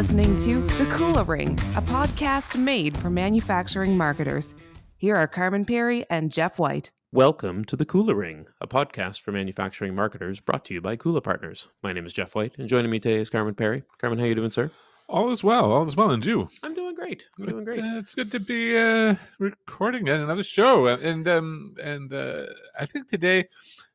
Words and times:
listening 0.00 0.34
to 0.38 0.62
The 0.78 0.86
Kula 0.96 1.28
Ring, 1.28 1.58
a 1.76 1.82
podcast 1.82 2.58
made 2.58 2.96
for 2.96 3.10
manufacturing 3.10 3.98
marketers. 3.98 4.54
Here 4.96 5.14
are 5.14 5.28
Carmen 5.28 5.66
Perry 5.66 6.06
and 6.08 6.32
Jeff 6.32 6.58
White. 6.58 6.90
Welcome 7.12 7.66
to 7.66 7.76
the 7.76 7.84
Kula 7.84 8.16
Ring, 8.16 8.46
a 8.62 8.66
podcast 8.66 9.20
for 9.20 9.30
manufacturing 9.30 9.94
marketers 9.94 10.40
brought 10.40 10.64
to 10.64 10.72
you 10.72 10.80
by 10.80 10.96
Kula 10.96 11.22
Partners. 11.22 11.68
My 11.82 11.92
name 11.92 12.06
is 12.06 12.14
Jeff 12.14 12.34
White, 12.34 12.56
and 12.56 12.66
joining 12.66 12.90
me 12.90 12.98
today 12.98 13.20
is 13.20 13.28
Carmen 13.28 13.54
Perry. 13.54 13.82
Carmen, 13.98 14.18
how 14.18 14.24
you 14.24 14.34
doing, 14.34 14.50
sir? 14.50 14.70
All 15.06 15.30
is 15.30 15.44
well. 15.44 15.70
All 15.70 15.84
is 15.84 15.96
well, 15.96 16.12
and 16.12 16.24
you? 16.24 16.48
I'm 16.62 16.74
doing 16.74 16.94
great. 16.94 17.28
I'm 17.38 17.44
doing 17.44 17.64
great. 17.64 17.80
Uh, 17.80 17.98
it's 17.98 18.14
good 18.14 18.32
to 18.32 18.40
be 18.40 18.78
uh, 18.78 19.16
recording 19.38 20.06
yet 20.06 20.20
another 20.20 20.44
show, 20.44 20.86
and 20.86 21.28
um, 21.28 21.74
and 21.82 22.10
uh, 22.10 22.46
I 22.78 22.86
think 22.86 23.10
today, 23.10 23.48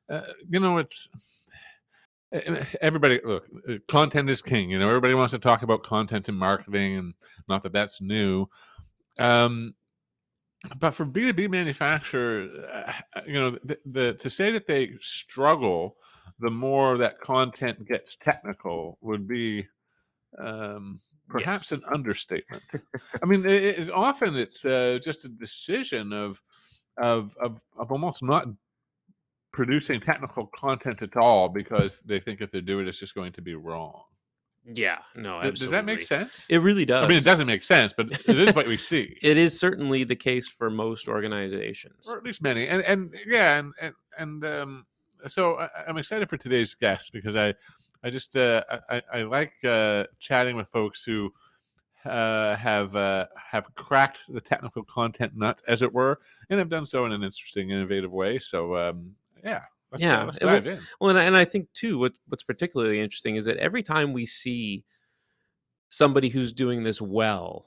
uh, 0.08 0.22
you 0.47 0.59
know, 0.59 0.77
it's 0.77 1.09
everybody. 2.81 3.20
Look, 3.23 3.47
uh, 3.70 3.73
content 3.88 4.29
is 4.29 4.41
king. 4.41 4.70
You 4.70 4.79
know, 4.79 4.88
everybody 4.88 5.13
wants 5.13 5.31
to 5.33 5.39
talk 5.39 5.61
about 5.63 5.83
content 5.83 6.29
and 6.29 6.38
marketing, 6.38 6.97
and 6.97 7.13
not 7.47 7.63
that 7.63 7.73
that's 7.73 8.02
new. 8.02 8.47
Um, 9.20 9.75
but 10.80 10.91
for 10.91 11.05
B 11.05 11.21
two 11.21 11.33
B 11.33 11.47
manufacturer, 11.47 12.49
uh, 12.73 13.21
you 13.27 13.39
know, 13.39 13.52
the, 13.63 13.77
the 13.85 14.13
to 14.13 14.30
say 14.30 14.52
that 14.52 14.67
they 14.67 14.91
struggle, 14.99 15.97
the 16.39 16.49
more 16.49 16.97
that 16.97 17.21
content 17.21 17.88
gets 17.88 18.16
technical 18.16 18.97
would 19.02 19.27
be 19.27 19.67
um, 20.39 20.99
perhaps 21.30 21.71
Yes. 21.71 21.80
an 21.80 21.83
understatement. 21.94 22.63
I 23.21 23.25
mean, 23.25 23.45
it, 23.45 23.63
it's 23.63 23.89
often 23.89 24.35
it's 24.35 24.66
uh, 24.66 24.99
just 25.03 25.25
a 25.25 25.30
decision 25.30 26.11
of, 26.11 26.41
of 26.97 27.35
of 27.39 27.59
of 27.77 27.91
almost 27.91 28.23
not 28.23 28.47
producing 29.55 30.02
technical 30.02 30.48
content 30.48 31.02
at 31.02 31.16
all 31.16 31.48
because 31.48 32.02
they 32.02 32.20
think 32.20 32.42
if 32.42 32.52
they 32.52 32.59
do 32.61 32.80
it, 32.81 32.88
it's 32.88 33.00
just 33.00 33.16
going 33.16 33.31
to 33.31 33.42
be 33.42 33.56
wrong. 33.56 34.03
Yeah, 34.73 34.97
no, 35.16 35.42
Th- 35.42 35.53
Does 35.53 35.70
that 35.70 35.86
make 35.86 36.02
sense? 36.02 36.45
It 36.50 36.58
really 36.58 36.86
does. 36.86 37.06
I 37.06 37.08
mean, 37.08 37.17
it 37.20 37.23
doesn't 37.23 37.47
make 37.47 37.64
sense, 37.64 37.94
but 37.95 38.12
it 38.28 38.38
is 38.38 38.53
what 38.53 38.67
we 38.67 38.78
see, 38.78 39.16
It 39.22 39.38
is 39.38 39.58
certainly 39.58 40.03
the 40.03 40.16
case 40.16 40.47
for 40.47 40.70
most 40.70 41.08
organizations. 41.08 42.09
or 42.12 42.17
at 42.17 42.23
least 42.23 42.42
many. 42.42 42.67
And 42.67 42.81
and 42.84 43.16
yeah, 43.25 43.59
and 43.59 43.73
and, 43.80 43.94
and 44.17 44.45
um, 44.45 44.86
so 45.28 45.59
I, 45.59 45.69
I'm 45.88 45.97
excited 45.97 46.30
for 46.30 46.38
today's 46.38 46.73
guest 46.73 47.14
because 47.14 47.36
I 47.36 47.53
I 48.03 48.09
just 48.09 48.36
uh, 48.36 48.64
I, 48.90 48.95
I 48.97 49.02
I 49.14 49.22
like 49.23 49.53
uh, 49.64 50.06
chatting 50.19 50.56
with 50.56 50.67
folks 50.69 51.03
who 51.03 51.31
uh, 52.03 52.56
have 52.56 52.95
uh, 52.95 53.28
have 53.36 53.73
cracked 53.75 54.22
the 54.34 54.42
technical 54.42 54.84
content 54.84 55.34
nut, 55.36 55.62
as 55.67 55.81
it 55.84 55.94
were, 55.94 56.19
and 56.50 56.58
have 56.59 56.69
done 56.69 56.86
so 56.88 57.06
in 57.06 57.12
an 57.12 57.23
interesting, 57.23 57.69
innovative 57.69 58.12
way. 58.12 58.40
So 58.40 58.75
um, 58.75 59.12
yeah, 59.45 59.61
let's, 59.91 60.03
uh, 60.03 60.07
Yeah, 60.07 60.23
let's 60.23 60.38
and 60.39 60.49
we'll- 60.65 60.73
in. 60.75 60.79
Well, 60.99 61.09
and 61.11 61.19
I, 61.19 61.23
and 61.23 61.38
I 61.38 61.45
think 61.45 61.71
too, 61.73 61.97
what 61.99 62.13
what's 62.27 62.43
particularly 62.43 62.99
interesting 62.99 63.38
is 63.38 63.45
that 63.45 63.57
every 63.57 63.83
time 63.83 64.11
we 64.11 64.25
see 64.25 64.83
somebody 65.89 66.29
who's 66.29 66.51
doing 66.51 66.83
this 66.83 67.01
well, 67.01 67.66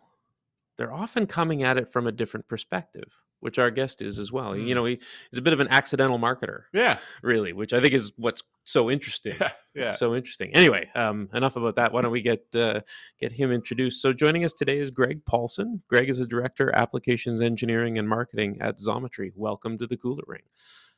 they're 0.76 0.92
often 0.92 1.26
coming 1.26 1.62
at 1.62 1.76
it 1.78 1.88
from 1.88 2.06
a 2.06 2.12
different 2.12 2.46
perspective, 2.48 3.10
which 3.40 3.58
our 3.58 3.70
guest 3.70 4.02
is 4.02 4.18
as 4.18 4.30
well. 4.32 4.56
You 4.56 4.72
Mm. 4.72 4.74
know, 4.74 4.84
he, 4.84 5.00
he's 5.30 5.38
a 5.38 5.42
bit 5.42 5.52
of 5.52 5.60
an 5.60 5.68
accidental 5.68 6.18
marketer, 6.18 6.64
Yeah, 6.72 6.98
really, 7.22 7.52
which 7.52 7.72
I 7.72 7.80
think 7.80 7.94
is 7.94 8.12
what's 8.16 8.42
so 8.64 8.90
interesting. 8.90 9.36
yeah, 9.40 9.52
yeah. 9.74 9.90
So 9.92 10.14
interesting. 10.14 10.54
Anyway, 10.54 10.88
um, 10.94 11.30
enough 11.32 11.56
about 11.56 11.76
that. 11.76 11.92
Why 11.92 12.02
don't 12.02 12.12
we 12.12 12.22
get 12.22 12.44
uh, 12.54 12.80
get 13.18 13.32
him 13.32 13.50
introduced? 13.50 14.02
So 14.02 14.12
joining 14.12 14.44
us 14.44 14.52
today 14.52 14.78
is 14.78 14.90
Greg 14.90 15.24
Paulsen. 15.24 15.80
Greg 15.88 16.08
is 16.10 16.18
a 16.20 16.26
director, 16.26 16.70
applications 16.74 17.40
engineering 17.40 17.98
and 17.98 18.08
marketing 18.08 18.58
at 18.60 18.76
Xometry. 18.78 19.32
Welcome 19.34 19.78
to 19.78 19.86
the 19.86 19.96
Kula 19.96 20.20
Ring. 20.26 20.42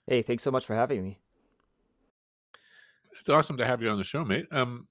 Hey, 0.06 0.22
thanks 0.22 0.42
so 0.42 0.50
much 0.50 0.66
for 0.66 0.74
having 0.74 1.02
me. 1.02 1.18
It's 3.18 3.28
awesome 3.28 3.56
to 3.58 3.66
have 3.66 3.82
you 3.82 3.90
on 3.90 3.98
the 3.98 4.04
show, 4.04 4.24
mate. 4.24 4.46
Um, 4.50 4.86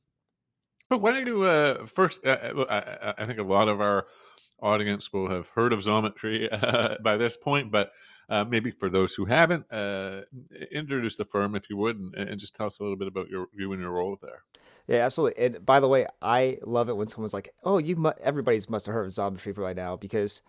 but 0.90 1.02
why 1.02 1.12
don't 1.12 1.28
you 1.28 1.44
uh, 1.44 1.86
first? 1.86 2.26
Uh, 2.26 2.30
uh, 2.30 3.14
I, 3.18 3.24
I 3.24 3.26
think 3.26 3.40
a 3.40 3.44
lot 3.44 3.68
of 3.68 3.80
our 3.80 4.08
audience 4.62 5.14
will 5.14 5.30
have 5.30 5.48
heard 5.50 5.74
of 5.74 5.80
Xometry 5.80 6.48
uh, 6.64 6.96
by 7.02 7.18
this 7.18 7.38
point, 7.38 7.72
but 7.72 7.92
uh, 8.30 8.44
maybe 8.44 8.72
for 8.72 8.90
those 8.90 9.14
who 9.14 9.26
haven't, 9.26 9.72
uh, 9.72 10.22
introduce 10.72 11.16
the 11.16 11.26
firm 11.26 11.56
if 11.56 11.70
you 11.70 11.78
would, 11.78 11.98
and, 11.98 12.16
and 12.16 12.40
just 12.40 12.56
tell 12.56 12.68
us 12.68 12.80
a 12.80 12.84
little 12.84 12.98
bit 12.98 13.08
about 13.08 13.30
your 13.30 13.48
you 13.54 13.72
and 13.72 13.82
your 13.82 13.92
role 13.92 14.18
there. 14.22 14.44
Yeah, 14.88 15.06
absolutely. 15.06 15.46
And 15.46 15.66
by 15.66 15.80
the 15.80 15.88
way, 15.88 16.08
I 16.22 16.58
love 16.64 16.90
it 16.90 16.98
when 16.98 17.08
someone's 17.08 17.34
like, 17.34 17.54
"Oh, 17.64 17.78
you 17.78 17.96
mu- 17.96 18.12
everybody's 18.22 18.70
must 18.70 18.86
have 18.88 18.94
heard 18.94 19.06
of 19.06 19.12
Xometry 19.12 19.56
by 19.56 19.74
now," 19.74 19.96
because 19.96 20.42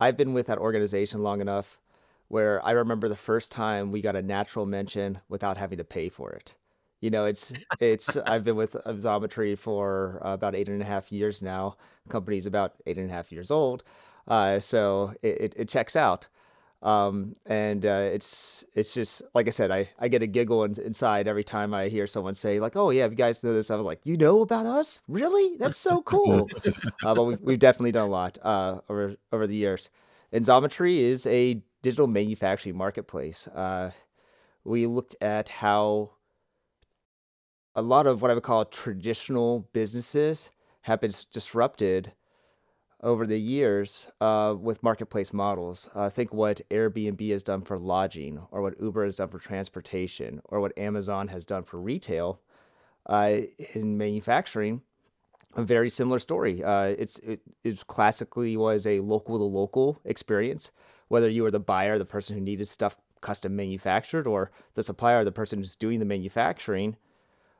I've 0.00 0.16
been 0.16 0.32
with 0.32 0.46
that 0.46 0.58
organization 0.58 1.22
long 1.22 1.40
enough 1.40 1.80
where 2.28 2.64
I 2.64 2.72
remember 2.72 3.08
the 3.08 3.16
first 3.16 3.50
time 3.50 3.90
we 3.90 4.00
got 4.00 4.16
a 4.16 4.22
natural 4.22 4.66
mention 4.66 5.20
without 5.28 5.56
having 5.56 5.78
to 5.78 5.84
pay 5.84 6.08
for 6.08 6.30
it. 6.32 6.54
You 7.00 7.10
know, 7.10 7.26
it's 7.26 7.52
it's 7.80 8.16
I've 8.26 8.44
been 8.44 8.56
with 8.56 8.76
uh, 8.76 9.56
for 9.56 10.22
uh, 10.24 10.32
about 10.32 10.54
eight 10.54 10.68
and 10.68 10.82
a 10.82 10.84
half 10.84 11.12
years 11.12 11.42
now. 11.42 11.76
The 12.04 12.12
company's 12.12 12.46
about 12.46 12.74
eight 12.86 12.98
and 12.98 13.10
a 13.10 13.12
half 13.12 13.32
years 13.32 13.50
old, 13.50 13.84
uh, 14.26 14.60
so 14.60 15.14
it, 15.22 15.40
it, 15.40 15.54
it 15.56 15.68
checks 15.68 15.96
out. 15.96 16.28
Um, 16.80 17.34
and 17.46 17.84
uh, 17.84 18.10
it's 18.12 18.64
it's 18.74 18.94
just 18.94 19.22
like 19.34 19.48
I 19.48 19.50
said, 19.50 19.70
I, 19.70 19.90
I 19.98 20.06
get 20.08 20.22
a 20.22 20.28
giggle 20.28 20.62
in, 20.64 20.74
inside 20.80 21.26
every 21.26 21.42
time 21.42 21.74
I 21.74 21.88
hear 21.88 22.06
someone 22.06 22.34
say 22.34 22.60
like, 22.60 22.76
"Oh 22.76 22.90
yeah, 22.90 23.04
if 23.04 23.10
you 23.10 23.16
guys 23.16 23.42
know 23.42 23.52
this." 23.52 23.70
I 23.70 23.76
was 23.76 23.86
like, 23.86 24.00
"You 24.04 24.16
know 24.16 24.42
about 24.42 24.66
us? 24.66 25.00
Really? 25.08 25.56
That's 25.56 25.78
so 25.78 26.02
cool." 26.02 26.48
uh, 27.04 27.14
but 27.14 27.24
we've, 27.24 27.40
we've 27.40 27.58
definitely 27.58 27.92
done 27.92 28.06
a 28.08 28.10
lot 28.10 28.38
uh, 28.42 28.80
over 28.88 29.16
over 29.32 29.46
the 29.46 29.56
years. 29.56 29.90
And 30.30 30.44
Xometry 30.44 30.98
is 30.98 31.26
a 31.26 31.62
digital 31.82 32.06
manufacturing 32.06 32.76
marketplace. 32.76 33.48
Uh, 33.48 33.90
we 34.64 34.86
looked 34.86 35.16
at 35.20 35.48
how 35.48 36.10
a 37.74 37.82
lot 37.82 38.06
of 38.06 38.22
what 38.22 38.30
I 38.30 38.34
would 38.34 38.42
call 38.42 38.64
traditional 38.64 39.68
businesses 39.72 40.50
have 40.82 41.00
been 41.00 41.12
disrupted 41.32 42.12
over 43.02 43.26
the 43.26 43.38
years 43.38 44.08
uh, 44.20 44.54
with 44.58 44.82
marketplace 44.82 45.32
models. 45.32 45.88
Uh, 45.94 46.10
think 46.10 46.34
what 46.34 46.60
Airbnb 46.70 47.30
has 47.30 47.42
done 47.42 47.62
for 47.62 47.78
lodging, 47.78 48.40
or 48.50 48.62
what 48.62 48.80
Uber 48.80 49.04
has 49.04 49.16
done 49.16 49.28
for 49.28 49.38
transportation, 49.38 50.40
or 50.46 50.60
what 50.60 50.76
Amazon 50.76 51.28
has 51.28 51.44
done 51.44 51.62
for 51.62 51.78
retail. 51.80 52.40
Uh, 53.06 53.42
in 53.74 53.96
manufacturing, 53.96 54.82
a 55.54 55.62
very 55.62 55.88
similar 55.88 56.18
story. 56.18 56.62
Uh, 56.62 56.94
it's 56.98 57.18
it, 57.20 57.40
it 57.64 57.86
classically 57.86 58.56
was 58.56 58.86
a 58.86 59.00
local 59.00 59.38
to 59.38 59.44
local 59.44 60.00
experience, 60.04 60.72
whether 61.08 61.28
you 61.28 61.42
were 61.42 61.50
the 61.50 61.60
buyer, 61.60 61.98
the 61.98 62.04
person 62.04 62.36
who 62.36 62.42
needed 62.42 62.68
stuff 62.68 62.96
custom 63.20 63.56
manufactured, 63.56 64.26
or 64.26 64.50
the 64.74 64.82
supplier, 64.82 65.24
the 65.24 65.32
person 65.32 65.58
who's 65.58 65.76
doing 65.76 65.98
the 65.98 66.04
manufacturing 66.04 66.96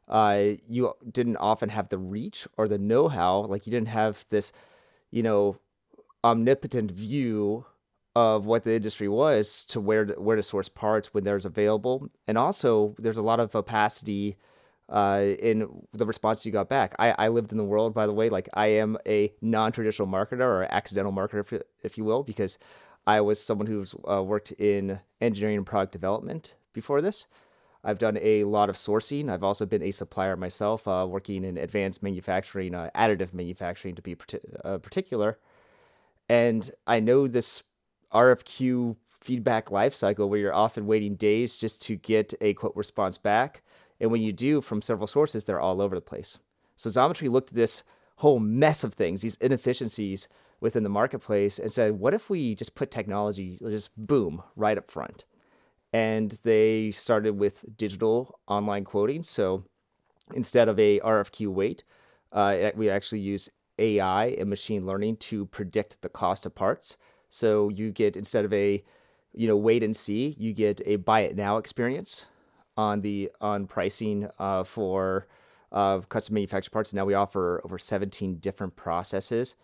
uh, 0.09 0.43
you 0.69 0.93
didn't 1.11 1.37
often 1.37 1.69
have 1.69 1.89
the 1.89 1.99
reach 1.99 2.47
or 2.57 2.67
the 2.67 2.79
know-how. 2.79 3.41
Like 3.41 3.67
you 3.67 3.71
didn't 3.71 3.89
have 3.89 4.25
this, 4.31 4.53
you 5.11 5.23
know, 5.23 5.59
omnipotent 6.25 6.91
view 6.91 7.65
of 8.17 8.47
what 8.47 8.65
the 8.65 8.75
industry 8.75 9.09
was 9.09 9.65
to 9.67 9.81
where 9.81 10.07
to, 10.07 10.15
where 10.15 10.37
to 10.37 10.43
source 10.43 10.69
parts 10.69 11.15
when 11.15 11.25
there's 11.25 11.45
available, 11.45 12.09
and 12.27 12.37
also 12.37 12.97
there's 12.99 13.19
a 13.19 13.23
lot 13.23 13.39
of 13.39 13.55
opacity 13.55 14.37
uh, 14.89 15.23
in 15.39 15.69
the 15.93 16.07
response 16.07 16.45
you 16.47 16.51
got 16.51 16.69
back. 16.69 16.95
I, 16.99 17.11
I 17.19 17.29
lived 17.29 17.53
in 17.53 17.59
the 17.59 17.65
world, 17.65 17.93
by 17.95 18.07
the 18.07 18.13
way, 18.13 18.31
like 18.31 18.49
I 18.55 18.69
am 18.69 18.97
a 19.07 19.33
non-traditional 19.43 20.09
marketer 20.09 20.41
or 20.41 20.67
accidental 20.73 21.13
marketer, 21.13 21.41
if, 21.41 21.63
if 21.83 21.99
you 21.99 22.05
will, 22.05 22.23
because 22.23 22.59
I 23.09 23.23
was 23.23 23.41
someone 23.41 23.67
who's 23.67 23.95
uh, 24.07 24.23
worked 24.23 24.53
in 24.53 25.01
engineering 25.23 25.57
and 25.57 25.65
product 25.65 25.93
development 25.93 26.53
before 26.75 27.01
this. 27.01 27.27
I've 27.83 27.99
done 27.99 28.19
a 28.21 28.45
lot 28.45 28.69
of 28.69 28.77
sourcing. 28.77 29.31
I've 29.31 29.43
also 29.43 29.65
been 29.65 29.83
a 29.83 29.93
supplier 29.93 30.37
myself, 30.37 30.87
uh, 30.87 31.07
working 31.09 31.43
in 31.43 31.57
advanced 31.57 32.03
manufacturing, 32.03 32.75
uh, 32.75 32.91
additive 32.95 33.33
manufacturing 33.33 33.95
to 33.95 34.03
be 34.03 34.15
parti- 34.15 34.41
uh, 34.63 34.77
particular. 34.77 35.39
And 36.29 36.71
I 36.87 37.01
know 37.01 37.27
this 37.27 37.63
RFQ 38.13 38.97
feedback 39.23 39.71
lifecycle 39.71 40.29
where 40.29 40.39
you're 40.39 40.55
often 40.55 40.87
waiting 40.87 41.15
days 41.15 41.57
just 41.57 41.81
to 41.85 41.97
get 41.97 42.35
a 42.43 42.53
quote 42.53 42.77
response 42.77 43.17
back. 43.17 43.63
And 44.01 44.11
when 44.11 44.21
you 44.21 44.35
do 44.35 44.61
from 44.61 44.83
several 44.83 45.07
sources, 45.07 45.47
they're 45.47 45.61
all 45.61 45.81
over 45.81 45.95
the 45.95 46.03
place. 46.03 46.37
So 46.77 46.91
Xometry 46.91 47.31
looked 47.31 47.53
at 47.53 47.57
this 47.57 47.85
whole 48.17 48.39
mess 48.39 48.85
of 48.85 48.93
things, 48.93 49.23
these 49.23 49.37
inefficiencies 49.37 50.29
within 50.61 50.83
the 50.83 50.89
marketplace, 50.89 51.59
and 51.59 51.73
said, 51.73 51.99
what 51.99 52.15
if 52.15 52.29
we 52.31 52.55
just 52.55 52.75
put 52.75 52.91
technology, 52.91 53.59
just 53.63 53.91
boom, 53.97 54.43
right 54.57 54.79
up 54.79 54.91
front? 54.91 55.25
and 55.93 56.39
they 56.43 56.91
started 56.91 57.39
with 57.39 57.65
digital 57.77 58.39
online 58.47 58.85
quoting. 58.85 59.23
So 59.23 59.65
instead 60.35 60.69
of 60.69 60.79
a 60.79 61.01
RFQ 61.01 61.49
wait, 61.49 61.85
uh, 62.33 62.71
we 62.75 62.91
actually 62.91 63.21
use 63.21 63.49
AI 63.79 64.27
and 64.39 64.51
machine 64.51 64.85
learning 64.85 65.17
to 65.17 65.47
predict 65.47 66.03
the 66.03 66.09
cost 66.09 66.45
of 66.45 66.55
parts. 66.55 66.97
So 67.31 67.69
you 67.71 67.91
get 67.91 68.17
instead 68.17 68.45
of 68.45 68.53
a 68.53 68.83
you 69.33 69.47
know 69.47 69.57
wait 69.57 69.83
and 69.83 69.97
see, 69.97 70.35
you 70.39 70.53
get 70.53 70.81
a 70.85 70.97
buy 70.97 71.21
it 71.21 71.37
now 71.37 71.59
experience 71.59 72.27
on 72.77 73.01
the 73.01 73.31
on 73.41 73.67
pricing 73.67 74.29
uh, 74.39 74.65
for 74.65 75.27
uh, 75.73 76.01
custom 76.01 76.35
manufactured 76.35 76.71
parts. 76.71 76.93
Now 76.93 77.05
we 77.05 77.15
offer 77.15 77.63
over 77.65 77.79
17 77.79 78.37
different 78.39 78.77
processes. 78.77 79.55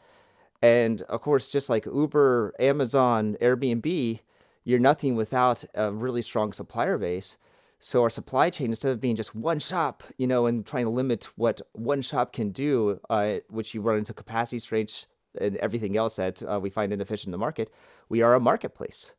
And 0.62 1.02
of 1.02 1.20
course, 1.20 1.50
just 1.50 1.68
like 1.68 1.86
Uber, 1.86 2.54
Amazon, 2.58 3.36
Airbnb, 3.40 4.20
you're 4.64 4.78
nothing 4.78 5.14
without 5.14 5.64
a 5.74 5.92
really 5.92 6.22
strong 6.22 6.52
supplier 6.52 6.96
base. 6.98 7.36
So 7.80 8.02
our 8.02 8.10
supply 8.10 8.48
chain, 8.48 8.70
instead 8.70 8.92
of 8.92 9.00
being 9.00 9.16
just 9.16 9.34
one 9.34 9.58
shop, 9.58 10.02
you 10.16 10.26
know, 10.26 10.46
and 10.46 10.64
trying 10.64 10.86
to 10.86 10.90
limit 10.90 11.28
what 11.36 11.60
one 11.72 12.00
shop 12.00 12.32
can 12.32 12.50
do, 12.50 12.98
uh, 13.10 13.36
which 13.50 13.74
you 13.74 13.82
run 13.82 13.98
into 13.98 14.14
capacity 14.14 14.56
constraints 14.56 15.06
and 15.38 15.56
everything 15.58 15.96
else 15.96 16.16
that 16.16 16.42
uh, 16.42 16.58
we 16.58 16.70
find 16.70 16.92
inefficient 16.92 17.26
in 17.26 17.32
the 17.32 17.38
market, 17.38 17.70
we 18.08 18.22
are 18.22 18.34
a 18.34 18.40
marketplace. 18.40 19.12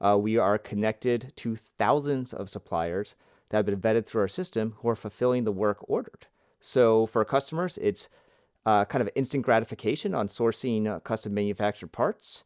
Uh, 0.00 0.16
we 0.16 0.36
are 0.36 0.58
connected 0.58 1.32
to 1.36 1.56
thousands 1.56 2.32
of 2.32 2.48
suppliers 2.48 3.16
that 3.48 3.56
have 3.56 3.66
been 3.66 3.80
vetted 3.80 4.06
through 4.06 4.20
our 4.20 4.28
system 4.28 4.74
who 4.78 4.88
are 4.88 4.96
fulfilling 4.96 5.44
the 5.44 5.52
work 5.52 5.78
ordered. 5.88 6.26
So 6.60 7.06
for 7.06 7.24
customers, 7.24 7.76
it's 7.78 8.08
uh, 8.66 8.84
kind 8.84 9.02
of 9.02 9.08
instant 9.14 9.44
gratification 9.44 10.14
on 10.14 10.28
sourcing 10.28 10.86
uh, 10.86 11.00
custom 11.00 11.34
manufactured 11.34 11.92
parts. 11.92 12.44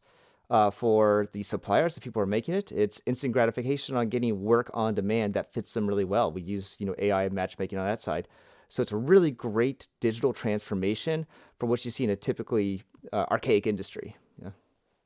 Uh, 0.49 0.71
for 0.71 1.27
the 1.33 1.43
suppliers, 1.43 1.93
the 1.95 1.99
people 1.99 2.21
who 2.21 2.23
are 2.23 2.25
making 2.25 2.53
it, 2.53 2.71
it's 2.71 3.01
instant 3.05 3.33
gratification 3.33 3.97
on 3.97 4.07
getting 4.07 4.41
work 4.41 4.71
on 4.73 4.93
demand 4.93 5.33
that 5.33 5.53
fits 5.53 5.73
them 5.73 5.85
really 5.85 6.05
well. 6.05 6.31
We 6.31 6.41
use 6.41 6.77
you 6.79 6.85
know 6.85 6.95
AI 6.99 7.27
matchmaking 7.27 7.77
on 7.77 7.85
that 7.85 7.99
side, 7.99 8.29
so 8.69 8.81
it's 8.81 8.93
a 8.93 8.97
really 8.97 9.29
great 9.31 9.89
digital 9.99 10.31
transformation 10.31 11.25
for 11.59 11.65
what 11.65 11.83
you 11.83 11.91
see 11.91 12.05
in 12.05 12.11
a 12.11 12.15
typically 12.15 12.81
uh, 13.11 13.25
archaic 13.29 13.67
industry. 13.67 14.15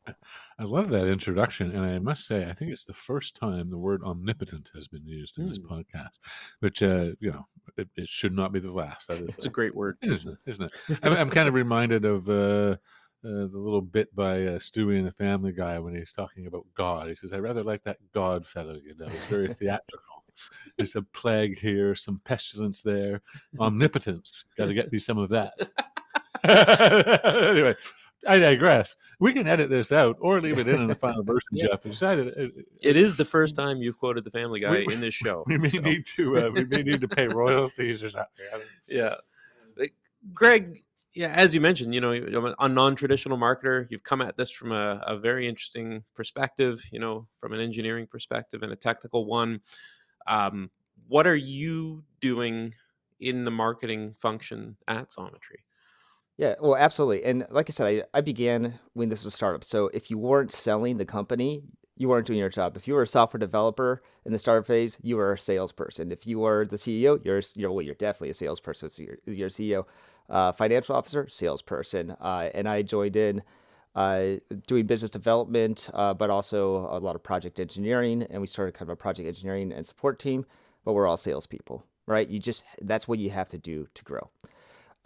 I 0.08 0.64
love 0.64 0.90
that 0.90 1.08
introduction, 1.08 1.72
and 1.72 1.86
I 1.86 2.00
must 2.00 2.26
say, 2.26 2.46
I 2.50 2.54
think 2.54 2.72
it's 2.72 2.86
the 2.86 2.94
first 2.94 3.36
time 3.36 3.70
the 3.70 3.78
word 3.78 4.04
omnipotent 4.04 4.70
has 4.76 4.88
been 4.88 5.06
used 5.06 5.38
in 5.38 5.48
this 5.48 5.60
Mm. 5.60 5.68
podcast, 5.68 6.18
which 6.60 6.82
uh, 6.84 7.12
you 7.20 7.32
know 7.32 7.48
it, 7.78 7.88
it 7.96 8.08
should 8.08 8.34
not 8.36 8.52
be 8.52 8.60
the 8.60 8.72
last. 8.72 9.08
That 9.08 9.18
is 9.22 9.36
It's 9.36 9.46
a 9.46 9.50
great 9.50 9.76
word. 9.76 9.98
isn't 10.02 10.32
it? 10.34 10.38
Isn't 10.50 10.66
it? 10.66 11.00
I'm, 11.04 11.14
I'm 11.14 11.30
kind 11.30 11.48
of 11.48 11.54
reminded 11.54 12.06
of 12.06 12.28
uh, 12.30 12.34
uh, 12.34 12.78
the 13.24 13.50
little 13.54 13.82
bit 13.82 14.14
by 14.16 14.44
uh, 14.44 14.58
Stewie 14.60 14.98
and 14.98 15.08
the 15.08 15.12
Family 15.14 15.52
Guy 15.52 15.78
when 15.80 15.94
he's 15.96 16.12
talking 16.14 16.48
about 16.48 16.66
God. 16.76 17.08
He 17.08 17.16
says, 17.16 17.34
"I 17.34 17.38
rather 17.38 17.64
like 17.64 17.84
that 17.84 17.98
God 18.14 18.46
fellow, 18.48 18.74
you 18.84 18.96
know, 18.98 19.08
he's 19.08 19.26
very 19.26 19.48
theatrical. 19.54 20.26
There's 20.78 20.96
a 20.96 21.02
plague 21.04 21.58
here, 21.60 21.94
some 21.94 22.20
pestilence 22.26 22.82
there, 22.82 23.22
omnipotence. 23.60 24.46
Got 24.58 24.66
to 24.68 24.74
get 24.74 24.92
me 24.92 24.98
some 25.00 25.18
of 25.20 25.30
that." 25.30 25.54
anyway, 27.24 27.76
I 28.28 28.38
digress. 28.38 28.96
We 29.20 29.34
can 29.34 29.48
edit 29.48 29.70
this 29.70 29.92
out 29.92 30.16
or 30.20 30.40
leave 30.42 30.60
it 30.60 30.68
in 30.68 30.82
in 30.82 30.88
the 30.88 30.96
final 31.08 31.24
version, 31.24 31.50
Yeah. 31.52 31.68
Jeff. 31.72 31.84
Decided 31.84 32.28
it, 32.38 32.66
It 32.82 32.96
is 32.96 33.16
the 33.16 33.26
first 33.26 33.56
time 33.56 33.78
you've 33.78 33.98
quoted 33.98 34.24
the 34.24 34.32
Family 34.32 34.60
Guy 34.60 34.84
We- 34.86 34.94
in 34.94 35.02
this 35.02 35.14
show. 35.16 35.44
we 35.48 35.58
may 35.58 35.70
so, 35.70 35.80
need 35.82 36.06
to 36.18 36.38
uh, 36.38 36.50
we 36.52 36.66
may 36.66 36.84
need 36.84 37.02
to 37.02 37.08
pay 37.08 37.28
royalties 37.42 38.04
or 38.04 38.10
something. 38.10 38.46
Yeah, 38.88 39.16
Greg. 40.34 40.84
Yeah, 41.14 41.34
as 41.36 41.54
you 41.54 41.60
mentioned, 41.60 41.94
you 41.94 42.00
know, 42.00 42.12
you're 42.14 42.56
a 42.58 42.70
non-traditional 42.70 43.38
marketer. 43.38 43.86
You've 43.90 44.04
come 44.04 44.22
at 44.22 44.38
this 44.38 44.50
from 44.50 44.72
a, 44.72 45.02
a 45.06 45.18
very 45.18 45.46
interesting 45.46 46.04
perspective. 46.16 46.82
You 46.92 47.00
know, 47.00 47.28
from 47.38 47.52
an 47.54 47.60
engineering 47.60 48.08
perspective 48.08 48.64
and 48.64 48.72
a 48.72 48.78
technical 48.78 49.26
one. 49.26 49.60
Um, 50.28 50.70
what 51.10 51.28
are 51.28 51.36
you 51.36 52.04
doing 52.22 52.74
in 53.20 53.44
the 53.44 53.52
marketing 53.52 54.14
function 54.18 54.78
at 54.88 55.10
Xometry? 55.10 55.60
Yeah, 56.42 56.56
well, 56.60 56.76
absolutely. 56.76 57.24
And 57.24 57.46
like 57.52 57.70
I 57.70 57.72
said, 57.72 57.86
I, 57.86 58.18
I 58.18 58.22
began 58.22 58.80
when 58.94 59.10
this 59.10 59.20
was 59.20 59.28
a 59.28 59.38
startup. 59.38 59.64
So 59.64 59.92
if 59.94 60.10
you 60.10 60.18
weren't 60.18 60.52
selling 60.52 60.98
the 60.98 61.06
company, 61.06 61.62
you 61.98 62.10
weren't 62.10 62.26
doing 62.26 62.40
your 62.40 62.50
job. 62.50 62.76
If 62.76 62.88
you 62.88 62.96
were 62.96 63.04
a 63.04 63.08
software 63.08 63.38
developer 63.38 64.02
in 64.26 64.32
the 64.32 64.40
startup 64.40 64.66
phase, 64.66 64.98
you 65.04 65.18
were 65.18 65.34
a 65.34 65.38
salesperson. 65.38 66.12
If 66.12 66.26
you 66.26 66.40
were 66.40 66.66
the 66.66 66.78
CEO, 66.78 67.24
you're 67.24 67.42
you're 67.56 67.72
well, 67.72 67.84
you're 67.86 67.94
definitely 67.94 68.32
a 68.32 68.34
salesperson. 68.34 68.90
So 68.90 69.04
you're, 69.04 69.20
you're 69.28 69.50
CEO, 69.50 69.86
uh, 70.32 70.52
financial 70.52 70.96
officer, 70.96 71.28
salesperson. 71.30 72.16
Uh, 72.20 72.50
and 72.56 72.68
I 72.68 72.82
joined 72.82 73.18
in 73.18 73.44
uh, 73.94 74.38
doing 74.66 74.88
business 74.88 75.12
development, 75.12 75.92
uh, 75.94 76.16
but 76.16 76.32
also 76.32 76.88
a 76.92 76.98
lot 76.98 77.16
of 77.16 77.22
project 77.22 77.60
engineering. 77.60 78.26
And 78.32 78.42
we 78.42 78.48
started 78.48 78.72
kind 78.72 78.90
of 78.90 78.94
a 78.94 78.96
project 78.96 79.28
engineering 79.28 79.72
and 79.72 79.86
support 79.86 80.18
team. 80.18 80.48
But 80.86 80.94
we're 80.94 81.06
all 81.06 81.18
salespeople, 81.18 81.86
right? 82.08 82.28
You 82.28 82.40
just 82.40 82.64
that's 82.82 83.08
what 83.08 83.20
you 83.20 83.30
have 83.30 83.52
to 83.52 83.60
do 83.60 83.88
to 83.94 84.04
grow 84.04 84.32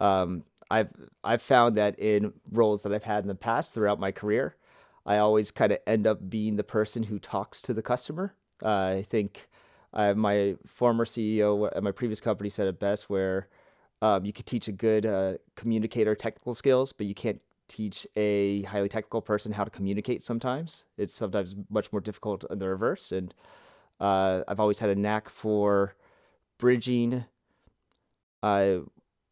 um, 0.00 0.44
I've 0.70 0.90
I've 1.22 1.42
found 1.42 1.76
that 1.76 1.98
in 1.98 2.32
roles 2.50 2.82
that 2.82 2.92
I've 2.92 3.04
had 3.04 3.24
in 3.24 3.28
the 3.28 3.34
past 3.34 3.74
throughout 3.74 4.00
my 4.00 4.12
career, 4.12 4.56
I 5.04 5.18
always 5.18 5.50
kind 5.50 5.72
of 5.72 5.78
end 5.86 6.06
up 6.06 6.28
being 6.28 6.56
the 6.56 6.64
person 6.64 7.04
who 7.04 7.18
talks 7.18 7.62
to 7.62 7.74
the 7.74 7.82
customer. 7.82 8.34
Uh, 8.62 8.96
I 8.98 9.04
think 9.08 9.48
uh, 9.92 10.14
my 10.14 10.56
former 10.66 11.04
CEO 11.04 11.70
at 11.74 11.82
my 11.82 11.92
previous 11.92 12.20
company 12.20 12.48
said 12.48 12.66
it 12.66 12.80
best, 12.80 13.08
where 13.08 13.48
um, 14.02 14.24
you 14.24 14.32
could 14.32 14.46
teach 14.46 14.68
a 14.68 14.72
good 14.72 15.06
uh, 15.06 15.34
communicator 15.54 16.14
technical 16.14 16.54
skills, 16.54 16.92
but 16.92 17.06
you 17.06 17.14
can't 17.14 17.40
teach 17.68 18.06
a 18.16 18.62
highly 18.62 18.88
technical 18.88 19.20
person 19.20 19.52
how 19.52 19.64
to 19.64 19.70
communicate. 19.70 20.22
Sometimes 20.22 20.84
it's 20.98 21.14
sometimes 21.14 21.54
much 21.70 21.92
more 21.92 22.00
difficult 22.00 22.44
in 22.50 22.58
the 22.58 22.68
reverse, 22.68 23.12
and 23.12 23.32
uh, 24.00 24.42
I've 24.48 24.60
always 24.60 24.80
had 24.80 24.90
a 24.90 24.96
knack 24.96 25.28
for 25.28 25.94
bridging 26.58 27.24
uh, 28.42 28.78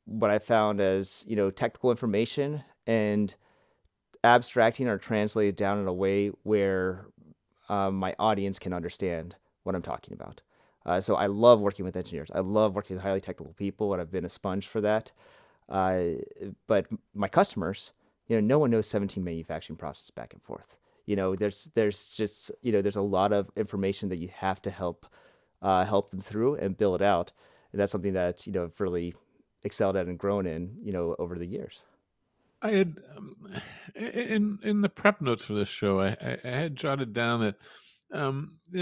what 0.06 0.30
I 0.30 0.38
found 0.38 0.80
as 0.80 1.24
you 1.26 1.36
know 1.36 1.50
technical 1.50 1.90
information 1.90 2.62
and 2.86 3.34
abstracting 4.22 4.88
or 4.88 4.98
translated 4.98 5.56
down 5.56 5.78
in 5.78 5.86
a 5.86 5.92
way 5.92 6.28
where 6.42 7.06
um, 7.68 7.96
my 7.96 8.14
audience 8.18 8.58
can 8.58 8.72
understand 8.72 9.36
what 9.62 9.74
I'm 9.74 9.82
talking 9.82 10.14
about. 10.14 10.40
Uh, 10.86 11.00
so 11.00 11.14
I 11.14 11.26
love 11.26 11.60
working 11.60 11.84
with 11.84 11.96
engineers. 11.96 12.30
I 12.34 12.40
love 12.40 12.74
working 12.74 12.96
with 12.96 13.02
highly 13.02 13.20
technical 13.20 13.54
people, 13.54 13.92
and 13.92 14.02
I've 14.02 14.10
been 14.10 14.24
a 14.24 14.30
sponge 14.30 14.66
for 14.66 14.80
that. 14.82 15.12
Uh, 15.68 16.00
but 16.66 16.86
my 17.14 17.28
customers, 17.28 17.92
you 18.26 18.36
know, 18.36 18.46
no 18.46 18.58
one 18.58 18.70
knows 18.70 18.86
17 18.86 19.22
manufacturing 19.24 19.78
process 19.78 20.10
back 20.10 20.34
and 20.34 20.42
forth. 20.42 20.76
You 21.06 21.16
know, 21.16 21.34
there's 21.36 21.70
there's 21.74 22.06
just 22.08 22.50
you 22.62 22.72
know 22.72 22.80
there's 22.80 22.96
a 22.96 23.02
lot 23.02 23.32
of 23.32 23.50
information 23.56 24.08
that 24.08 24.18
you 24.18 24.28
have 24.34 24.60
to 24.62 24.70
help 24.70 25.06
uh, 25.62 25.84
help 25.84 26.10
them 26.10 26.20
through 26.20 26.56
and 26.56 26.76
build 26.76 27.02
out, 27.02 27.32
and 27.72 27.80
that's 27.80 27.92
something 27.92 28.14
that 28.14 28.46
you 28.46 28.52
know 28.52 28.64
I've 28.64 28.80
really 28.80 29.14
excelled 29.64 29.96
at 29.96 30.06
and 30.06 30.18
grown 30.18 30.46
in 30.46 30.76
you 30.82 30.92
know 30.92 31.16
over 31.18 31.38
the 31.38 31.46
years. 31.46 31.82
I 32.62 32.70
had 32.70 32.96
um, 33.16 33.36
in 33.94 34.58
in 34.62 34.80
the 34.80 34.88
prep 34.88 35.20
notes 35.20 35.44
for 35.44 35.54
this 35.54 35.68
show, 35.68 36.00
I, 36.00 36.38
I, 36.44 36.48
had 36.48 36.76
jotted 36.76 37.12
down 37.12 37.40
that 37.40 37.56
um, 38.12 38.54
you, 38.70 38.80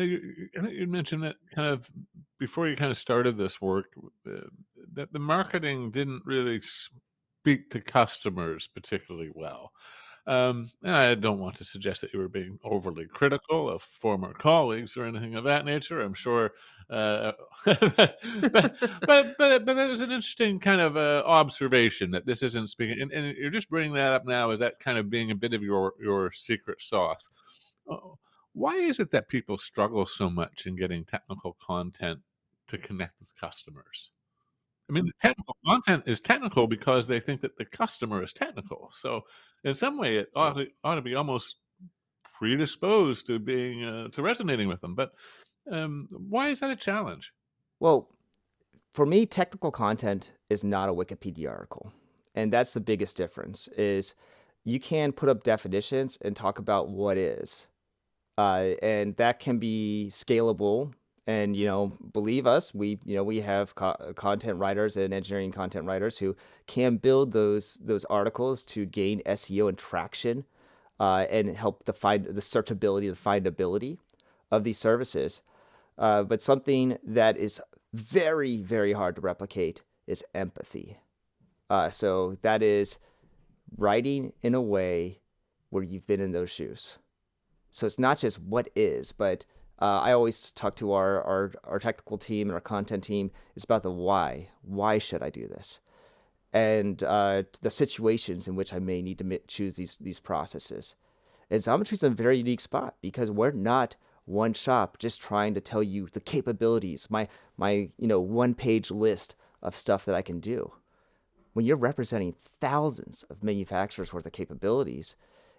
know, 0.55 0.69
you, 0.69 0.81
you 0.81 0.87
mentioned 0.87 1.23
that 1.23 1.37
kind 1.55 1.69
of 1.69 1.91
before 2.39 2.69
you 2.69 2.77
kind 2.77 2.91
of 2.91 2.99
started 2.99 3.37
this 3.37 3.61
work, 3.61 3.87
uh, 4.27 4.41
that 4.95 5.13
the 5.13 5.19
marketing 5.19 5.91
didn't 5.91 6.23
really 6.27 6.61
speak 6.63 7.71
to 7.71 7.81
customers 7.81 8.69
particularly 8.73 9.31
well. 9.35 9.73
Um, 10.25 10.71
I 10.85 11.17
don't 11.17 11.41
want 11.41 11.57
to 11.57 11.65
suggest 11.65 12.01
that 12.01 12.13
you 12.13 12.21
were 12.21 12.29
being 12.29 12.61
overly 12.63 13.07
critical 13.07 13.69
of 13.69 13.83
former 13.83 14.33
colleagues 14.33 14.97
or 14.97 15.05
anything 15.05 15.35
of 15.35 15.43
that 15.45 15.65
nature. 15.65 16.01
I'm 16.01 16.15
sure, 16.15 16.53
uh, 16.89 17.33
but, 17.65 18.19
but 18.53 18.77
but 19.37 19.37
but 19.37 19.67
that 19.67 19.89
was 19.89 20.01
an 20.01 20.13
interesting 20.13 20.61
kind 20.61 20.81
of 20.81 20.97
uh, 20.97 21.25
observation 21.27 22.13
that 22.13 22.25
this 22.25 22.45
isn't 22.45 22.69
speaking, 22.69 23.01
and, 23.03 23.11
and 23.11 23.37
you're 23.37 23.51
just 23.51 23.69
bringing 23.69 23.95
that 23.95 24.13
up 24.13 24.25
now 24.25 24.51
as 24.51 24.61
that 24.61 24.79
kind 24.79 24.97
of 24.97 25.11
being 25.11 25.33
a 25.33 25.35
bit 25.35 25.55
of 25.55 25.63
your 25.63 25.95
your 26.01 26.31
secret 26.31 26.81
sauce. 26.81 27.29
Uh, 27.91 27.97
Why 28.53 28.77
is 28.77 29.01
it 29.01 29.11
that 29.11 29.29
people 29.29 29.59
struggle 29.59 30.07
so 30.07 30.31
much 30.31 30.67
in 30.67 30.77
getting 30.77 31.05
technical 31.05 31.57
content 31.61 32.21
to 32.69 32.79
connect 32.79 33.15
with 33.19 33.35
customers? 33.37 34.11
I 34.93 34.95
mean, 34.95 35.07
the 35.07 35.27
technical 35.27 35.57
content 35.67 36.03
is 36.07 36.21
technical 36.21 36.67
because 36.67 37.07
they 37.07 37.19
think 37.19 37.41
that 37.41 37.57
the 37.57 37.65
customer 37.65 38.23
is 38.23 38.35
technical. 38.35 38.91
So, 38.93 39.23
in 39.65 39.75
some 39.75 39.97
way, 39.97 40.19
it 40.19 40.29
ought 40.37 40.59
to, 40.59 40.67
ought 40.85 40.97
to 40.97 41.01
be 41.01 41.15
almost 41.15 41.57
predisposed 42.39 43.27
to 43.29 43.39
being 43.39 43.85
uh, 43.85 44.09
to 44.09 44.21
resonating 44.21 44.69
with 44.69 44.83
them. 44.83 44.95
But 44.95 45.13
um, 45.71 46.09
why 46.11 46.49
is 46.49 46.61
that 46.61 46.71
a 46.71 46.77
challenge? 46.77 47.33
Well, 47.81 48.11
for 48.93 49.07
me, 49.07 49.25
technical 49.25 49.71
content 49.71 50.33
is 50.51 50.63
not 50.63 50.91
a 50.91 50.93
Wikipedia 50.93 51.49
article, 51.49 51.91
and 52.35 52.53
that's 52.53 52.75
the 52.75 52.81
biggest 52.81 53.17
difference. 53.17 53.69
Is 53.69 54.15
you 54.65 54.79
can 54.79 55.13
put 55.13 55.31
up 55.31 55.43
definitions 55.43 56.19
and 56.21 56.37
talk 56.37 56.59
about 56.59 56.91
what 56.91 57.17
is, 57.17 57.67
uh, 58.37 58.73
and 58.83 59.17
that 59.17 59.39
can 59.39 59.57
be 59.57 60.09
scalable. 60.11 60.93
And 61.27 61.55
you 61.57 61.67
know, 61.67 61.97
believe 62.13 62.47
us, 62.47 62.75
we 62.75 62.99
you 63.05 63.15
know 63.15 63.23
we 63.23 63.41
have 63.43 63.75
co- 63.75 64.13
content 64.17 64.59
writers 64.59 64.97
and 64.97 65.15
engineering 65.15 65.53
content 65.53 65.87
writers 65.87 66.19
who 66.19 66.35
can 66.67 66.97
build 66.97 67.33
those 67.33 67.75
those 67.75 68.05
articles 68.07 68.63
to 68.65 68.87
gain 68.87 69.23
SEO 69.27 69.69
and 69.69 69.79
traction, 69.79 70.45
uh, 70.99 71.27
and 71.31 71.57
help 71.57 71.85
the 71.85 71.93
find 71.93 72.25
the 72.25 72.41
searchability, 72.41 73.09
the 73.09 73.31
findability 73.31 73.99
of 74.51 74.65
these 74.65 74.79
services. 74.79 75.43
Uh, 75.97 76.23
but 76.23 76.43
something 76.43 76.99
that 77.05 77.37
is 77.37 77.61
very, 77.93 78.57
very 78.57 78.93
hard 78.93 79.17
to 79.17 79.21
replicate 79.21 79.83
is 80.07 80.25
empathy. 80.35 80.99
Uh, 81.69 81.91
so 81.91 82.37
that 82.43 82.63
is 82.63 82.99
writing 83.77 84.33
in 84.43 84.55
a 84.55 84.61
way 84.61 85.21
where 85.71 85.83
you've 85.83 86.07
been 86.07 86.21
in 86.21 86.33
those 86.33 86.51
shoes. 86.51 86.99
So 87.71 87.87
it's 87.87 87.99
not 87.99 88.19
just 88.19 88.41
what 88.41 88.69
is, 88.75 89.13
but 89.13 89.47
uh, 89.81 90.01
I 90.01 90.13
always 90.13 90.51
talk 90.53 90.77
to 90.77 90.93
our, 90.93 91.23
our, 91.23 91.53
our 91.65 91.79
technical 91.79 92.19
team 92.19 92.49
and 92.49 92.55
our 92.55 92.61
content 92.61 93.05
team. 93.05 93.31
It's 93.57 93.65
about 93.65 93.83
the 93.83 93.91
why. 93.91 94.49
Why 94.63 94.99
should 94.99 95.23
I 95.23 95.31
do 95.31 95.49
this? 95.49 95.81
And 96.53 97.03
uh, 97.03 97.45
the 97.63 97.71
situations 97.71 98.47
in 98.47 98.55
which 98.55 98.73
I 98.73 98.79
may 98.79 99.03
need 99.03 99.19
to 99.19 99.41
choose 99.49 99.77
these 99.77 99.97
these 99.97 100.21
processes. 100.21 100.97
And 101.51 101.61
Xometry 101.61 101.93
is 101.93 102.03
in 102.03 102.13
a 102.13 102.15
very 102.15 102.39
unique 102.39 102.61
spot 102.61 102.95
because 103.01 103.31
we're 103.31 103.53
not 103.53 103.97
one 104.25 104.53
shop 104.53 104.99
just 104.99 105.21
trying 105.21 105.55
to 105.55 105.61
tell 105.61 105.83
you 105.83 106.09
the 106.13 106.21
capabilities, 106.21 107.09
my 107.11 107.27
my 107.57 107.89
you 107.99 108.07
know 108.07 108.21
one 108.21 108.55
page 108.55 108.91
list 108.91 109.35
of 109.63 109.75
stuff 109.75 110.05
that 110.05 110.15
I 110.15 110.23
can 110.23 110.41
do. 110.41 110.73
When 111.55 111.67
you're 111.67 111.77
representing 111.77 112.35
thousands 112.61 113.25
of 113.25 113.43
manufacturers 113.43 114.13
worth 114.13 114.27
of 114.27 114.33
capabilities, 114.33 115.17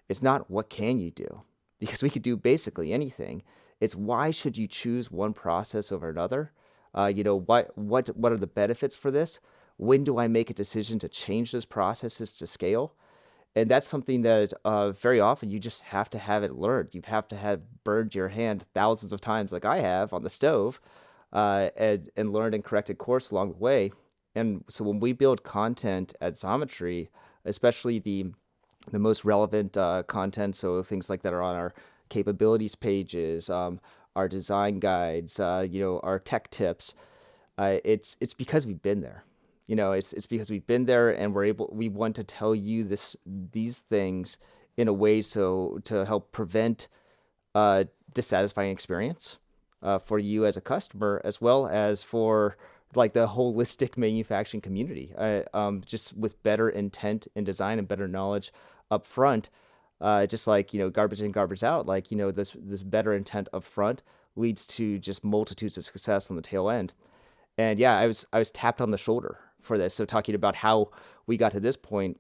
it's 0.10 0.24
not 0.24 0.50
what 0.50 0.70
can 0.70 1.00
you 1.00 1.12
do 1.12 1.44
because 1.80 2.02
we 2.02 2.10
could 2.10 2.22
do 2.22 2.36
basically 2.36 2.94
anything. 2.94 3.44
It's 3.84 3.96
why 3.96 4.32
should 4.32 4.58
you 4.58 4.68
choose 4.68 5.12
one 5.12 5.34
process 5.34 5.92
over 5.92 6.10
another? 6.10 6.52
Uh, 6.96 7.12
you 7.16 7.24
know 7.24 7.40
what 7.40 7.78
what 7.78 8.08
what 8.16 8.32
are 8.32 8.38
the 8.38 8.48
benefits 8.48 8.96
for 8.96 9.12
this? 9.12 9.40
When 9.78 10.04
do 10.04 10.18
I 10.18 10.28
make 10.28 10.50
a 10.50 10.54
decision 10.54 11.00
to 11.00 11.10
change 11.10 11.52
those 11.52 11.66
processes 11.66 12.38
to 12.38 12.48
scale? 12.48 12.96
and 13.56 13.70
that's 13.70 13.88
something 13.88 14.24
that 14.24 14.52
uh, 14.66 14.92
very 14.92 15.20
often 15.20 15.50
you 15.50 15.60
just 15.60 15.84
have 15.84 16.10
to 16.10 16.18
have 16.18 16.44
it 16.44 16.54
learned. 16.54 16.90
You 16.94 17.02
have 17.06 17.28
to 17.28 17.36
have 17.36 17.62
burned 17.84 18.16
your 18.16 18.30
hand 18.30 18.64
thousands 18.74 19.12
of 19.14 19.22
times, 19.22 19.52
like 19.52 19.66
I 19.66 19.80
have 19.80 20.12
on 20.14 20.24
the 20.24 20.30
stove, 20.30 20.82
uh, 21.32 21.70
and, 21.78 22.10
and 22.18 22.34
learned 22.34 22.56
and 22.56 22.64
corrected 22.64 22.98
course 22.98 23.30
along 23.30 23.52
the 23.52 23.58
way. 23.58 23.92
And 24.34 24.64
so 24.70 24.84
when 24.84 25.00
we 25.00 25.14
build 25.14 25.44
content 25.44 26.16
at 26.20 26.34
Xometry, 26.34 27.10
especially 27.46 28.00
the 28.00 28.32
the 28.92 29.00
most 29.00 29.24
relevant 29.24 29.78
uh, 29.78 30.04
content, 30.04 30.58
so 30.58 30.84
things 30.84 31.10
like 31.10 31.22
that 31.22 31.32
are 31.34 31.42
on 31.42 31.56
our 31.56 31.74
capabilities 32.14 32.76
pages, 32.76 33.50
um, 33.50 33.80
our 34.16 34.28
design 34.28 34.80
guides, 34.80 35.40
uh, 35.40 35.66
you 35.70 35.82
know, 35.82 36.00
our 36.00 36.20
tech 36.20 36.50
tips. 36.50 36.94
Uh, 37.58 37.78
it's 37.84 38.18
it's 38.22 38.34
because 38.34 38.66
we've 38.66 38.82
been 38.82 39.02
there 39.02 39.24
you 39.68 39.76
know 39.76 39.92
it's 39.94 40.14
it's 40.14 40.26
because 40.26 40.50
we've 40.50 40.68
been 40.68 40.86
there 40.86 41.10
and 41.12 41.34
we're 41.34 41.46
able 41.46 41.70
we 41.72 41.90
want 41.90 42.16
to 42.16 42.24
tell 42.24 42.54
you 42.54 42.84
this 42.84 43.16
these 43.52 43.80
things 43.82 44.38
in 44.78 44.88
a 44.88 44.94
way 44.94 45.22
so 45.22 45.80
to 45.84 46.06
help 46.06 46.32
prevent 46.32 46.88
a 47.56 47.88
dissatisfying 48.14 48.72
experience 48.72 49.38
uh, 49.82 50.00
for 50.00 50.20
you 50.20 50.46
as 50.46 50.58
a 50.58 50.62
customer 50.62 51.22
as 51.24 51.40
well 51.40 51.68
as 51.68 52.04
for 52.04 52.58
like 52.96 53.14
the 53.14 53.28
holistic 53.28 53.98
manufacturing 54.08 54.62
community 54.62 55.14
uh, 55.18 55.42
um, 55.54 55.82
just 55.86 56.16
with 56.18 56.42
better 56.44 56.70
intent 56.70 57.28
and 57.36 57.46
design 57.46 57.80
and 57.80 57.88
better 57.88 58.08
knowledge 58.08 58.52
up 58.92 59.06
front 59.06 59.50
uh, 60.04 60.28
just 60.28 60.46
like 60.46 60.74
you 60.74 60.80
know 60.80 60.90
garbage 60.92 61.22
in 61.22 61.32
garbage 61.32 61.64
out 61.64 61.88
like 61.88 62.12
you 62.12 62.18
know 62.18 62.30
this 62.30 62.56
this 62.60 62.84
better 62.84 63.14
intent 63.14 63.50
up 63.54 63.64
front 63.64 64.04
leads 64.36 64.68
to 64.68 65.00
just 65.00 65.24
multitudes 65.24 65.78
of 65.78 65.84
success 65.84 66.30
on 66.30 66.36
the 66.36 66.42
tail 66.42 66.70
end 66.70 66.94
and 67.58 67.80
yeah 67.80 67.98
i 67.98 68.06
was 68.06 68.28
i 68.32 68.38
was 68.38 68.52
tapped 68.52 68.82
on 68.82 68.92
the 68.92 68.98
shoulder 68.98 69.40
for 69.64 69.78
this. 69.78 69.94
So 69.96 70.06
talking 70.06 70.36
about 70.36 70.56
how 70.56 70.92
we 71.26 71.38
got 71.38 71.52
to 71.54 71.60
this 71.60 71.76
point, 71.76 72.20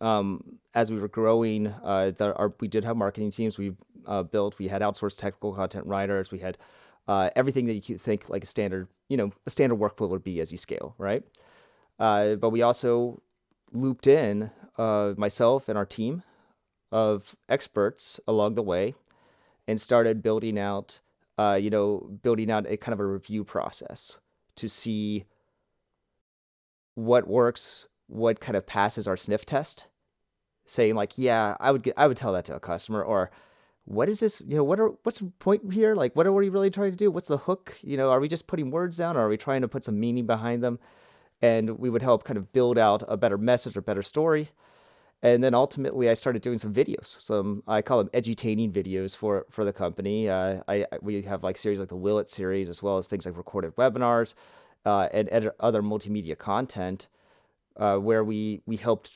um, 0.00 0.58
as 0.74 0.90
we 0.90 0.98
were 0.98 1.08
growing, 1.08 1.68
uh, 1.82 2.12
the, 2.16 2.34
our, 2.36 2.52
we 2.60 2.68
did 2.68 2.84
have 2.84 2.96
marketing 2.96 3.30
teams. 3.30 3.58
We 3.58 3.74
uh, 4.06 4.22
built. 4.22 4.58
We 4.58 4.68
had 4.68 4.82
outsourced 4.82 5.18
technical 5.18 5.52
content 5.54 5.86
writers. 5.86 6.30
We 6.30 6.38
had 6.38 6.58
uh, 7.08 7.30
everything 7.34 7.66
that 7.66 7.74
you 7.74 7.80
could 7.80 8.00
think 8.00 8.28
like 8.28 8.44
a 8.44 8.46
standard, 8.46 8.86
you 9.08 9.16
know, 9.16 9.32
a 9.46 9.50
standard 9.50 9.78
workflow 9.78 10.08
would 10.10 10.22
be 10.22 10.40
as 10.40 10.52
you 10.52 10.58
scale, 10.58 10.94
right? 10.98 11.24
Uh, 11.98 12.34
but 12.34 12.50
we 12.50 12.62
also 12.62 13.20
looped 13.72 14.06
in 14.06 14.50
uh, 14.76 15.14
myself 15.16 15.68
and 15.68 15.76
our 15.76 15.86
team 15.86 16.22
of 16.90 17.36
experts 17.48 18.20
along 18.26 18.54
the 18.54 18.62
way, 18.62 18.94
and 19.66 19.80
started 19.80 20.22
building 20.22 20.58
out, 20.58 21.00
uh, 21.38 21.58
you 21.60 21.70
know, 21.70 22.10
building 22.22 22.50
out 22.50 22.66
a 22.66 22.76
kind 22.76 22.92
of 22.92 23.00
a 23.00 23.06
review 23.06 23.44
process 23.44 24.18
to 24.56 24.68
see 24.68 25.24
what 26.94 27.28
works, 27.28 27.86
what 28.08 28.40
kind 28.40 28.56
of 28.56 28.66
passes 28.66 29.06
our 29.06 29.16
sniff 29.16 29.44
test, 29.44 29.86
saying 30.66 30.94
like, 30.94 31.16
yeah, 31.16 31.56
I 31.60 31.70
would 31.70 31.82
get, 31.82 31.94
I 31.96 32.06
would 32.06 32.16
tell 32.16 32.32
that 32.32 32.44
to 32.46 32.56
a 32.56 32.60
customer, 32.60 33.02
or 33.02 33.30
what 33.84 34.08
is 34.08 34.20
this? 34.20 34.42
You 34.46 34.56
know, 34.56 34.64
what 34.64 34.80
are 34.80 34.88
what's 35.02 35.20
the 35.20 35.32
point 35.38 35.72
here? 35.72 35.94
Like, 35.94 36.14
what 36.14 36.26
are 36.26 36.32
we 36.32 36.48
really 36.48 36.70
trying 36.70 36.90
to 36.90 36.96
do? 36.96 37.10
What's 37.10 37.28
the 37.28 37.38
hook? 37.38 37.78
You 37.82 37.96
know, 37.96 38.10
are 38.10 38.20
we 38.20 38.28
just 38.28 38.46
putting 38.46 38.70
words 38.70 38.96
down, 38.96 39.16
or 39.16 39.20
are 39.20 39.28
we 39.28 39.36
trying 39.36 39.62
to 39.62 39.68
put 39.68 39.84
some 39.84 39.98
meaning 39.98 40.26
behind 40.26 40.62
them? 40.62 40.78
And 41.40 41.78
we 41.78 41.88
would 41.88 42.02
help 42.02 42.24
kind 42.24 42.36
of 42.36 42.52
build 42.52 42.78
out 42.78 43.02
a 43.08 43.16
better 43.16 43.38
message 43.38 43.76
or 43.76 43.80
better 43.80 44.02
story. 44.02 44.50
And 45.22 45.42
then 45.42 45.52
ultimately, 45.52 46.08
I 46.08 46.14
started 46.14 46.42
doing 46.42 46.58
some 46.58 46.72
videos. 46.72 47.06
Some 47.20 47.64
I 47.66 47.82
call 47.82 47.98
them 47.98 48.08
edutaining 48.10 48.72
videos 48.72 49.16
for 49.16 49.46
for 49.50 49.64
the 49.64 49.72
company. 49.72 50.28
Uh, 50.28 50.60
I 50.68 50.86
we 51.02 51.22
have 51.22 51.42
like 51.42 51.56
series 51.56 51.80
like 51.80 51.88
the 51.88 51.96
Will 51.96 52.18
It 52.20 52.30
series, 52.30 52.68
as 52.68 52.82
well 52.82 52.98
as 52.98 53.08
things 53.08 53.26
like 53.26 53.36
recorded 53.36 53.74
webinars, 53.76 54.34
uh, 54.86 55.08
and 55.12 55.28
ed- 55.32 55.50
other 55.58 55.82
multimedia 55.82 56.38
content 56.38 57.08
uh, 57.76 57.96
where 57.96 58.22
we 58.22 58.62
we 58.66 58.76
helped 58.76 59.10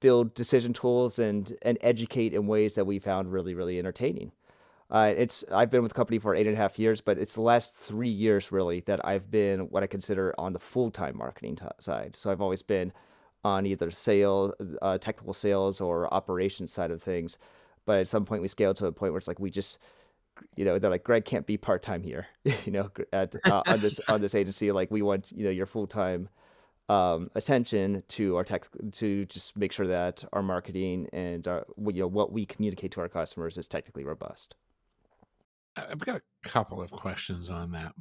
build 0.00 0.34
decision 0.34 0.72
tools 0.72 1.18
and 1.18 1.54
and 1.62 1.78
educate 1.82 2.34
in 2.34 2.46
ways 2.46 2.74
that 2.74 2.84
we 2.84 2.98
found 2.98 3.32
really 3.32 3.54
really 3.54 3.78
entertaining. 3.78 4.32
Uh, 4.90 5.12
it's 5.16 5.44
I've 5.52 5.70
been 5.70 5.82
with 5.82 5.92
the 5.92 5.96
company 5.96 6.18
for 6.18 6.34
eight 6.34 6.46
and 6.46 6.56
a 6.56 6.60
half 6.60 6.78
years, 6.78 7.00
but 7.00 7.16
it's 7.16 7.34
the 7.34 7.40
last 7.42 7.76
three 7.76 8.10
years 8.10 8.52
really 8.52 8.80
that 8.80 9.04
I've 9.06 9.30
been 9.30 9.60
what 9.70 9.82
I 9.82 9.86
consider 9.86 10.34
on 10.38 10.52
the 10.52 10.58
full 10.58 10.90
time 10.90 11.16
marketing 11.16 11.56
t- 11.56 11.64
side. 11.78 12.14
So 12.16 12.30
I've 12.30 12.42
always 12.42 12.62
been 12.62 12.92
on 13.44 13.66
either 13.66 13.90
sales, 13.90 14.52
uh, 14.80 14.98
technical 14.98 15.34
sales, 15.34 15.80
or 15.80 16.12
operations 16.12 16.72
side 16.72 16.90
of 16.90 17.02
things. 17.02 17.38
But 17.84 17.98
at 17.98 18.08
some 18.08 18.24
point, 18.24 18.42
we 18.42 18.48
scaled 18.48 18.76
to 18.78 18.86
a 18.86 18.92
point 18.92 19.12
where 19.12 19.18
it's 19.18 19.28
like 19.28 19.40
we 19.40 19.50
just 19.50 19.78
you 20.56 20.64
know 20.64 20.78
they're 20.78 20.90
like 20.90 21.04
greg 21.04 21.24
can't 21.24 21.46
be 21.46 21.58
part-time 21.58 22.02
here 22.02 22.26
you 22.64 22.72
know 22.72 22.90
at 23.12 23.36
uh, 23.44 23.62
on 23.66 23.80
this 23.80 24.00
on 24.08 24.20
this 24.20 24.34
agency. 24.34 24.72
Like 24.72 24.90
we 24.90 25.02
want 25.02 25.32
you 25.32 25.44
know 25.44 25.50
your 25.50 25.66
full-time 25.66 26.28
um, 26.88 27.30
attention 27.34 28.02
to 28.08 28.36
our 28.36 28.44
tech 28.44 28.66
to 28.92 29.24
just 29.26 29.56
make 29.56 29.72
sure 29.72 29.86
that 29.86 30.24
our 30.32 30.42
marketing 30.42 31.08
and 31.12 31.46
our, 31.48 31.64
you 31.78 32.00
know 32.00 32.06
what 32.06 32.32
we 32.32 32.44
communicate 32.44 32.92
to 32.92 33.00
our 33.00 33.08
customers 33.08 33.56
is 33.56 33.68
technically 33.68 34.04
robust. 34.04 34.54
I've 35.76 36.00
got 36.00 36.16
a 36.16 36.48
couple 36.48 36.82
of 36.82 36.90
questions 36.90 37.48
on 37.48 37.70
that. 37.72 37.92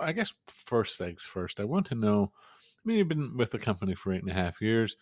I 0.00 0.12
guess 0.12 0.32
first 0.46 0.96
things 0.96 1.22
first 1.22 1.58
i 1.60 1.64
want 1.64 1.86
to 1.86 1.94
know 1.94 2.30
i 2.78 2.88
mean 2.88 2.98
you've 2.98 3.08
been 3.08 3.36
with 3.36 3.50
the 3.50 3.58
company 3.58 3.94
for 3.94 4.12
eight 4.12 4.22
and 4.22 4.30
a 4.30 4.34
half 4.34 4.60
years 4.60 4.96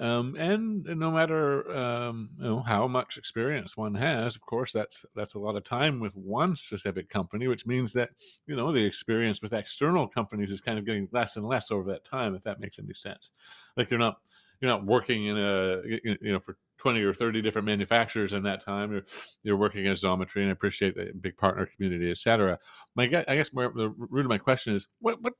um, 0.00 0.36
and 0.38 0.84
no 0.84 1.10
matter 1.10 1.76
um, 1.76 2.30
you 2.38 2.44
know 2.44 2.60
how 2.60 2.86
much 2.86 3.18
experience 3.18 3.76
one 3.76 3.94
has, 3.94 4.36
of 4.36 4.42
course, 4.42 4.72
that's 4.72 5.04
that's 5.16 5.34
a 5.34 5.40
lot 5.40 5.56
of 5.56 5.64
time 5.64 5.98
with 5.98 6.14
one 6.14 6.54
specific 6.54 7.08
company, 7.08 7.48
which 7.48 7.66
means 7.66 7.92
that 7.94 8.10
you 8.46 8.54
know 8.54 8.72
the 8.72 8.84
experience 8.84 9.42
with 9.42 9.52
external 9.52 10.06
companies 10.06 10.52
is 10.52 10.60
kind 10.60 10.78
of 10.78 10.86
getting 10.86 11.08
less 11.10 11.36
and 11.36 11.48
less 11.48 11.72
over 11.72 11.90
that 11.90 12.04
time. 12.04 12.36
If 12.36 12.44
that 12.44 12.60
makes 12.60 12.78
any 12.78 12.94
sense, 12.94 13.32
like 13.76 13.90
you're 13.90 13.98
not 13.98 14.18
you're 14.60 14.70
not 14.70 14.86
working 14.86 15.26
in 15.26 15.36
a 15.36 15.82
you 15.84 16.32
know 16.32 16.40
for 16.40 16.56
20 16.78 17.02
or 17.02 17.12
30 17.12 17.42
different 17.42 17.66
manufacturers 17.66 18.32
in 18.32 18.44
that 18.44 18.64
time 18.64 18.92
you're, 18.92 19.04
you're 19.42 19.56
working 19.56 19.88
as 19.88 20.04
Xometry 20.04 20.42
and 20.42 20.48
i 20.48 20.52
appreciate 20.52 20.94
the 20.94 21.12
big 21.20 21.36
partner 21.36 21.66
community 21.66 22.08
etc 22.08 22.56
my 22.94 23.04
i 23.04 23.34
guess 23.34 23.50
the 23.50 23.92
root 23.96 24.24
of 24.24 24.28
my 24.28 24.38
question 24.38 24.74
is 24.74 24.86
what 25.00 25.20
what 25.20 25.32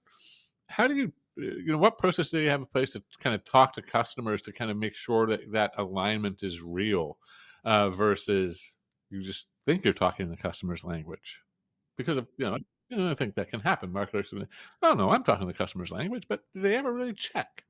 how 0.69 0.89
do 0.89 0.97
you 0.97 1.13
you 1.39 1.73
know 1.73 1.79
what 1.79 1.99
process 1.99 2.31
do 2.31 2.39
you 2.41 2.51
have 2.51 2.61
in 2.61 2.67
place 2.67 2.91
to 2.91 3.03
kind 3.21 3.35
of 3.35 3.45
talk 3.45 3.73
to 3.73 3.83
customers 3.83 4.43
to 4.43 4.53
kind 4.53 4.71
of 4.71 4.77
make 4.77 4.95
sure 4.95 5.27
that 5.27 5.53
that 5.53 5.73
alignment 5.79 6.43
is 6.43 6.61
real 6.63 7.19
uh, 7.65 7.91
versus 7.91 8.77
you 9.11 9.23
just 9.23 9.47
think 9.67 9.85
you're 9.85 9.95
talking 9.95 10.29
the 10.29 10.37
customer's 10.37 10.85
language 10.85 11.41
because 11.97 12.19
of 12.19 12.27
you 12.37 12.47
know, 12.47 12.57
you 12.89 12.97
know 12.97 13.11
I 13.11 13.15
think 13.15 13.35
that 13.35 13.51
can 13.51 13.61
happen. 13.61 13.93
Marketers, 13.93 14.33
oh 14.83 14.95
no, 14.95 15.11
I'm 15.11 15.25
talking 15.25 15.47
the 15.47 15.55
customer's 15.55 15.91
language, 15.91 16.25
but 16.29 16.41
do 16.55 16.61
they 16.61 16.77
ever 16.77 16.93
really 16.93 17.15
check? 17.15 17.65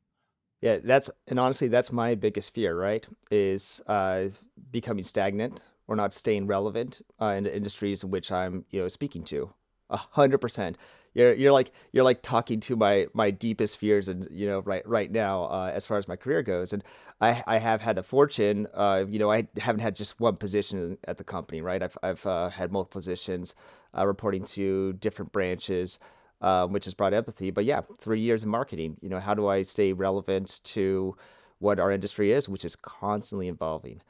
Yeah, 0.61 0.79
that's 0.83 1.11
and 1.27 1.39
honestly, 1.39 1.69
that's 1.69 1.93
my 1.93 2.15
biggest 2.15 2.55
fear. 2.55 2.77
Right, 2.77 3.07
is 3.31 3.81
uh, 3.87 4.27
becoming 4.71 5.05
stagnant 5.05 5.65
or 5.87 5.97
not 5.97 6.13
staying 6.13 6.47
relevant 6.47 7.01
uh, 7.21 7.27
in 7.27 7.45
the 7.45 7.57
industries 7.57 8.03
in 8.03 8.11
which 8.11 8.33
I'm 8.33 8.65
you 8.71 8.81
know 8.81 8.89
speaking 8.89 9.25
to. 9.25 9.53
A 9.91 9.97
hundred 9.97 10.39
percent 10.39 10.77
you're 11.19 11.35
you're 11.35 11.53
like 11.53 11.73
you're 11.93 12.05
like 12.05 12.23
talking 12.23 12.61
to 12.61 12.77
my 12.77 13.09
my 13.13 13.31
deepest 13.31 13.79
fears 13.79 14.09
and 14.09 14.27
you 14.31 14.47
know 14.47 14.61
right 14.61 14.87
right 14.87 15.11
now 15.11 15.45
uh, 15.45 15.71
as 15.75 15.85
far 15.85 15.99
as 15.99 16.07
my 16.07 16.17
career 16.17 16.43
goes. 16.43 16.73
And 16.73 16.85
I 17.21 17.43
I 17.47 17.59
have 17.59 17.81
had 17.81 17.97
the 17.97 18.03
fortune 18.03 18.69
uh, 18.73 19.05
you 19.09 19.19
know 19.19 19.31
I 19.31 19.49
haven't 19.59 19.81
had 19.81 19.97
just 19.97 20.21
one 20.21 20.37
position 20.37 20.97
at 21.05 21.17
the 21.19 21.25
company 21.25 21.61
right? 21.61 21.83
I've 21.83 21.99
I've 22.03 22.25
uh, 22.25 22.51
had 22.51 22.71
multiple 22.71 23.01
positions 23.01 23.55
uh, 23.97 24.07
reporting 24.07 24.45
to 24.45 24.93
different 24.95 25.33
branches 25.33 25.99
um, 26.41 26.73
which 26.73 26.85
has 26.85 26.95
brought 26.95 27.13
empathy. 27.13 27.51
But 27.51 27.65
yeah 27.65 27.81
three 27.99 28.21
years 28.21 28.45
in 28.45 28.49
marketing 28.49 28.97
you 29.01 29.09
know 29.09 29.21
how 29.21 29.35
do 29.35 29.49
I 29.49 29.63
stay 29.63 29.93
relevant 29.93 30.61
to 30.65 31.17
what 31.59 31.81
our 31.81 31.91
industry 31.91 32.31
is 32.31 32.49
which 32.49 32.65
is 32.65 32.77
constantly 32.77 33.49
evolving? 33.49 34.01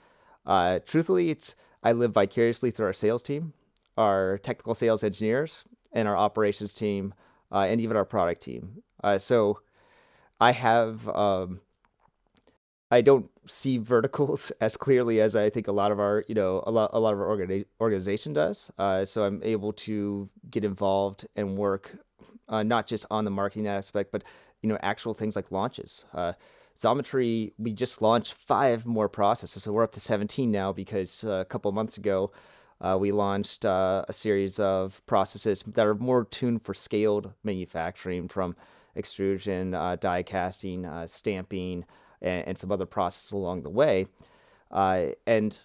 Uh, 0.45 0.79
truthfully 0.85 1.31
it's 1.31 1.57
I 1.83 1.93
live 1.93 2.13
vicariously 2.13 2.71
through 2.71 2.87
our 2.87 2.93
sales 2.93 3.23
team 3.23 3.55
our 3.97 4.39
technical 4.39 4.75
sales 4.75 5.03
engineers 5.03 5.65
and 5.93 6.09
our 6.09 6.17
operations 6.17 6.75
team, 6.75 7.15
uh, 7.53 7.61
and 7.61 7.81
even 7.81 7.97
our 7.97 8.05
product 8.05 8.43
team. 8.43 8.83
Uh, 9.03 9.19
so 9.19 9.61
I 10.41 10.53
have, 10.53 11.09
um, 11.09 11.61
I 12.91 13.01
don't 13.01 13.31
see 13.47 13.79
verticals 13.79 14.51
as 14.61 14.77
clearly 14.77 15.21
as 15.21 15.37
I 15.37 15.51
think 15.51 15.69
a 15.69 15.73
lot 15.73 15.93
of 15.93 16.01
our, 16.01 16.25
you 16.29 16.35
know, 16.35 16.63
a 16.67 16.71
lot, 16.71 16.91
a 16.93 17.01
lot 17.01 17.15
of 17.15 17.21
our 17.21 17.27
organi- 17.27 17.67
organization 17.81 18.33
does. 18.33 18.71
Uh, 18.79 19.05
so 19.05 19.25
I'm 19.25 19.43
able 19.43 19.73
to 19.75 20.29
get 20.51 20.65
involved 20.65 21.27
and 21.37 21.57
work 21.57 21.99
uh, 22.49 22.63
not 22.63 22.87
just 22.87 23.05
on 23.11 23.25
the 23.25 23.31
marketing 23.31 23.67
aspect, 23.67 24.11
but 24.11 24.25
you 24.63 24.69
know, 24.69 24.79
actual 24.83 25.15
things 25.15 25.37
like 25.37 25.53
launches. 25.53 26.05
Uh, 26.13 26.33
Xometry, 26.77 27.53
we 27.59 27.73
just 27.73 28.03
launched 28.03 28.35
five 28.35 28.87
more 28.87 29.09
processes, 29.09 29.63
so 29.63 29.73
we're 29.73 29.83
up 29.83 29.93
to 29.93 30.01
17 30.01 30.51
now 30.51 30.73
because 30.73 31.25
uh, 31.25 31.33
a 31.33 31.45
couple 31.45 31.71
months 31.73 31.99
ago 31.99 32.31
Uh, 32.81 32.97
we 32.99 33.11
launched 33.11 33.65
uh, 33.65 34.05
a 34.09 34.13
series 34.13 34.61
of 34.61 35.05
processes 35.07 35.65
that 35.67 35.87
are 35.87 35.95
more 35.95 36.25
tuned 36.25 36.63
for 36.63 36.75
scaled 36.75 37.33
manufacturing 37.43 38.29
from 38.29 38.55
extrusion, 38.95 39.75
uh, 39.75 39.97
die 39.97 40.23
casting, 40.23 40.87
uh, 40.87 41.07
stamping, 41.07 41.85
and, 42.23 42.47
and, 42.49 42.59
some 42.59 42.71
other 42.71 42.87
processes 42.87 43.33
along 43.33 43.63
the 43.63 43.71
way. 43.71 44.07
Uh, 44.71 45.07
and 45.27 45.59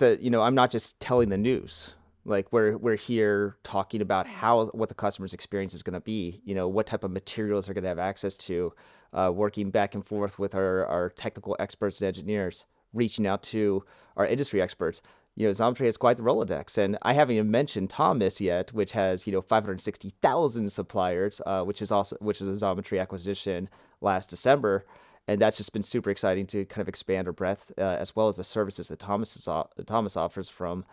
a, 0.00 0.16
you 0.16 0.30
know, 0.30 0.42
I'm 0.42 0.54
not 0.54 0.70
just 0.70 0.98
telling 0.98 1.28
the 1.28 1.38
news. 1.38 1.92
Like 2.24 2.52
we're 2.52 2.76
we're 2.76 2.96
here 2.96 3.54
talking 3.62 4.02
about 4.02 4.26
how 4.26 4.66
what 4.66 4.88
the 4.88 4.96
customer's 4.96 5.32
experience 5.32 5.74
is 5.74 5.84
going 5.84 5.94
to 5.94 6.00
be. 6.00 6.42
You 6.44 6.56
know, 6.56 6.66
what 6.66 6.86
type 6.86 7.04
of 7.04 7.12
materials 7.12 7.66
they're 7.66 7.74
going 7.74 7.84
to 7.84 7.88
have 7.88 8.00
access 8.00 8.36
to. 8.38 8.72
Uh, 9.12 9.30
working 9.32 9.70
back 9.70 9.94
and 9.94 10.04
forth 10.04 10.38
with 10.38 10.54
our, 10.54 10.84
our 10.86 11.08
technical 11.10 11.56
experts 11.60 12.00
and 12.00 12.08
engineers, 12.08 12.64
reaching 12.92 13.26
out 13.26 13.42
to 13.44 13.84
our 14.16 14.26
industry 14.26 14.60
experts 14.60 15.00
you 15.36 15.46
know, 15.46 15.52
Xometry 15.52 15.84
has 15.84 15.98
quite 15.98 16.16
the 16.16 16.22
Rolodex. 16.22 16.78
And 16.78 16.96
I 17.02 17.12
haven't 17.12 17.36
even 17.36 17.50
mentioned 17.50 17.90
Thomas 17.90 18.40
yet, 18.40 18.72
which 18.72 18.92
has, 18.92 19.26
you 19.26 19.32
know, 19.32 19.42
560,000 19.42 20.72
suppliers, 20.72 21.42
uh, 21.44 21.62
which 21.62 21.82
is 21.82 21.92
also, 21.92 22.16
which 22.20 22.40
is 22.40 22.48
a 22.48 22.52
Xometry 22.52 23.00
acquisition 23.00 23.68
last 24.00 24.30
December. 24.30 24.86
And 25.28 25.40
that's 25.40 25.58
just 25.58 25.74
been 25.74 25.82
super 25.82 26.10
exciting 26.10 26.46
to 26.48 26.64
kind 26.64 26.80
of 26.80 26.88
expand 26.88 27.26
our 27.26 27.32
breadth, 27.32 27.70
uh, 27.76 27.82
as 27.82 28.16
well 28.16 28.28
as 28.28 28.36
the 28.36 28.44
services 28.44 28.88
that 28.88 28.98
Thomas, 28.98 29.36
is, 29.36 29.46
Thomas 29.84 30.16
offers 30.16 30.48
from, 30.48 30.86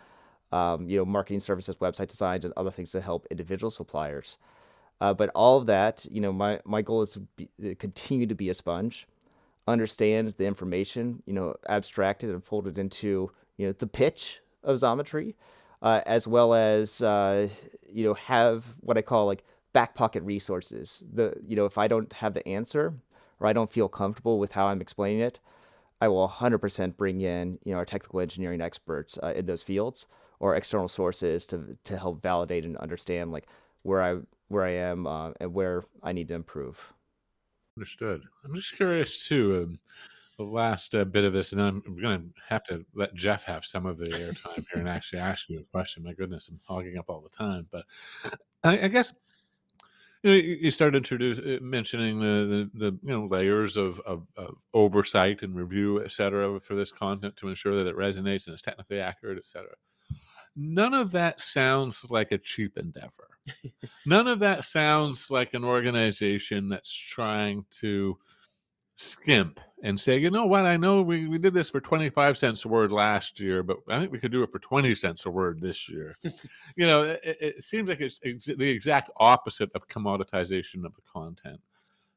um, 0.52 0.90
you 0.90 0.98
know, 0.98 1.06
marketing 1.06 1.40
services, 1.40 1.78
website 1.78 2.08
designs, 2.08 2.44
and 2.44 2.54
other 2.58 2.72
things 2.72 2.92
to 2.92 3.02
help 3.02 3.26
individual 3.32 3.72
suppliers. 3.72 4.38
Uh, 5.00 5.14
but 5.14 5.30
all 5.36 5.58
of 5.58 5.68
that, 5.68 6.06
you 6.12 6.20
know, 6.20 6.34
my, 6.34 6.60
my 6.66 6.82
goal 6.82 7.02
is 7.02 7.12
to, 7.12 7.20
be, 7.20 7.50
to 7.62 7.76
continue 7.76 8.28
to 8.28 8.36
be 8.36 8.50
a 8.50 8.54
sponge, 8.54 9.08
understand 9.68 10.34
the 10.34 10.46
information, 10.46 11.24
you 11.26 11.34
know, 11.34 11.56
abstract 11.70 12.24
it 12.24 12.30
and 12.30 12.44
fold 12.44 12.68
it 12.68 12.78
into 12.78 13.32
you 13.58 13.68
know 13.68 13.74
the 13.74 13.88
pitch 13.88 14.42
of 14.64 14.78
Xometry, 14.78 15.36
uh, 15.82 16.02
as 16.06 16.28
well 16.28 16.54
as 16.54 17.02
uh, 17.02 17.48
you 17.88 18.06
know 18.06 18.14
have 18.16 18.66
what 18.80 18.98
I 18.98 19.02
call 19.02 19.26
like 19.26 19.44
back 19.74 19.96
pocket 19.96 20.24
resources. 20.24 21.04
The 21.14 21.36
you 21.46 21.56
know 21.56 21.66
if 21.66 21.78
I 21.78 21.88
don't 21.88 22.12
have 22.14 22.34
the 22.34 22.48
answer 22.48 22.94
or 23.40 23.48
I 23.48 23.54
don't 23.54 23.72
feel 23.72 23.90
comfortable 23.90 24.40
with 24.40 24.52
how 24.52 24.68
I'm 24.68 24.82
explaining 24.82 25.22
it, 25.22 25.40
I 26.02 26.08
will 26.08 26.28
100% 26.28 26.98
bring 26.98 27.22
in 27.22 27.60
you 27.64 27.72
know 27.72 27.78
our 27.78 27.86
technical 27.86 28.20
engineering 28.20 28.62
experts 28.62 29.18
uh, 29.22 29.34
in 29.36 29.46
those 29.46 29.62
fields 29.62 30.08
or 30.40 30.56
external 30.56 30.88
sources 30.88 31.46
to 31.48 31.78
to 31.84 31.98
help 31.98 32.22
validate 32.22 32.66
and 32.66 32.78
understand 32.78 33.32
like 33.32 33.48
where 33.84 34.02
I 34.02 34.20
where 34.48 34.64
I 34.64 34.72
am 34.72 35.08
uh, 35.08 35.32
and 35.40 35.54
where 35.54 35.84
I 36.02 36.12
need 36.12 36.28
to 36.30 36.36
improve. 36.36 36.94
Understood. 37.78 38.24
I'm 38.46 38.54
just 38.54 38.76
curious 38.76 39.26
too. 39.26 39.64
Um, 39.64 39.80
last 40.44 40.96
uh, 40.96 41.04
bit 41.04 41.24
of 41.24 41.34
this, 41.34 41.52
and 41.52 41.62
then 41.62 41.82
I'm 41.86 42.02
going 42.02 42.20
to 42.22 42.42
have 42.50 42.64
to 42.66 42.86
let 42.94 43.14
Jeff 43.16 43.44
have 43.44 43.66
some 43.66 43.86
of 43.86 43.98
the 43.98 44.08
airtime 44.08 44.66
here 44.72 44.80
and 44.80 44.90
actually 44.90 45.20
ask 45.20 45.50
you 45.50 45.60
a 45.60 45.64
question. 45.64 46.04
My 46.04 46.14
goodness, 46.14 46.48
I'm 46.50 46.60
hogging 46.64 46.98
up 46.98 47.06
all 47.10 47.22
the 47.22 47.36
time. 47.36 47.68
But 47.72 47.86
I, 48.64 48.86
I 48.86 48.88
guess 48.88 49.14
you, 50.24 50.32
know, 50.32 50.38
you 50.38 50.72
started 50.72 50.98
introduce, 50.98 51.40
uh, 51.40 51.60
mentioning 51.62 52.20
the, 52.20 52.70
the, 52.74 52.92
the, 52.92 52.98
you 53.04 53.12
know 53.12 53.26
layers 53.26 53.78
of, 53.78 54.00
of, 54.02 54.26
of, 54.38 54.56
oversight 54.74 55.44
and 55.44 55.56
review, 55.56 56.04
et 56.04 56.12
cetera, 56.12 56.60
for 56.60 56.76
this 56.76 56.92
content 56.92 57.36
to 57.38 57.50
ensure 57.50 57.76
that 57.76 57.90
it 57.90 57.98
resonates 57.98 58.48
and 58.48 58.56
is 58.56 58.62
technically 58.62 59.00
accurate, 59.00 59.38
et 59.38 59.46
cetera. 59.46 59.76
None 60.56 60.94
of 60.94 61.12
that 61.12 61.42
sounds 61.42 62.06
like 62.10 62.32
a 62.32 62.38
cheap 62.38 62.78
endeavor. 62.78 63.30
None 64.06 64.28
of 64.28 64.40
that 64.40 64.64
sounds 64.66 65.30
like 65.30 65.54
an 65.54 65.64
organization 65.64 66.70
that's 66.70 66.94
trying 66.94 67.66
to 67.82 68.18
skimp 68.96 69.60
and 69.84 70.00
say, 70.00 70.18
you 70.18 70.32
know 70.32 70.46
what, 70.46 70.66
I 70.66 70.78
know 70.78 71.02
we, 71.02 71.28
we 71.28 71.38
did 71.38 71.54
this 71.54 71.70
for 71.70 71.82
25 71.82 72.38
cents 72.38 72.64
a 72.64 72.70
word 72.70 72.94
last 72.94 73.38
year, 73.42 73.64
but 73.64 73.78
I 73.90 74.00
think 74.00 74.14
we 74.14 74.20
could 74.20 74.32
do 74.32 74.42
it 74.42 74.52
for 74.52 74.60
20 74.60 74.96
cents 74.96 75.26
a 75.26 75.30
word 75.30 75.60
this 75.60 75.90
year. 75.90 76.16
you 76.78 76.88
know, 76.88 77.04
it, 77.04 77.22
it, 77.24 77.64
seems 77.64 77.90
like 77.90 78.00
it's 78.00 78.18
ex- 78.24 78.46
the 78.46 78.70
exact 78.70 79.12
opposite 79.18 79.70
of 79.76 79.90
commoditization 79.90 80.86
of 80.86 80.96
the 80.96 81.02
content. 81.02 81.60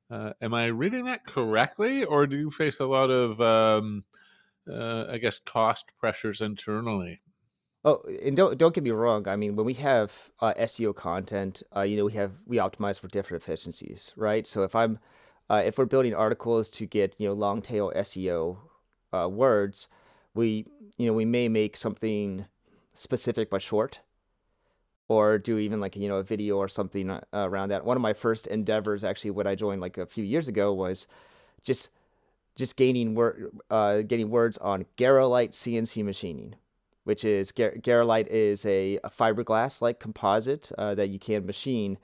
Uh, 0.09 0.33
am 0.40 0.55
I 0.55 0.66
reading 0.66 1.07
that 1.07 1.26
correctly, 1.26 2.05
or 2.05 2.29
do 2.29 2.37
you 2.37 2.52
face 2.52 2.79
a 2.79 2.87
lot 2.87 3.11
of, 3.11 3.40
um, 3.40 4.05
uh, 4.70 5.07
I 5.11 5.18
guess, 5.18 5.40
cost 5.40 5.90
pressures 5.98 6.42
internally? 6.42 7.20
Oh, 7.85 8.02
and 8.22 8.37
don't 8.37 8.57
don't 8.59 8.74
get 8.74 8.85
me 8.85 8.90
wrong. 8.90 9.26
I 9.29 9.37
mean, 9.37 9.55
when 9.55 9.66
we 9.66 9.74
have 9.74 10.31
uh, 10.40 10.55
SEO 10.55 10.94
content, 10.94 11.62
uh, 11.74 11.83
you 11.83 11.96
know, 11.96 12.05
we 12.05 12.12
have 12.14 12.33
we 12.44 12.57
optimize 12.57 12.98
for 12.98 13.07
different 13.09 13.42
efficiencies, 13.42 14.12
right? 14.16 14.44
So 14.44 14.62
if 14.64 14.74
I'm 14.74 14.98
uh, 15.48 15.62
if 15.64 15.78
we're 15.78 15.87
building 15.87 16.14
articles 16.14 16.70
to 16.70 16.87
get 16.87 17.14
you 17.18 17.28
know 17.28 17.35
long 17.35 17.62
tail 17.62 17.92
SEO 17.94 18.59
uh, 19.12 19.28
words, 19.28 19.88
we 20.35 20.66
you 20.96 21.06
know 21.06 21.12
we 21.12 21.24
may 21.24 21.48
make 21.48 21.76
something 21.76 22.46
specific 22.94 23.50
but 23.50 23.62
short, 23.62 24.00
or 25.09 25.38
do 25.38 25.59
even 25.59 25.80
like 25.80 25.96
you 25.96 26.09
know 26.09 26.16
a 26.16 26.22
video 26.22 26.56
or 26.56 26.68
something 26.68 27.11
uh, 27.11 27.20
around 27.32 27.68
that. 27.68 27.85
One 27.85 27.96
of 27.96 28.02
my 28.02 28.12
first 28.12 28.46
endeavors, 28.46 29.04
actually, 29.04 29.30
when 29.30 29.46
I 29.46 29.54
joined 29.54 29.80
like 29.80 29.98
a 29.98 30.06
few 30.06 30.24
years 30.24 30.48
ago, 30.48 30.72
was 30.72 31.06
just 31.62 31.90
just 32.56 32.76
gaining 32.76 33.14
word 33.14 33.50
uh, 33.70 34.02
getting 34.02 34.30
words 34.30 34.59
on 34.59 34.87
Garolite 34.96 35.50
CNC 35.50 36.04
machining, 36.04 36.56
which 37.04 37.24
is 37.24 37.52
Gar- 37.52 37.76
Garolite 37.76 38.26
is 38.26 38.66
a, 38.66 38.98
a 39.04 39.11
fiberglass 39.11 39.80
like 39.80 40.00
composite 40.00 40.72
uh, 40.76 40.96
that 40.96 41.11
you 41.11 41.20
can 41.20 41.46
machine 41.46 41.98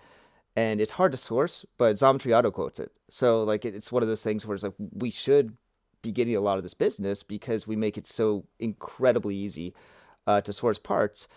and 0.57 0.81
it's 0.81 0.93
hard 0.93 1.13
to 1.13 1.19
source, 1.19 1.65
but 1.79 1.97
Xometry 1.97 2.37
auto 2.37 2.51
quotes 2.51 2.79
it. 2.79 2.93
So 3.09 3.43
like 3.45 3.65
it's 3.65 3.91
one 3.91 4.03
of 4.03 4.09
those 4.09 4.23
things 4.23 4.47
where 4.47 4.55
it's 4.55 4.65
like 4.65 4.75
we 4.79 5.11
should 5.11 5.57
be 6.03 6.13
getting 6.13 6.37
a 6.37 6.41
lot 6.41 6.57
of 6.59 6.63
this 6.63 6.75
business 6.75 7.23
because 7.23 7.67
we 7.67 7.77
make 7.77 7.97
it 7.97 8.07
so 8.07 8.45
incredibly 8.59 9.37
easy 9.37 9.75
uh, 10.27 10.41
to 10.43 10.53
source 10.53 10.79
parts. 10.79 11.29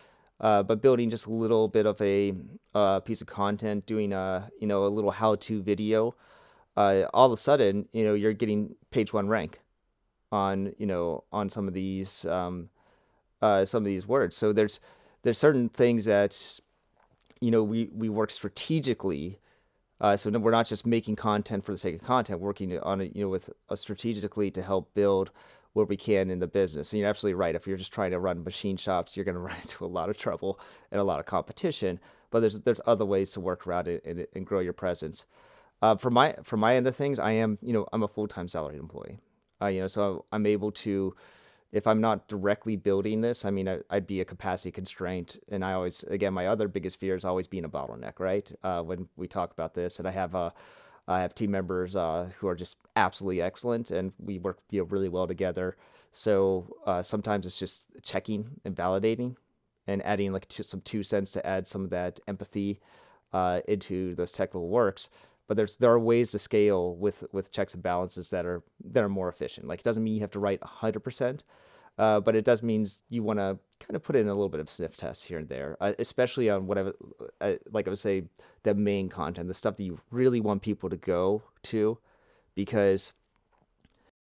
Uh, 0.42 0.62
but 0.64 0.82
building 0.82 1.10
just 1.10 1.28
a 1.28 1.32
little 1.32 1.70
bit 1.70 1.86
of 1.86 2.02
a 2.02 2.34
uh, 2.74 3.00
piece 3.00 3.22
of 3.22 3.28
content, 3.28 3.86
doing 3.86 4.12
a 4.12 4.50
you 4.60 4.68
know 4.68 4.86
a 4.86 4.90
little 4.90 5.12
how-to 5.12 5.62
video, 5.62 6.14
uh, 6.76 7.04
all 7.14 7.28
of 7.28 7.32
a 7.32 7.38
sudden 7.38 7.88
you 7.94 8.04
know 8.04 8.14
you're 8.14 8.34
getting 8.34 8.76
page 8.92 9.14
one 9.14 9.30
rank 9.30 9.62
on 10.34 10.74
you 10.78 10.86
know 10.86 11.24
on 11.32 11.50
some 11.50 11.70
of 11.70 11.74
these 11.74 12.26
um, 12.26 12.70
uh, 13.42 13.64
some 13.64 13.84
of 13.84 13.86
these 13.86 14.06
words. 14.06 14.36
So 14.36 14.52
there's 14.52 14.82
there's 15.24 15.38
certain 15.38 15.70
things 15.70 16.04
that 16.04 16.60
you 17.42 17.52
know, 17.52 17.64
we, 17.64 17.90
we 17.94 18.10
work 18.10 18.32
strategically. 18.32 19.40
Uh, 20.02 20.18
so 20.18 20.30
we're 20.30 20.52
not 20.52 20.68
just 20.68 20.86
making 20.86 21.16
content 21.16 21.64
for 21.64 21.72
the 21.72 21.78
sake 21.78 21.96
of 21.96 22.04
content, 22.04 22.40
working 22.40 22.78
on 22.80 23.02
it, 23.02 23.16
you 23.16 23.24
know, 23.24 23.30
with 23.30 23.50
uh, 23.70 23.76
strategically 23.76 24.52
to 24.52 24.62
help 24.62 24.94
build 24.94 25.32
what 25.74 25.90
we 25.90 25.98
can 25.98 26.30
in 26.30 26.40
the 26.40 26.48
business. 26.48 26.92
And 26.92 27.00
you're 27.00 27.10
absolutely 27.10 27.36
right. 27.36 27.54
If 27.54 27.68
you're 27.68 27.78
just 27.78 27.94
trying 27.94 28.12
to 28.12 28.20
run 28.20 28.44
machine 28.44 28.78
shops, 28.78 29.16
you're 29.16 29.26
going 29.26 29.36
to 29.36 29.42
run 29.42 29.58
into 29.62 29.86
a 29.86 29.88
lot 29.88 30.10
of 30.10 30.18
trouble 30.18 30.60
and 30.92 31.00
a 31.00 31.04
lot 31.04 31.20
of 31.20 31.26
competition. 31.26 32.00
But 32.32 32.40
there's 32.40 32.62
there's 32.62 32.82
other 32.86 33.06
ways 33.06 33.30
to 33.32 33.40
work 33.40 33.68
around 33.68 33.88
it 33.88 34.04
and, 34.06 34.26
and 34.34 34.46
grow 34.46 34.60
your 34.60 34.74
presence. 34.74 35.26
Uh, 35.82 35.96
for 35.96 36.10
my 36.10 36.36
for 36.44 36.58
my 36.58 36.76
end 36.76 36.88
of 36.88 36.96
things, 36.96 37.20
I 37.20 37.32
am 37.32 37.58
you 37.62 37.74
know 37.74 37.88
I'm 37.94 38.04
a 38.04 38.08
full 38.08 38.28
time 38.28 38.48
salaried 38.48 38.80
employee. 38.80 39.20
Uh, 39.62 39.68
you 39.68 39.82
know, 39.82 39.88
so 39.88 40.26
I'm 40.32 40.46
able 40.46 40.72
to 40.72 41.16
if 41.76 41.88
I'm 41.88 42.00
not 42.00 42.30
directly 42.30 42.78
building 42.78 43.20
this, 43.20 43.44
I 43.44 43.52
mean, 43.52 43.68
I, 43.68 43.82
would 43.92 44.08
be 44.08 44.22
a 44.22 44.26
capacity 44.26 44.72
constraint. 44.72 45.38
And 45.50 45.64
I 45.64 45.74
always, 45.74 46.04
again, 46.04 46.34
my 46.34 46.48
other 46.48 46.70
biggest 46.70 46.98
fear 46.98 47.16
is 47.16 47.26
always 47.26 47.48
being 47.48 47.66
a 47.66 47.70
bottleneck, 47.70 48.18
right? 48.18 48.50
Uh, 48.64 48.82
when 48.82 49.10
we 49.18 49.28
talk 49.28 49.52
about 49.52 49.74
this, 49.74 50.00
and 50.00 50.08
I 50.08 50.12
have 50.12 50.34
uh, 50.36 50.52
I 51.06 51.20
have 51.20 51.36
team 51.36 51.52
members 51.52 51.98
uh, 51.98 52.30
who 52.40 52.48
are 52.48 52.56
just 52.56 52.78
absolutely 52.96 53.42
excellent, 53.42 53.92
and 53.92 54.14
we 54.20 54.40
work 54.40 54.60
you 54.70 54.80
know, 54.80 54.86
really 54.86 55.10
well 55.10 55.28
together. 55.28 55.76
So 56.14 56.74
uh, 56.86 57.04
sometimes 57.04 57.46
it's 57.46 57.60
just 57.60 57.92
checking 58.02 58.62
and 58.64 58.74
validating, 58.74 59.36
and 59.86 60.02
adding 60.06 60.32
like 60.32 60.48
two, 60.48 60.64
some 60.64 60.80
two 60.80 61.04
cents 61.04 61.34
to 61.34 61.46
add 61.46 61.68
some 61.68 61.84
of 61.84 61.90
that 61.90 62.22
empathy 62.26 62.80
uh, 63.34 63.60
into 63.68 64.16
those 64.16 64.32
technical 64.32 64.70
works 64.70 65.10
but 65.48 65.58
there's 65.58 65.78
there 65.78 65.92
are 65.92 66.00
ways 66.00 66.32
to 66.32 66.40
scale 66.40 66.96
with 66.96 67.24
with 67.32 67.52
checks 67.52 67.74
and 67.74 67.84
balances 67.84 68.30
that 68.30 68.46
are 68.46 68.64
that 68.92 69.04
are 69.04 69.10
more 69.10 69.30
efficient. 69.30 69.68
Like 69.68 69.80
it 69.80 69.84
doesn't 69.84 70.04
mean 70.04 70.16
you 70.16 70.22
have 70.22 70.32
to 70.32 70.40
write 70.40 70.62
100%, 70.62 71.42
uh, 71.98 72.20
but 72.20 72.36
it 72.36 72.46
does 72.46 72.64
means 72.64 73.00
you 73.10 73.24
want 73.24 73.40
to 73.40 73.58
kind 73.80 73.96
of 73.96 74.04
put 74.04 74.16
in 74.16 74.28
a 74.28 74.34
little 74.34 74.50
bit 74.50 74.60
of 74.60 74.70
sniff 74.70 74.98
test 74.98 75.26
here 75.26 75.38
and 75.38 75.50
there, 75.50 75.78
uh, 75.80 75.94
especially 76.00 76.50
on 76.50 76.68
whatever, 76.68 76.94
uh, 77.42 77.54
like 77.72 77.88
I 77.88 77.92
would 77.92 78.00
say, 78.00 78.24
the 78.64 78.74
main 78.74 79.10
content, 79.10 79.48
the 79.48 79.54
stuff 79.54 79.78
that 79.78 79.84
you 79.84 80.00
really 80.12 80.42
want 80.42 80.62
people 80.62 80.90
to 80.90 80.98
go 80.98 81.44
to, 81.64 81.98
because 82.56 83.14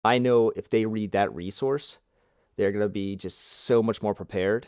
I 0.03 0.19
know 0.19 0.51
if 0.55 0.69
they 0.69 0.85
read 0.85 1.13
that 1.13 1.33
resource, 1.33 1.97
they're 2.55 2.71
going 2.71 2.85
to 2.85 2.89
be 2.89 3.15
just 3.15 3.39
so 3.39 3.81
much 3.81 4.01
more 4.01 4.13
prepared 4.13 4.67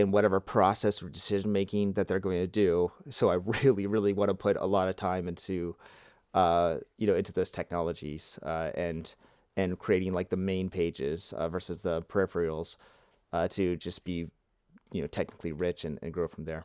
in 0.00 0.10
whatever 0.10 0.40
process 0.40 1.02
or 1.02 1.08
decision 1.08 1.52
making 1.52 1.92
that 1.92 2.08
they're 2.08 2.18
going 2.18 2.38
to 2.38 2.46
do. 2.46 2.90
So 3.08 3.30
I 3.30 3.34
really, 3.62 3.86
really 3.86 4.12
want 4.12 4.30
to 4.30 4.34
put 4.34 4.56
a 4.56 4.66
lot 4.66 4.88
of 4.88 4.96
time 4.96 5.28
into, 5.28 5.76
uh, 6.34 6.76
you 6.98 7.06
know, 7.06 7.14
into 7.14 7.32
those 7.32 7.50
technologies 7.50 8.38
uh, 8.42 8.70
and 8.74 9.14
and 9.56 9.78
creating 9.78 10.12
like 10.12 10.28
the 10.28 10.36
main 10.36 10.70
pages 10.70 11.34
uh, 11.36 11.48
versus 11.48 11.82
the 11.82 12.02
peripherals 12.02 12.76
uh, 13.32 13.48
to 13.48 13.76
just 13.76 14.04
be, 14.04 14.30
you 14.92 15.00
know, 15.00 15.06
technically 15.06 15.52
rich 15.52 15.84
and, 15.84 15.98
and 16.02 16.14
grow 16.14 16.28
from 16.28 16.44
there. 16.44 16.64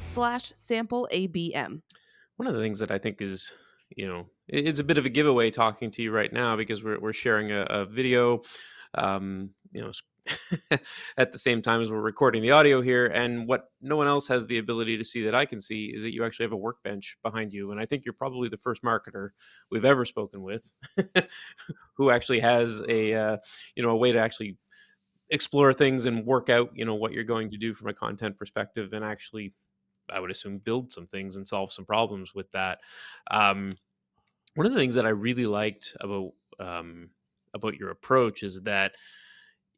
slash 0.03 0.45
sample 0.45 1.07
ABM. 1.11 1.81
One 2.37 2.47
of 2.47 2.53
the 2.53 2.61
things 2.61 2.79
that 2.79 2.91
I 2.91 2.97
think 2.97 3.21
is, 3.21 3.51
you 3.95 4.07
know, 4.07 4.27
it's 4.47 4.79
a 4.79 4.83
bit 4.83 4.97
of 4.97 5.05
a 5.05 5.09
giveaway 5.09 5.51
talking 5.51 5.91
to 5.91 6.01
you 6.01 6.11
right 6.11 6.31
now 6.31 6.55
because 6.55 6.83
we're, 6.83 6.99
we're 6.99 7.13
sharing 7.13 7.51
a, 7.51 7.61
a 7.69 7.85
video, 7.85 8.41
um, 8.95 9.51
you 9.71 9.81
know, 9.81 9.91
at 11.17 11.31
the 11.31 11.37
same 11.37 11.61
time 11.61 11.81
as 11.81 11.91
we're 11.91 12.01
recording 12.01 12.41
the 12.41 12.51
audio 12.51 12.81
here. 12.81 13.07
And 13.07 13.47
what 13.47 13.71
no 13.81 13.95
one 13.95 14.07
else 14.07 14.27
has 14.27 14.45
the 14.45 14.57
ability 14.57 14.97
to 14.97 15.03
see 15.03 15.23
that 15.23 15.35
I 15.35 15.45
can 15.45 15.61
see 15.61 15.85
is 15.85 16.03
that 16.03 16.13
you 16.13 16.23
actually 16.23 16.45
have 16.45 16.51
a 16.51 16.57
workbench 16.57 17.17
behind 17.23 17.53
you. 17.53 17.71
And 17.71 17.79
I 17.79 17.85
think 17.85 18.05
you're 18.05 18.13
probably 18.13 18.49
the 18.49 18.57
first 18.57 18.83
marketer 18.83 19.29
we've 19.69 19.85
ever 19.85 20.05
spoken 20.05 20.41
with 20.41 20.71
who 21.95 22.11
actually 22.11 22.39
has 22.39 22.81
a, 22.87 23.13
uh, 23.13 23.37
you 23.75 23.83
know, 23.83 23.89
a 23.89 23.97
way 23.97 24.11
to 24.11 24.19
actually 24.19 24.57
explore 25.29 25.73
things 25.73 26.05
and 26.05 26.25
work 26.25 26.49
out, 26.49 26.71
you 26.75 26.85
know, 26.85 26.95
what 26.95 27.13
you're 27.13 27.23
going 27.23 27.49
to 27.49 27.57
do 27.57 27.73
from 27.73 27.87
a 27.87 27.93
content 27.93 28.37
perspective 28.37 28.93
and 28.93 29.03
actually 29.03 29.53
I 30.11 30.19
would 30.19 30.31
assume 30.31 30.59
build 30.59 30.91
some 30.91 31.07
things 31.07 31.35
and 31.35 31.47
solve 31.47 31.71
some 31.71 31.85
problems 31.85 32.33
with 32.33 32.51
that. 32.51 32.79
Um, 33.29 33.77
one 34.55 34.65
of 34.65 34.73
the 34.73 34.79
things 34.79 34.95
that 34.95 35.05
I 35.05 35.09
really 35.09 35.45
liked 35.45 35.95
about 35.99 36.31
um, 36.59 37.09
about 37.53 37.77
your 37.77 37.89
approach 37.89 38.43
is 38.43 38.61
that 38.61 38.93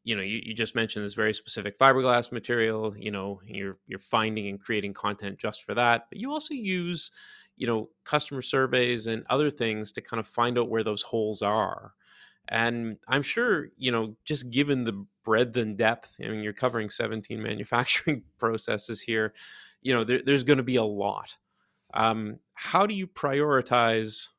you 0.02 0.16
know 0.16 0.22
you, 0.22 0.40
you 0.44 0.54
just 0.54 0.74
mentioned 0.74 1.04
this 1.04 1.14
very 1.14 1.34
specific 1.34 1.78
fiberglass 1.78 2.32
material. 2.32 2.94
You 2.96 3.10
know 3.10 3.40
you're 3.46 3.78
you're 3.86 3.98
finding 3.98 4.48
and 4.48 4.60
creating 4.60 4.94
content 4.94 5.38
just 5.38 5.64
for 5.64 5.74
that, 5.74 6.06
but 6.10 6.18
you 6.18 6.30
also 6.32 6.54
use 6.54 7.10
you 7.56 7.66
know 7.66 7.88
customer 8.04 8.42
surveys 8.42 9.06
and 9.06 9.24
other 9.30 9.50
things 9.50 9.92
to 9.92 10.00
kind 10.00 10.20
of 10.20 10.26
find 10.26 10.58
out 10.58 10.68
where 10.68 10.82
those 10.84 11.02
holes 11.02 11.42
are. 11.42 11.94
And 12.48 12.98
I'm 13.08 13.22
sure, 13.22 13.68
you 13.76 13.90
know, 13.90 14.16
just 14.24 14.50
given 14.50 14.84
the 14.84 15.06
breadth 15.24 15.56
and 15.56 15.76
depth, 15.78 16.16
I 16.22 16.28
mean, 16.28 16.42
you're 16.42 16.52
covering 16.52 16.90
17 16.90 17.42
manufacturing 17.42 18.22
processes 18.38 19.00
here, 19.00 19.32
you 19.84 19.94
know, 19.94 20.02
there, 20.02 20.20
there's 20.24 20.42
going 20.42 20.56
to 20.56 20.64
be 20.64 20.76
a 20.76 20.82
lot. 20.82 21.36
Um, 21.92 22.40
how 22.54 22.86
do 22.86 22.94
you 22.94 23.06
prioritize 23.06 24.30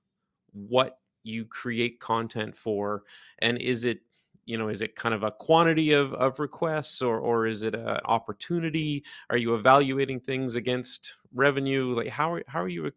what 0.52 0.98
you 1.24 1.46
create 1.46 2.00
content 2.02 2.58
for? 2.58 3.04
And 3.40 3.58
is 3.60 3.86
it, 3.86 4.00
you 4.46 4.58
know, 4.58 4.68
is 4.68 4.82
it 4.82 4.96
kind 4.96 5.16
of 5.16 5.24
a 5.24 5.32
quantity 5.32 5.94
of, 5.94 6.14
of 6.14 6.40
requests 6.40 7.02
or, 7.02 7.20
or 7.20 7.48
is 7.48 7.64
it 7.64 7.76
an 7.76 8.00
opportunity? 8.06 9.06
Are 9.30 9.38
you 9.38 9.56
evaluating 9.56 10.20
things 10.20 10.56
against 10.56 11.16
revenue? 11.34 11.94
Like 11.96 12.10
how 12.10 12.34
are, 12.34 12.44
how 12.48 12.62
are 12.62 12.68
you 12.68 12.92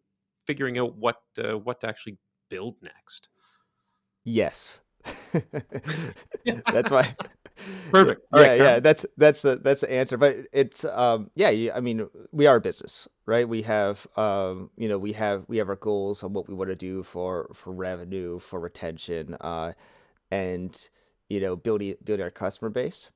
figuring 0.45 0.77
out 0.77 0.95
what, 0.95 1.21
uh, 1.37 1.57
what 1.57 1.79
to 1.81 1.87
actually 1.87 2.17
build 2.49 2.75
next? 2.81 3.29
Yes. 4.25 4.81
That's 6.71 6.91
why. 6.91 7.15
Perfect. 7.91 8.25
All 8.31 8.39
Yeah, 8.39 8.45
right, 8.45 8.59
yeah, 8.59 8.79
that's 8.79 9.05
that's 9.17 9.41
the 9.41 9.57
that's 9.57 9.81
the 9.81 9.91
answer. 9.91 10.17
But 10.17 10.37
it's 10.53 10.85
um 10.85 11.29
yeah, 11.35 11.73
I 11.75 11.79
mean, 11.79 12.07
we 12.31 12.47
are 12.47 12.57
a 12.57 12.61
business, 12.61 13.07
right? 13.25 13.47
We 13.47 13.63
have 13.63 14.05
um 14.17 14.69
you 14.77 14.87
know, 14.87 14.97
we 14.97 15.13
have 15.13 15.45
we 15.47 15.57
have 15.57 15.69
our 15.69 15.75
goals 15.75 16.23
on 16.23 16.33
what 16.33 16.47
we 16.47 16.53
want 16.53 16.69
to 16.69 16.75
do 16.75 17.03
for 17.03 17.49
for 17.53 17.71
revenue, 17.73 18.39
for 18.39 18.59
retention, 18.59 19.35
uh 19.41 19.73
and 20.31 20.89
you 21.29 21.39
know, 21.39 21.55
building 21.55 21.95
building 22.03 22.23
our 22.23 22.31
customer 22.31 22.69
base. 22.69 23.09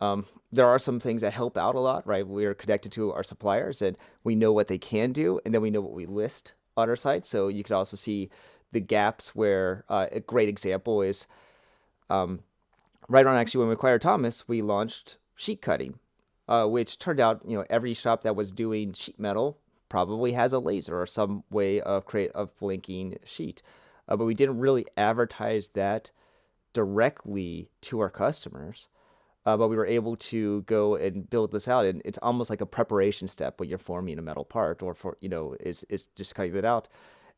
Um, 0.00 0.26
there 0.52 0.66
are 0.66 0.78
some 0.78 1.00
things 1.00 1.22
that 1.22 1.32
help 1.32 1.56
out 1.56 1.74
a 1.74 1.80
lot, 1.80 2.06
right? 2.06 2.26
We 2.26 2.44
are 2.46 2.54
connected 2.54 2.92
to 2.92 3.12
our 3.12 3.22
suppliers 3.24 3.82
and 3.82 3.96
we 4.24 4.34
know 4.34 4.52
what 4.52 4.68
they 4.68 4.78
can 4.78 5.12
do, 5.12 5.40
and 5.44 5.54
then 5.54 5.62
we 5.62 5.70
know 5.70 5.80
what 5.80 5.92
we 5.94 6.06
list 6.06 6.54
on 6.76 6.88
our 6.88 6.96
site. 6.96 7.26
So 7.26 7.48
you 7.48 7.64
can 7.64 7.76
also 7.76 7.96
see 7.96 8.30
the 8.72 8.80
gaps 8.80 9.34
where 9.34 9.84
uh, 9.88 10.06
a 10.12 10.20
great 10.20 10.48
example 10.48 11.02
is 11.02 11.26
um, 12.10 12.40
right 13.08 13.26
on 13.26 13.36
actually 13.36 13.60
when 13.60 13.68
we 13.68 13.74
acquired 13.74 14.02
Thomas, 14.02 14.48
we 14.48 14.62
launched 14.62 15.16
sheet 15.34 15.62
cutting, 15.62 15.98
uh, 16.48 16.66
which 16.66 16.98
turned 16.98 17.20
out, 17.20 17.42
you 17.46 17.56
know, 17.56 17.64
every 17.70 17.94
shop 17.94 18.22
that 18.22 18.36
was 18.36 18.52
doing 18.52 18.92
sheet 18.92 19.18
metal 19.18 19.58
probably 19.88 20.32
has 20.32 20.52
a 20.52 20.58
laser 20.58 21.00
or 21.00 21.06
some 21.06 21.44
way 21.50 21.80
of 21.80 22.06
create 22.06 22.32
of 22.32 22.56
blinking 22.58 23.18
sheet. 23.24 23.62
Uh, 24.08 24.16
but 24.16 24.24
we 24.24 24.34
didn't 24.34 24.58
really 24.58 24.86
advertise 24.96 25.68
that 25.68 26.10
directly 26.72 27.68
to 27.80 28.00
our 28.00 28.10
customers. 28.10 28.88
Uh, 29.46 29.56
but 29.56 29.68
we 29.68 29.76
were 29.76 29.86
able 29.86 30.16
to 30.16 30.62
go 30.62 30.96
and 30.96 31.28
build 31.28 31.52
this 31.52 31.68
out, 31.68 31.84
and 31.84 32.00
it's 32.04 32.18
almost 32.22 32.48
like 32.48 32.62
a 32.62 32.66
preparation 32.66 33.28
step 33.28 33.60
when 33.60 33.68
you're 33.68 33.76
forming 33.76 34.18
a 34.18 34.22
metal 34.22 34.44
part, 34.44 34.82
or 34.82 34.94
for 34.94 35.18
you 35.20 35.28
know, 35.28 35.54
is 35.60 35.84
is 35.90 36.06
just 36.16 36.34
cutting 36.34 36.56
it 36.56 36.64
out, 36.64 36.88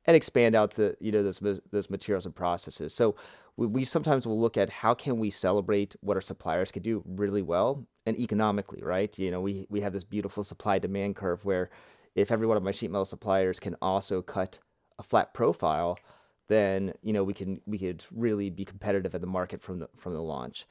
and 0.07 0.17
expand 0.17 0.55
out 0.55 0.73
the 0.73 0.97
you 1.01 1.13
know 1.13 1.23
those 1.23 1.41
those 1.71 1.91
materials 1.91 2.27
and 2.27 2.35
processes. 2.35 2.95
So 2.95 3.17
we, 3.57 3.67
we 3.67 3.85
sometimes 3.85 4.27
will 4.27 4.41
look 4.41 4.57
at 4.57 4.71
how 4.71 4.95
can 4.95 5.19
we 5.19 5.31
celebrate 5.31 5.97
what 6.01 6.17
our 6.17 6.21
suppliers 6.21 6.71
can 6.71 6.83
do 6.83 7.03
really 7.07 7.43
well 7.43 7.87
and 8.05 8.19
economically, 8.19 8.83
right? 8.83 9.17
You 9.19 9.31
know, 9.31 9.41
we 9.41 9.67
we 9.69 9.81
have 9.81 9.93
this 9.93 10.05
beautiful 10.05 10.43
supply 10.43 10.79
demand 10.79 11.17
curve 11.17 11.45
where 11.45 11.71
if 12.15 12.31
every 12.31 12.47
one 12.47 12.57
of 12.57 12.63
my 12.63 12.71
sheet 12.71 12.91
metal 12.91 13.05
suppliers 13.05 13.61
can 13.61 13.77
also 13.83 14.23
cut 14.23 14.59
a 14.99 15.03
flat 15.03 15.35
profile, 15.35 15.99
then 16.49 16.95
you 17.03 17.13
know 17.13 17.25
we 17.25 17.35
can 17.35 17.61
we 17.67 17.79
could 17.79 18.05
really 18.11 18.51
be 18.51 18.65
competitive 18.65 19.15
at 19.15 19.21
the 19.21 19.27
market 19.27 19.61
from 19.61 19.81
the 19.81 19.89
from 19.97 20.15
the 20.15 20.23
launch, 20.23 20.67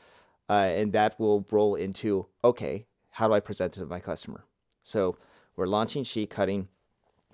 uh, 0.50 0.54
and 0.54 0.94
that 0.94 1.20
will 1.20 1.46
roll 1.52 1.76
into 1.76 2.26
okay, 2.44 2.86
how 3.10 3.28
do 3.28 3.34
I 3.34 3.40
present 3.40 3.76
it 3.76 3.82
to 3.82 3.86
my 3.86 4.00
customer? 4.00 4.46
So 4.84 5.18
we're 5.56 5.68
launching 5.68 6.04
sheet 6.04 6.30
cutting, 6.30 6.68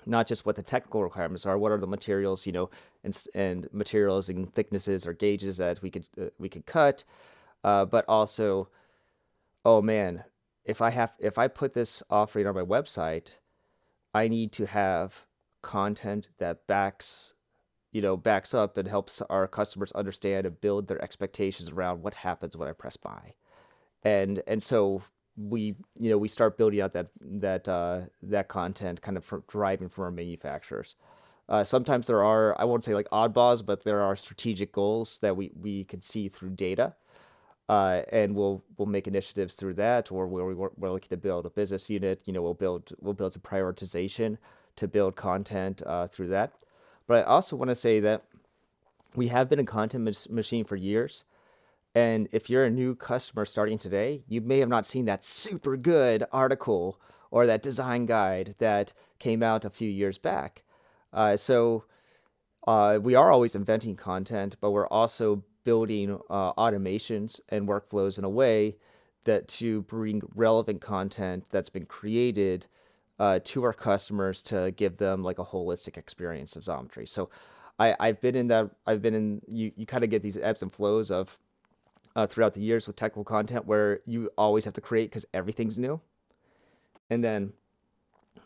not 0.06 0.28
just 0.28 0.46
what 0.46 0.56
the 0.56 0.64
technical 0.64 1.04
requirements 1.04 1.46
are, 1.46 1.58
what 1.58 1.72
are 1.72 1.78
the 1.78 1.88
materials, 1.88 2.46
you 2.46 2.52
know, 2.52 2.70
and 3.04 3.18
and 3.36 3.68
materials 3.74 4.30
and 4.30 4.52
thicknesses 4.52 5.06
or 5.08 5.14
gauges 5.14 5.58
that 5.58 5.82
we 5.82 5.90
could 5.90 6.06
uh, 6.20 6.26
we 6.40 6.50
could 6.50 6.66
cut, 6.66 7.04
uh, 7.64 7.86
but 7.86 8.06
also, 8.08 8.70
oh 9.66 9.82
man, 9.82 10.24
if 10.66 10.82
I 10.82 10.90
have 10.92 11.14
if 11.20 11.38
I 11.38 11.48
put 11.48 11.74
this 11.74 12.04
offering 12.10 12.48
on 12.48 12.56
my 12.56 12.62
website, 12.62 13.38
I 14.14 14.28
need 14.28 14.52
to 14.54 14.66
have 14.66 15.26
content 15.62 16.30
that 16.40 16.66
backs 16.68 17.34
you 17.92 18.02
know 18.02 18.18
backs 18.18 18.54
up 18.54 18.78
and 18.78 18.88
helps 18.88 19.22
our 19.24 19.48
customers 19.48 19.92
understand 19.94 20.46
and 20.46 20.60
build 20.62 20.88
their 20.88 21.02
expectations 21.04 21.70
around 21.70 22.02
what 22.02 22.14
happens 22.14 22.58
when 22.58 22.68
I 22.70 22.74
press 22.74 22.98
buy. 22.98 23.34
And 24.04 24.42
and 24.48 24.62
so 24.64 25.04
we 25.50 25.76
you 26.00 26.10
know 26.10 26.18
we 26.18 26.28
start 26.28 26.58
building 26.58 26.82
out 26.82 26.94
that 26.94 27.08
that 27.20 27.68
uh, 27.68 28.02
that 28.24 28.48
content 28.48 29.02
kind 29.02 29.18
of 29.18 29.48
driving 29.48 29.90
from 29.90 30.04
our 30.06 30.12
manufacturers. 30.12 30.96
Uh, 31.50 31.64
sometimes 31.64 32.08
there 32.08 32.24
are 32.24 32.60
I 32.60 32.64
won't 32.66 32.84
say 32.84 32.94
like 32.94 33.10
oddballs, 33.10 33.66
but 33.66 33.84
there 33.84 34.02
are 34.02 34.16
strategic 34.16 34.72
goals 34.72 35.18
that 35.20 35.36
we 35.36 35.52
we 35.60 35.84
can 35.86 36.02
see 36.02 36.30
through 36.30 36.52
data, 36.52 36.94
uh, 37.70 38.02
and 38.12 38.36
we'll 38.36 38.64
we'll 38.78 38.88
make 38.88 39.08
initiatives 39.08 39.56
through 39.56 39.74
that, 39.76 40.12
or 40.12 40.28
where 40.28 40.46
we, 40.46 40.54
we're 40.54 40.92
looking 40.92 41.10
to 41.10 41.18
build 41.18 41.46
a 41.46 41.50
business 41.50 41.90
unit. 41.90 42.22
You 42.26 42.34
know, 42.34 42.42
we'll 42.42 42.54
build 42.54 42.94
we'll 43.00 43.14
build 43.14 43.34
some 43.34 43.42
prioritization 43.42 44.38
to 44.78 44.88
build 44.88 45.16
content 45.16 45.82
uh, 45.86 46.08
through 46.08 46.30
that. 46.30 46.54
But 47.08 47.20
I 47.20 47.24
also 47.24 47.56
want 47.56 47.70
to 47.70 47.76
say 47.76 48.00
that 48.00 48.24
we 49.16 49.28
have 49.28 49.50
been 49.50 49.60
a 49.60 49.66
content 49.66 50.06
mach- 50.06 50.30
machine 50.30 50.64
for 50.64 50.76
years. 50.76 51.26
And 51.94 52.30
if 52.32 52.50
you're 52.50 52.66
a 52.66 52.70
new 52.70 52.96
customer 52.96 53.46
starting 53.46 53.78
today, 53.78 54.24
you 54.28 54.42
may 54.42 54.60
have 54.60 54.70
not 54.70 54.86
seen 54.86 55.06
that 55.06 55.26
super 55.26 55.76
good 55.76 56.24
article 56.32 57.00
or 57.32 57.46
that 57.46 57.62
design 57.62 58.06
guide 58.06 58.56
that 58.60 58.94
came 59.20 59.44
out 59.44 59.66
a 59.66 59.70
few 59.70 59.90
years 59.90 60.18
back. 60.18 60.64
Uh, 61.14 61.36
so 61.36 61.84
uh, 62.68 63.00
we 63.02 63.16
are 63.16 63.32
always 63.32 63.56
inventing 63.56 63.96
content, 63.96 64.56
but 64.62 64.72
we're 64.72 64.88
also 64.88 65.44
building 65.64 66.20
uh, 66.30 66.54
automations 66.54 67.40
and 67.50 67.68
workflows 67.68 68.18
in 68.18 68.24
a 68.24 68.30
way 68.30 68.76
that 69.24 69.48
to 69.48 69.82
bring 69.84 70.22
relevant 70.36 70.82
content 70.82 71.44
that's 71.52 71.70
been 71.70 71.86
created 71.86 72.66
uh, 73.20 73.40
to 73.44 73.64
our 73.64 73.74
customers 73.74 74.42
to 74.42 74.72
give 74.72 74.98
them 74.98 75.24
like 75.24 75.38
a 75.38 75.46
holistic 75.46 75.98
experience 75.98 76.56
of 76.56 76.64
Xometry. 76.64 77.08
So 77.08 77.30
I, 77.78 77.96
I've 78.00 78.20
been 78.20 78.36
in 78.36 78.48
that. 78.48 78.72
I've 78.88 79.02
been 79.02 79.14
in. 79.14 79.42
You, 79.48 79.72
you 79.76 79.86
kind 79.86 80.04
of 80.04 80.10
get 80.10 80.24
these 80.24 80.38
ebbs 80.38 80.64
and 80.64 80.74
flows 80.74 81.12
of 81.12 81.38
uh, 82.16 82.28
throughout 82.28 82.54
the 82.54 82.62
years 82.62 82.88
with 82.88 82.96
technical 82.96 83.24
content 83.24 83.66
where 83.66 84.00
you 84.06 84.30
always 84.38 84.66
have 84.66 84.74
to 84.76 84.82
create 84.82 85.10
because 85.10 85.26
everything's 85.34 85.78
new. 85.78 86.00
And 87.10 87.24
then 87.24 87.54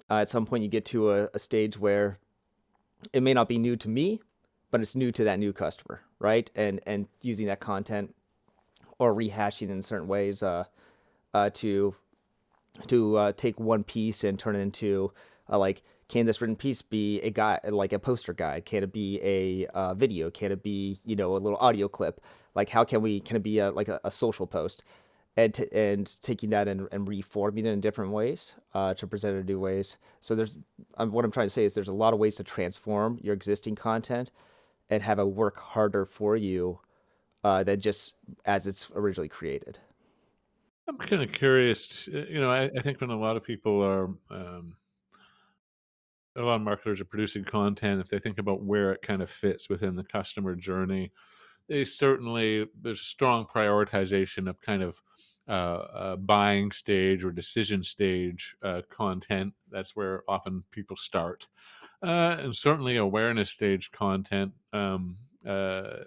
uh, 0.10 0.16
at 0.16 0.30
some 0.30 0.46
point 0.46 0.64
you 0.64 0.70
get 0.70 0.86
to 0.86 1.12
a, 1.12 1.30
a 1.34 1.40
stage 1.40 1.80
where 1.80 2.20
it 3.14 3.22
may 3.22 3.34
not 3.34 3.48
be 3.48 3.58
new 3.58 3.76
to 3.78 3.90
me, 3.90 4.22
but 4.72 4.82
it's 4.82 4.96
new 4.96 5.12
to 5.12 5.24
that 5.24 5.40
new 5.40 5.54
customer, 5.54 6.02
right? 6.20 6.50
And 6.56 6.82
and 6.86 7.08
using 7.22 7.48
that 7.48 7.60
content 7.60 8.14
or 9.00 9.14
rehashing 9.14 9.70
in 9.70 9.82
certain 9.82 10.08
ways 10.08 10.44
uh, 10.44 10.66
uh, 11.34 11.50
to 11.52 11.96
to 12.88 13.18
uh, 13.18 13.32
take 13.34 13.60
one 13.60 13.84
piece 13.84 14.24
and 14.24 14.40
turn 14.40 14.56
it 14.56 14.60
into 14.60 15.12
uh, 15.50 15.58
like 15.58 15.84
can 16.08 16.26
this 16.26 16.40
written 16.42 16.56
piece 16.56 16.82
be 16.82 17.20
a 17.22 17.30
guide 17.30 17.60
like 17.70 17.94
a 17.94 18.00
poster 18.00 18.34
guide 18.34 18.66
can 18.66 18.84
it 18.84 18.92
be 18.92 19.20
a 19.24 19.66
uh, 19.68 19.94
video 19.94 20.30
can 20.30 20.52
it 20.52 20.62
be 20.62 21.00
you 21.06 21.16
know 21.16 21.36
a 21.36 21.40
little 21.40 21.58
audio 21.60 21.88
clip 21.88 22.22
like 22.56 22.70
how 22.70 22.84
can 22.84 23.02
we 23.02 23.20
can 23.20 23.36
it 23.36 23.44
be 23.44 23.60
a, 23.60 23.72
like 23.72 23.88
a, 23.88 24.00
a 24.04 24.12
social 24.12 24.48
post 24.48 24.84
and 25.38 25.54
t- 25.54 25.68
and 25.72 26.22
taking 26.22 26.50
that 26.50 26.68
and, 26.68 26.88
and 26.92 27.08
reforming 27.08 27.66
it 27.66 27.70
in 27.70 27.82
different 27.82 28.12
ways 28.12 28.56
uh, 28.74 28.94
to 28.94 29.06
present 29.06 29.36
it 29.36 29.40
in 29.42 29.46
new 29.46 29.60
ways 29.60 29.98
so 30.22 30.34
there's 30.36 30.58
what 30.98 31.26
i'm 31.26 31.32
trying 31.32 31.48
to 31.48 31.54
say 31.54 31.66
is 31.66 31.74
there's 31.74 31.90
a 31.90 31.94
lot 31.94 32.14
of 32.14 32.20
ways 32.20 32.36
to 32.36 32.44
transform 32.44 33.20
your 33.22 33.34
existing 33.34 33.76
content 33.76 34.32
and 34.90 35.04
have 35.04 35.20
it 35.20 35.26
work 35.26 35.58
harder 35.58 36.06
for 36.06 36.36
you 36.36 36.80
uh, 37.44 37.64
than 37.64 37.80
just 37.80 38.16
as 38.46 38.66
it's 38.66 38.90
originally 38.96 39.30
created 39.30 39.80
I'm 40.88 40.98
kind 40.98 41.24
of 41.24 41.32
curious. 41.32 42.08
You 42.08 42.40
know, 42.40 42.52
I, 42.52 42.66
I, 42.66 42.82
think 42.82 43.02
when 43.02 43.10
a 43.10 43.20
lot 43.20 43.38
of 43.38 43.44
people 43.44 43.84
are, 43.84 44.06
um, 44.30 44.76
a 46.36 46.42
lot 46.42 46.56
of 46.56 46.62
marketers 46.62 47.02
are 47.02 47.06
producing 47.06 47.44
content, 47.44 48.02
if 48.02 48.08
they 48.08 48.20
think 48.20 48.38
about 48.38 48.62
where 48.62 48.92
it 48.92 49.02
kind 49.02 49.22
of 49.22 49.30
fits 49.30 49.68
within 49.70 49.96
the 49.96 50.04
customer 50.04 50.56
journey, 50.56 51.12
they 51.68 51.86
certainly 51.86 52.68
there's 52.82 53.02
a 53.02 53.06
strong 53.06 53.46
prioritization 53.46 54.50
of 54.50 54.62
kind 54.62 54.84
of 54.84 55.02
uh, 55.48 55.52
uh, 55.52 56.16
buying 56.16 56.72
stage 56.72 57.24
or 57.24 57.32
decision 57.32 57.84
stage 57.84 58.56
uh, 58.64 58.82
content. 58.90 59.54
That's 59.70 59.96
where 59.96 60.24
often 60.28 60.64
people 60.72 60.98
start, 60.98 61.48
uh, 62.02 62.38
and 62.40 62.56
certainly 62.56 62.98
awareness 62.98 63.52
stage 63.52 63.92
content 63.92 64.54
um, 64.74 65.18
uh, 65.48 65.98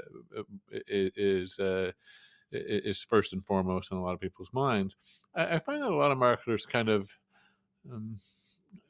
is 0.72 1.58
uh, 1.60 1.92
is 2.50 3.00
first 3.00 3.32
and 3.32 3.44
foremost 3.44 3.92
in 3.92 3.98
a 3.98 4.02
lot 4.02 4.14
of 4.14 4.20
people's 4.20 4.52
minds. 4.52 4.96
I, 5.36 5.60
find 5.60 5.82
that 5.82 5.90
a 5.90 5.94
lot 5.94 6.10
of 6.10 6.18
marketers 6.18 6.66
kind 6.66 6.88
of 6.88 7.08
um, 7.92 8.16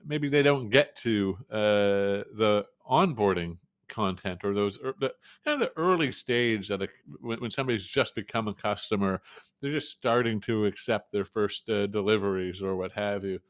maybe 0.07 0.31
they 0.31 0.43
don't 0.43 0.71
get 0.71 0.97
to 0.97 1.37
the 1.51 2.65
onboarding 2.91 3.59
content 3.89 4.41
or 4.45 4.55
those 4.55 4.79
the, 5.01 5.13
kind 5.45 5.55
of 5.55 5.61
the 5.61 5.73
early 5.77 6.13
stage 6.13 6.69
that 6.69 6.83
a, 6.83 6.89
when, 7.21 7.41
when, 7.41 7.51
somebody's 7.51 7.87
just 7.87 8.15
become 8.15 8.49
a 8.49 8.55
customer 8.55 9.21
they're 9.61 9.73
just 9.73 9.91
starting 9.91 10.41
to 10.41 10.67
accept 10.67 11.13
their 11.13 11.25
first 11.25 11.69
uh, 11.69 11.87
deliveries 11.89 12.63
or 12.63 12.77
what 12.77 12.93
have 12.93 13.25
you. 13.25 13.41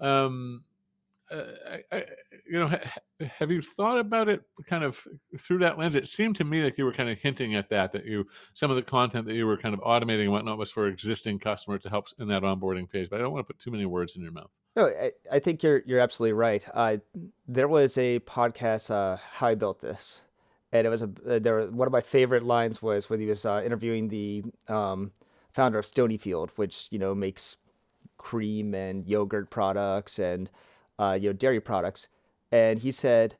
Um, 0.00 0.64
I, 1.32 1.96
I, 1.96 2.04
you 2.46 2.58
know, 2.58 2.68
ha, 2.68 2.78
have 3.38 3.50
you 3.50 3.62
thought 3.62 3.98
about 3.98 4.28
it 4.28 4.42
kind 4.66 4.84
of 4.84 5.00
through 5.40 5.58
that 5.58 5.78
lens? 5.78 5.94
It 5.94 6.08
seemed 6.08 6.36
to 6.36 6.44
me 6.44 6.62
like 6.62 6.76
you 6.76 6.84
were 6.84 6.92
kind 6.92 7.08
of 7.08 7.18
hinting 7.18 7.54
at 7.54 7.70
that, 7.70 7.92
that 7.92 8.04
you 8.04 8.26
some 8.54 8.70
of 8.70 8.76
the 8.76 8.82
content 8.82 9.26
that 9.26 9.34
you 9.34 9.46
were 9.46 9.56
kind 9.56 9.74
of 9.74 9.80
automating 9.80 10.22
and 10.22 10.32
whatnot 10.32 10.58
was 10.58 10.70
for 10.70 10.88
existing 10.88 11.38
customers 11.38 11.82
to 11.82 11.90
help 11.90 12.08
in 12.18 12.28
that 12.28 12.42
onboarding 12.42 12.90
phase. 12.90 13.08
But 13.08 13.20
I 13.20 13.22
don't 13.22 13.32
want 13.32 13.46
to 13.46 13.52
put 13.52 13.60
too 13.60 13.70
many 13.70 13.86
words 13.86 14.16
in 14.16 14.22
your 14.22 14.32
mouth. 14.32 14.50
No, 14.76 14.86
I, 14.86 15.12
I 15.30 15.38
think 15.38 15.62
you're 15.62 15.82
you're 15.86 16.00
absolutely 16.00 16.34
right. 16.34 16.66
Uh, 16.72 16.96
there 17.46 17.68
was 17.68 17.96
a 17.98 18.20
podcast, 18.20 18.90
uh, 18.90 19.16
"How 19.16 19.48
I 19.48 19.54
Built 19.54 19.80
This," 19.80 20.22
and 20.72 20.86
it 20.86 20.90
was 20.90 21.02
a 21.02 21.10
uh, 21.28 21.38
there. 21.38 21.66
One 21.66 21.88
of 21.88 21.92
my 21.92 22.00
favorite 22.00 22.42
lines 22.42 22.82
was 22.82 23.08
when 23.08 23.20
he 23.20 23.26
was 23.26 23.46
uh, 23.46 23.62
interviewing 23.64 24.08
the 24.08 24.44
um, 24.68 25.12
founder 25.52 25.78
of 25.78 25.84
Stonyfield, 25.84 26.50
which 26.56 26.88
you 26.90 26.98
know 26.98 27.14
makes 27.14 27.56
cream 28.18 28.74
and 28.74 29.06
yogurt 29.06 29.50
products 29.50 30.18
and 30.18 30.50
uh, 31.02 31.14
you 31.14 31.28
know, 31.28 31.32
dairy 31.32 31.60
products, 31.60 32.06
and 32.52 32.78
he 32.78 32.92
said 32.92 33.34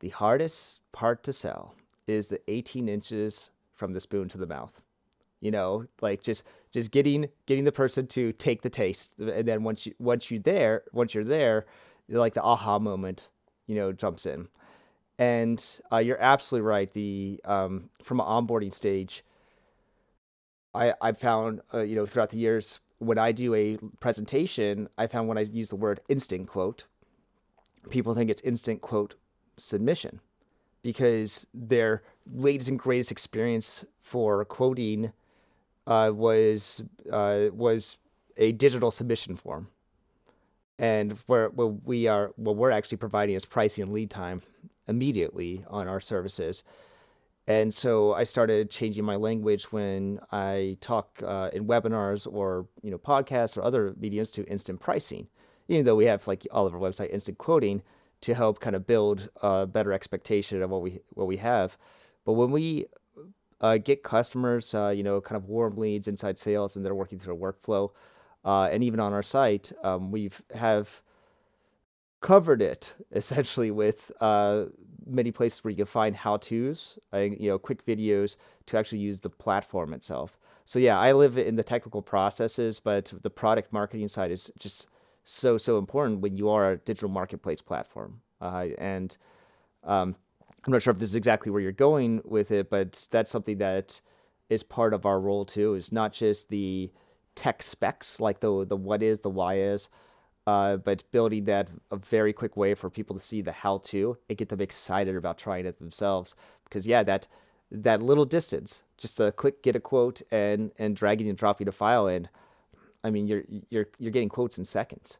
the 0.00 0.08
hardest 0.08 0.80
part 0.92 1.22
to 1.24 1.32
sell 1.34 1.74
is 2.06 2.28
the 2.28 2.40
18 2.48 2.88
inches 2.88 3.50
from 3.74 3.92
the 3.92 4.00
spoon 4.00 4.26
to 4.28 4.38
the 4.38 4.46
mouth. 4.46 4.80
You 5.40 5.50
know, 5.50 5.84
like 6.00 6.22
just 6.22 6.44
just 6.72 6.90
getting 6.90 7.28
getting 7.46 7.64
the 7.64 7.72
person 7.72 8.06
to 8.08 8.32
take 8.32 8.62
the 8.62 8.70
taste, 8.70 9.20
and 9.20 9.46
then 9.46 9.64
once 9.64 9.86
you 9.86 9.94
once 9.98 10.30
you're 10.30 10.40
there 10.40 10.84
once 10.92 11.12
you're 11.12 11.24
there, 11.24 11.66
like 12.08 12.32
the 12.32 12.42
aha 12.42 12.78
moment, 12.78 13.28
you 13.66 13.74
know, 13.76 13.92
jumps 13.92 14.24
in. 14.24 14.48
And 15.18 15.62
uh, 15.92 15.98
you're 15.98 16.20
absolutely 16.20 16.66
right. 16.66 16.90
The 16.92 17.40
um, 17.44 17.90
from 18.02 18.20
an 18.20 18.26
onboarding 18.26 18.72
stage, 18.72 19.24
I 20.74 20.94
I 21.02 21.12
found 21.12 21.60
uh, 21.74 21.82
you 21.82 21.96
know 21.96 22.06
throughout 22.06 22.30
the 22.30 22.38
years 22.38 22.80
when 22.98 23.18
I 23.18 23.32
do 23.32 23.54
a 23.54 23.78
presentation, 24.00 24.88
I 24.98 25.06
found 25.06 25.28
when 25.28 25.38
I 25.38 25.42
use 25.42 25.70
the 25.70 25.76
word 25.76 26.00
instant 26.08 26.48
quote, 26.48 26.84
people 27.90 28.14
think 28.14 28.30
it's 28.30 28.42
instant 28.42 28.80
quote 28.80 29.14
submission 29.56 30.20
because 30.82 31.46
their 31.54 32.02
latest 32.32 32.68
and 32.68 32.78
greatest 32.78 33.10
experience 33.10 33.84
for 34.00 34.44
quoting 34.44 35.12
uh, 35.86 36.10
was 36.14 36.82
uh, 37.10 37.46
was 37.52 37.98
a 38.36 38.52
digital 38.52 38.90
submission 38.90 39.34
form, 39.36 39.68
and 40.78 41.12
where, 41.26 41.48
we 41.48 42.06
are 42.06 42.32
what 42.36 42.56
we're 42.56 42.70
actually 42.70 42.98
providing 42.98 43.34
is 43.34 43.44
pricing 43.44 43.82
and 43.82 43.92
lead 43.92 44.10
time 44.10 44.42
immediately 44.86 45.64
on 45.68 45.88
our 45.88 46.00
services. 46.00 46.62
And 47.48 47.72
so 47.72 48.12
I 48.12 48.24
started 48.24 48.70
changing 48.70 49.04
my 49.06 49.16
language 49.16 49.72
when 49.72 50.20
I 50.30 50.76
talk 50.82 51.22
uh, 51.24 51.48
in 51.54 51.66
webinars 51.66 52.30
or 52.30 52.66
you 52.82 52.90
know 52.90 52.98
podcasts 52.98 53.56
or 53.56 53.64
other 53.64 53.94
mediums 53.98 54.30
to 54.32 54.44
instant 54.44 54.80
pricing. 54.80 55.28
Even 55.66 55.86
though 55.86 55.96
we 55.96 56.04
have 56.04 56.26
like 56.26 56.46
all 56.50 56.66
of 56.66 56.74
our 56.74 56.80
website 56.80 57.10
instant 57.10 57.38
quoting 57.38 57.82
to 58.20 58.34
help 58.34 58.60
kind 58.60 58.76
of 58.76 58.86
build 58.86 59.30
a 59.42 59.66
better 59.66 59.94
expectation 59.94 60.62
of 60.62 60.68
what 60.68 60.82
we 60.82 61.00
what 61.14 61.26
we 61.26 61.38
have. 61.38 61.78
But 62.26 62.34
when 62.34 62.50
we 62.50 62.84
uh, 63.62 63.78
get 63.78 64.02
customers, 64.02 64.74
uh, 64.74 64.88
you 64.88 65.02
know, 65.02 65.18
kind 65.22 65.36
of 65.36 65.48
warm 65.48 65.76
leads 65.76 66.06
inside 66.06 66.38
sales, 66.38 66.76
and 66.76 66.84
they're 66.84 66.94
working 66.94 67.18
through 67.18 67.34
a 67.34 67.38
workflow, 67.38 67.90
uh, 68.44 68.64
and 68.64 68.84
even 68.84 69.00
on 69.00 69.14
our 69.14 69.22
site, 69.22 69.72
um, 69.82 70.10
we've 70.10 70.42
have 70.54 71.00
covered 72.20 72.60
it 72.60 72.94
essentially 73.12 73.70
with 73.70 74.12
uh, 74.20 74.66
many 75.08 75.30
places 75.30 75.64
where 75.64 75.70
you 75.70 75.76
can 75.76 75.86
find 75.86 76.14
how-tos, 76.14 76.98
you 77.12 77.48
know, 77.48 77.58
quick 77.58 77.84
videos 77.86 78.36
to 78.66 78.78
actually 78.78 78.98
use 78.98 79.20
the 79.20 79.30
platform 79.30 79.94
itself. 79.94 80.38
So 80.64 80.78
yeah, 80.78 80.98
I 80.98 81.12
live 81.12 81.38
in 81.38 81.56
the 81.56 81.64
technical 81.64 82.02
processes, 82.02 82.78
but 82.78 83.12
the 83.22 83.30
product 83.30 83.72
marketing 83.72 84.08
side 84.08 84.30
is 84.30 84.52
just 84.58 84.88
so 85.24 85.58
so 85.58 85.78
important 85.78 86.20
when 86.20 86.36
you 86.36 86.48
are 86.50 86.72
a 86.72 86.76
digital 86.78 87.08
marketplace 87.08 87.60
platform. 87.60 88.20
Uh, 88.40 88.68
and 88.78 89.16
um, 89.84 90.14
I'm 90.64 90.72
not 90.72 90.82
sure 90.82 90.92
if 90.92 90.98
this 90.98 91.08
is 91.10 91.16
exactly 91.16 91.50
where 91.50 91.60
you're 91.60 91.72
going 91.72 92.20
with 92.24 92.50
it, 92.50 92.68
but 92.68 93.08
that's 93.10 93.30
something 93.30 93.58
that 93.58 94.00
is 94.50 94.62
part 94.62 94.92
of 94.94 95.06
our 95.06 95.20
role 95.20 95.44
too. 95.44 95.74
Is 95.74 95.92
not 95.92 96.12
just 96.12 96.50
the 96.50 96.90
tech 97.34 97.62
specs, 97.62 98.20
like 98.20 98.40
the 98.40 98.66
the 98.66 98.76
what 98.76 99.02
is, 99.02 99.20
the 99.20 99.30
why 99.30 99.58
is, 99.58 99.88
uh, 100.48 100.78
but 100.78 101.04
building 101.12 101.44
that 101.44 101.68
a 101.90 101.96
very 101.96 102.32
quick 102.32 102.56
way 102.56 102.72
for 102.72 102.88
people 102.88 103.14
to 103.14 103.20
see 103.22 103.42
the 103.42 103.52
how 103.52 103.76
to 103.84 104.16
and 104.30 104.38
get 104.38 104.48
them 104.48 104.62
excited 104.62 105.14
about 105.14 105.36
trying 105.36 105.66
it 105.66 105.78
themselves. 105.78 106.34
Because 106.64 106.86
yeah, 106.86 107.02
that 107.02 107.28
that 107.70 108.00
little 108.00 108.24
distance, 108.24 108.82
just 108.96 109.20
a 109.20 109.30
click, 109.30 109.62
get 109.62 109.76
a 109.76 109.80
quote, 109.80 110.22
and 110.30 110.72
and 110.78 110.96
dragging 110.96 111.28
and 111.28 111.36
dropping 111.36 111.68
a 111.68 111.72
file 111.72 112.06
in. 112.06 112.30
I 113.04 113.10
mean, 113.10 113.26
you're 113.26 113.42
you're 113.68 113.88
you're 113.98 114.10
getting 114.10 114.30
quotes 114.30 114.56
in 114.56 114.64
seconds. 114.64 115.18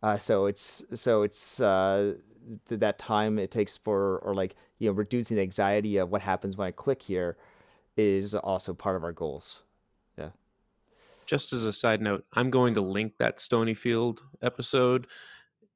Uh, 0.00 0.16
so 0.16 0.46
it's 0.46 0.84
so 0.94 1.22
it's 1.22 1.60
uh, 1.60 2.14
th- 2.68 2.78
that 2.80 3.00
time 3.00 3.36
it 3.40 3.50
takes 3.50 3.76
for 3.76 4.20
or 4.20 4.32
like 4.32 4.54
you 4.78 4.88
know 4.88 4.92
reducing 4.94 5.38
the 5.38 5.42
anxiety 5.42 5.96
of 5.96 6.12
what 6.12 6.22
happens 6.22 6.56
when 6.56 6.68
I 6.68 6.70
click 6.70 7.02
here 7.02 7.36
is 7.96 8.32
also 8.32 8.74
part 8.74 8.94
of 8.94 9.02
our 9.02 9.10
goals 9.10 9.64
just 11.28 11.52
as 11.52 11.66
a 11.66 11.72
side 11.72 12.00
note, 12.00 12.24
I'm 12.32 12.50
going 12.50 12.74
to 12.74 12.80
link 12.80 13.12
that 13.18 13.36
Stonyfield 13.36 14.18
episode 14.42 15.06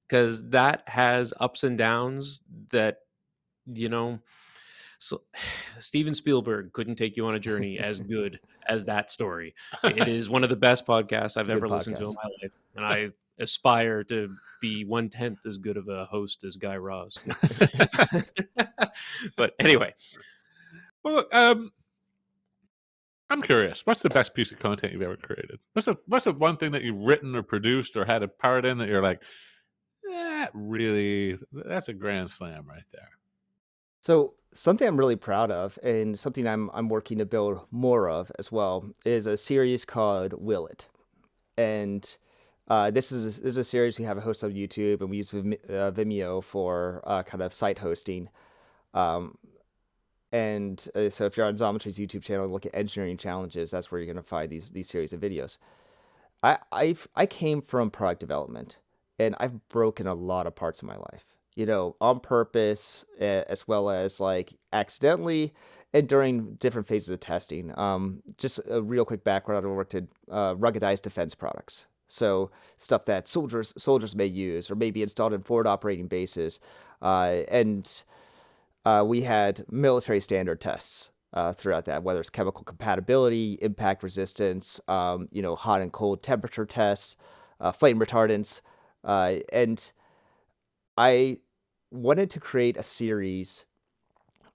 because 0.09 0.49
that 0.49 0.83
has 0.88 1.33
ups 1.38 1.62
and 1.62 1.77
downs 1.77 2.43
that, 2.71 3.01
you 3.67 3.91
know, 3.91 4.19
so 4.99 5.21
Steven 5.79 6.15
Spielberg 6.15 6.73
couldn't 6.73 6.97
take 6.97 7.17
you 7.17 7.27
on 7.27 7.35
a 7.35 7.38
journey 7.38 7.79
as 7.79 8.01
good 8.01 8.41
as 8.67 8.87
that 8.87 9.11
story. 9.11 9.55
It 9.85 10.09
is 10.09 10.31
one 10.31 10.43
of 10.43 10.51
the 10.51 10.57
best 10.57 10.87
podcasts 10.87 11.37
I've 11.38 11.51
ever 11.51 11.69
listened 11.69 11.97
to 11.99 12.05
in 12.05 12.15
my 12.15 12.31
life. 12.43 12.53
And 12.75 12.85
I 12.87 13.11
aspire 13.38 14.05
to 14.05 14.35
be 14.62 14.85
one 14.85 15.11
tenth 15.11 15.45
as 15.45 15.59
good 15.59 15.77
of 15.77 15.88
a 15.88 16.07
host 16.07 16.45
as 16.45 16.57
Guy 16.57 16.77
Raz. 16.77 17.19
but 19.37 19.55
anyway. 19.59 19.93
Well, 21.03 21.27
um, 21.31 21.73
I'm 23.33 23.40
curious. 23.40 23.87
What's 23.87 24.03
the 24.03 24.11
best 24.11 24.35
piece 24.35 24.53
of 24.53 24.59
content 24.59 24.92
you've 24.92 25.01
ever 25.01 25.16
created? 25.16 25.59
What's 25.73 25.87
the 25.87 25.97
what's 26.07 26.27
the 26.27 26.33
one 26.35 26.59
thing 26.59 26.71
that 26.73 26.83
you've 26.83 27.01
written 27.01 27.35
or 27.35 27.42
produced 27.42 27.97
or 27.97 28.05
had 28.05 28.23
a 28.23 28.29
part 28.29 28.66
in 28.66 28.77
that 28.77 28.88
you're 28.88 29.03
like, 29.03 29.23
that 30.07 30.51
really 30.53 31.38
that's 31.51 31.88
a 31.88 31.95
grand 31.95 32.31
slam 32.31 32.66
right 32.68 32.85
there. 32.92 33.09
So 34.03 34.35
something 34.53 34.87
I'm 34.87 34.99
really 34.99 35.16
proud 35.16 35.51
of, 35.51 35.79
and 35.83 36.18
something 36.18 36.47
I'm 36.47 36.71
I'm 36.75 36.90
working 36.90 37.16
to 37.18 37.25
build 37.25 37.61
more 37.71 38.11
of 38.11 38.31
as 38.38 38.53
well, 38.53 38.85
is 39.07 39.27
a 39.27 39.38
series 39.38 39.87
called 39.87 40.35
Will 40.35 40.66
It, 40.66 40.87
and 41.57 42.16
uh, 42.68 42.90
this 42.90 43.12
is 43.12 43.38
this 43.38 43.53
is 43.53 43.59
a 43.59 43.64
series 43.64 43.99
we 43.99 44.05
have 44.05 44.18
a 44.18 44.23
host 44.23 44.45
on 44.45 44.53
YouTube, 44.53 45.01
and 45.01 45.09
we 45.09 45.16
use 45.16 45.33
uh, 45.33 45.90
Vimeo 45.90 46.45
for 46.45 47.03
uh, 47.07 47.23
kind 47.23 47.42
of 47.42 47.55
site 47.55 47.79
hosting. 47.79 48.29
Um, 48.92 49.38
and 50.33 50.88
uh, 50.95 51.11
so 51.11 51.27
if 51.27 51.37
you're 51.37 51.47
on 51.47 51.57
Xometry's 51.57 51.99
YouTube 51.99 52.23
channel, 52.23 52.49
look 52.49 52.66
at 52.66 52.75
engineering 52.75 53.18
challenges. 53.18 53.71
That's 53.71 53.92
where 53.92 54.01
you're 54.01 54.12
going 54.12 54.23
to 54.23 54.29
find 54.29 54.51
these 54.51 54.71
these 54.71 54.88
series 54.88 55.12
of 55.12 55.21
videos. 55.21 55.59
I 56.42 56.59
I've 56.73 57.07
I 57.14 57.27
came 57.27 57.61
from 57.61 57.90
product 57.90 58.21
development, 58.21 58.79
and 59.18 59.37
I've 59.38 59.68
broken 59.68 60.07
a 60.07 60.14
lot 60.14 60.47
of 60.47 60.55
parts 60.55 60.81
of 60.81 60.88
my 60.88 60.97
life. 60.97 61.25
You 61.55 61.66
know, 61.66 61.97
on 62.01 62.21
purpose, 62.21 63.05
as 63.21 63.68
well 63.68 63.90
as 63.90 64.21
like 64.21 64.55
accidentally, 64.73 65.53
and 65.92 66.09
during 66.09 66.55
different 66.55 66.87
phases 66.88 67.11
of 67.11 67.21
testing. 67.21 67.79
Um, 67.79 68.23
just 68.38 68.59
a 68.71 68.81
real 68.81 69.05
quick 69.05 69.25
background: 69.25 69.66
I 69.66 69.68
worked 69.68 69.95
at 69.95 70.05
uh, 70.31 70.55
ruggedized 70.55 71.03
defense 71.03 71.35
products, 71.35 71.87
so 72.09 72.51
stuff 72.79 73.05
that 73.05 73.29
soldiers 73.29 73.75
soldiers 73.77 74.16
may 74.16 74.27
use 74.27 74.71
or 74.71 74.77
may 74.77 74.90
be 74.90 75.03
installed 75.03 75.35
in 75.35 75.42
forward 75.42 75.66
operating 75.66 76.09
bases, 76.09 76.59
uh, 77.03 77.42
and 77.49 78.03
uh, 78.85 79.05
we 79.07 79.23
had 79.23 79.64
military 79.71 80.21
standard 80.21 80.61
tests 80.61 81.11
uh, 81.33 81.53
throughout 81.53 81.87
that, 81.87 82.03
whether 82.03 82.21
it's 82.21 82.31
chemical 82.31 82.64
compatibility, 82.64 83.59
impact 83.62 84.03
resistance, 84.03 84.81
um, 84.88 85.29
you 85.31 85.42
know, 85.42 85.57
hot 85.57 85.81
and 85.81 85.92
cold 85.92 86.23
temperature 86.23 86.66
tests, 86.66 87.16
uh, 87.61 87.73
flame 87.73 87.99
retardants, 87.99 88.61
uh, 89.05 89.37
and 89.53 89.92
I 90.97 91.38
wanted 91.90 92.31
to 92.31 92.40
create 92.40 92.77
a 92.77 92.85
series 92.85 93.64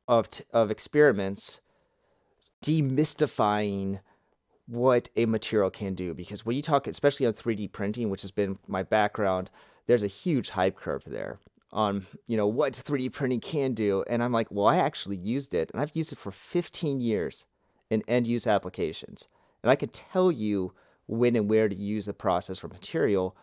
of 0.08 0.30
t- 0.30 0.44
of 0.52 0.72
experiments 0.72 1.62
demystifying 2.64 4.00
what 4.66 5.10
a 5.16 5.26
material 5.26 5.70
can 5.70 5.94
do 5.94 6.14
because 6.14 6.46
when 6.46 6.56
you 6.56 6.62
talk 6.62 6.88
especially 6.88 7.26
on 7.26 7.34
3D 7.34 7.72
printing 7.72 8.10
which 8.10 8.22
has 8.22 8.32
been 8.32 8.58
my 8.68 8.84
background 8.84 9.52
there's 9.86 10.04
a 10.04 10.08
huge 10.08 10.50
hype 10.50 10.76
curve 10.76 11.04
there 11.06 11.40
on 11.78 12.08
you 12.26 12.36
know 12.36 12.48
what 12.48 12.74
3D 12.74 13.14
printing 13.14 13.40
can 13.40 13.74
do. 13.74 14.04
And 14.10 14.22
I'm 14.22 14.34
like 14.34 14.48
well 14.52 14.66
I 14.66 14.78
actually 14.78 15.16
used 15.16 15.54
it 15.54 15.70
and 15.72 15.82
I've 15.82 15.96
used 15.96 16.12
it 16.12 16.18
for 16.18 16.32
15 16.32 17.00
years 17.00 17.46
in 17.90 18.04
end 18.08 18.28
use 18.28 18.48
applications. 18.48 19.28
And 19.64 19.72
I 19.72 19.76
can 19.76 19.90
tell 19.90 20.32
you 20.32 20.74
when 21.06 21.36
and 21.36 21.50
where 21.50 21.70
to 21.70 21.76
use 21.76 22.06
the 22.06 22.14
process 22.14 22.58
for 22.58 22.68
material 22.68 23.38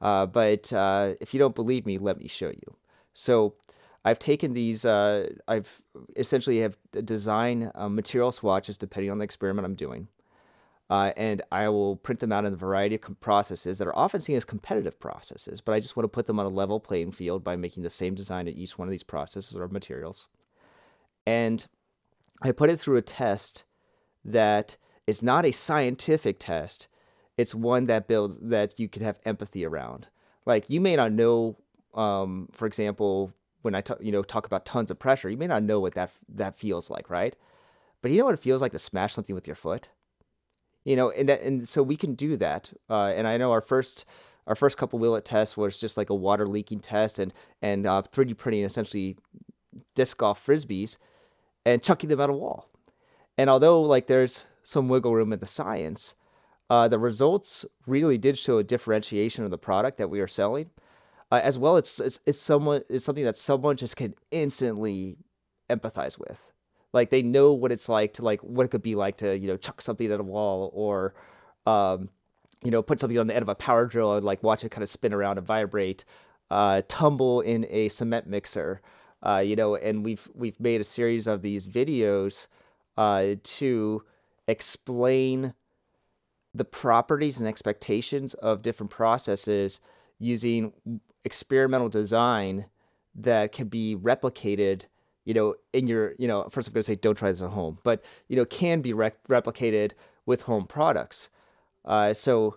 uh, 0.00 0.26
but 0.26 0.72
uh, 0.72 1.14
if 1.20 1.34
you 1.34 1.38
don't 1.38 1.54
believe 1.54 1.84
me 1.84 1.98
let 1.98 2.18
me 2.18 2.28
show 2.28 2.48
you. 2.48 2.76
So 3.14 3.54
I've 4.04 4.18
taken 4.18 4.54
these 4.54 4.84
uh, 4.84 5.30
I've 5.48 5.82
essentially 6.16 6.60
have 6.60 6.76
design 7.04 7.72
uh, 7.74 7.88
material 7.88 8.30
swatches 8.30 8.78
depending 8.78 9.10
on 9.10 9.18
the 9.18 9.24
experiment 9.24 9.66
I'm 9.66 9.74
doing 9.74 10.06
uh, 10.92 11.10
and 11.16 11.40
I 11.50 11.70
will 11.70 11.96
print 11.96 12.20
them 12.20 12.32
out 12.32 12.44
in 12.44 12.52
a 12.52 12.56
variety 12.56 12.96
of 12.96 13.20
processes 13.20 13.78
that 13.78 13.88
are 13.88 13.96
often 13.96 14.20
seen 14.20 14.36
as 14.36 14.44
competitive 14.44 15.00
processes, 15.00 15.62
but 15.62 15.72
I 15.72 15.80
just 15.80 15.96
want 15.96 16.04
to 16.04 16.14
put 16.14 16.26
them 16.26 16.38
on 16.38 16.44
a 16.44 16.50
level 16.50 16.78
playing 16.80 17.12
field 17.12 17.42
by 17.42 17.56
making 17.56 17.82
the 17.82 17.88
same 17.88 18.14
design 18.14 18.46
at 18.46 18.56
each 18.56 18.76
one 18.76 18.88
of 18.88 18.92
these 18.92 19.02
processes 19.02 19.56
or 19.56 19.66
materials. 19.68 20.28
And 21.26 21.66
I 22.42 22.52
put 22.52 22.68
it 22.68 22.78
through 22.78 22.98
a 22.98 23.00
test 23.00 23.64
that 24.22 24.76
is 25.06 25.22
not 25.22 25.46
a 25.46 25.50
scientific 25.52 26.38
test. 26.38 26.88
It's 27.38 27.54
one 27.54 27.86
that 27.86 28.06
builds 28.06 28.36
that 28.42 28.78
you 28.78 28.86
can 28.86 29.02
have 29.02 29.18
empathy 29.24 29.64
around. 29.64 30.08
Like 30.44 30.68
you 30.68 30.78
may 30.78 30.94
not 30.94 31.12
know, 31.12 31.56
um, 31.94 32.50
for 32.52 32.66
example, 32.66 33.32
when 33.62 33.74
I 33.74 33.80
talk, 33.80 33.96
you 34.02 34.12
know, 34.12 34.22
talk 34.22 34.44
about 34.44 34.66
tons 34.66 34.90
of 34.90 34.98
pressure, 34.98 35.30
you 35.30 35.38
may 35.38 35.46
not 35.46 35.62
know 35.62 35.80
what 35.80 35.94
that 35.94 36.10
that 36.34 36.54
feels 36.54 36.90
like, 36.90 37.08
right? 37.08 37.34
But 38.02 38.10
you 38.10 38.18
know 38.18 38.26
what 38.26 38.34
it 38.34 38.40
feels 38.40 38.60
like 38.60 38.72
to 38.72 38.78
smash 38.78 39.14
something 39.14 39.34
with 39.34 39.48
your 39.48 39.56
foot 39.56 39.88
you 40.84 40.96
know 40.96 41.10
and 41.10 41.28
that 41.28 41.42
and 41.42 41.68
so 41.68 41.82
we 41.82 41.96
can 41.96 42.14
do 42.14 42.36
that 42.36 42.72
uh, 42.90 43.12
and 43.14 43.26
i 43.26 43.36
know 43.36 43.52
our 43.52 43.60
first 43.60 44.04
our 44.46 44.54
first 44.54 44.76
couple 44.76 44.98
Will 44.98 45.14
It 45.16 45.24
tests 45.24 45.56
was 45.56 45.78
just 45.78 45.96
like 45.96 46.10
a 46.10 46.14
water 46.14 46.46
leaking 46.46 46.80
test 46.80 47.18
and 47.18 47.32
and 47.60 47.86
uh, 47.86 48.02
3d 48.12 48.36
printing 48.36 48.64
essentially 48.64 49.16
disc 49.94 50.16
golf 50.18 50.44
frisbees 50.44 50.98
and 51.64 51.82
chucking 51.82 52.08
them 52.08 52.20
at 52.20 52.28
a 52.28 52.32
wall. 52.32 52.68
And 53.38 53.48
although 53.48 53.80
like 53.82 54.06
there's 54.08 54.46
some 54.62 54.88
wiggle 54.88 55.14
room 55.14 55.32
in 55.32 55.40
the 55.40 55.46
science 55.46 56.14
uh, 56.70 56.88
the 56.88 56.98
results 56.98 57.66
really 57.86 58.16
did 58.16 58.38
show 58.38 58.58
a 58.58 58.64
differentiation 58.64 59.44
of 59.44 59.50
the 59.50 59.58
product 59.58 59.98
that 59.98 60.08
we 60.08 60.20
are 60.20 60.28
selling 60.28 60.70
uh, 61.30 61.40
as 61.42 61.58
well 61.58 61.76
it's, 61.76 62.00
it's 62.00 62.20
it's 62.26 62.38
someone 62.38 62.82
it's 62.88 63.04
something 63.04 63.24
that 63.24 63.36
someone 63.36 63.76
just 63.76 63.96
can 63.96 64.14
instantly 64.30 65.16
empathize 65.70 66.18
with 66.18 66.51
like 66.92 67.10
they 67.10 67.22
know 67.22 67.52
what 67.52 67.72
it's 67.72 67.88
like 67.88 68.14
to 68.14 68.24
like 68.24 68.40
what 68.42 68.64
it 68.64 68.70
could 68.70 68.82
be 68.82 68.94
like 68.94 69.16
to 69.18 69.36
you 69.36 69.48
know 69.48 69.56
chuck 69.56 69.80
something 69.80 70.10
at 70.10 70.20
a 70.20 70.22
wall 70.22 70.70
or 70.74 71.14
um, 71.66 72.08
you 72.62 72.70
know 72.70 72.82
put 72.82 73.00
something 73.00 73.18
on 73.18 73.26
the 73.26 73.34
end 73.34 73.42
of 73.42 73.48
a 73.48 73.54
power 73.54 73.86
drill 73.86 74.14
and 74.14 74.24
like 74.24 74.42
watch 74.42 74.64
it 74.64 74.70
kind 74.70 74.82
of 74.82 74.88
spin 74.88 75.12
around 75.12 75.38
and 75.38 75.46
vibrate 75.46 76.04
uh, 76.50 76.82
tumble 76.88 77.40
in 77.40 77.66
a 77.70 77.88
cement 77.88 78.26
mixer. 78.26 78.80
Uh, 79.24 79.38
you 79.38 79.54
know 79.54 79.76
and 79.76 80.04
we've 80.04 80.28
we've 80.34 80.58
made 80.58 80.80
a 80.80 80.84
series 80.84 81.26
of 81.26 81.42
these 81.42 81.66
videos 81.66 82.48
uh, 82.96 83.34
to 83.44 84.02
explain 84.48 85.54
the 86.54 86.64
properties 86.64 87.38
and 87.38 87.48
expectations 87.48 88.34
of 88.34 88.62
different 88.62 88.90
processes 88.90 89.80
using 90.18 90.72
experimental 91.24 91.88
design 91.88 92.66
that 93.14 93.52
can 93.52 93.68
be 93.68 93.96
replicated 93.96 94.86
you 95.24 95.34
know, 95.34 95.54
in 95.72 95.86
your, 95.86 96.14
you 96.18 96.26
know, 96.28 96.48
first 96.50 96.68
I'm 96.68 96.74
going 96.74 96.80
to 96.80 96.84
say 96.84 96.94
don't 96.96 97.16
try 97.16 97.28
this 97.28 97.42
at 97.42 97.50
home, 97.50 97.78
but, 97.84 98.04
you 98.28 98.36
know, 98.36 98.44
can 98.44 98.80
be 98.80 98.92
replicated 98.92 99.92
with 100.26 100.42
home 100.42 100.66
products. 100.66 101.28
Uh, 101.84 102.12
so 102.12 102.56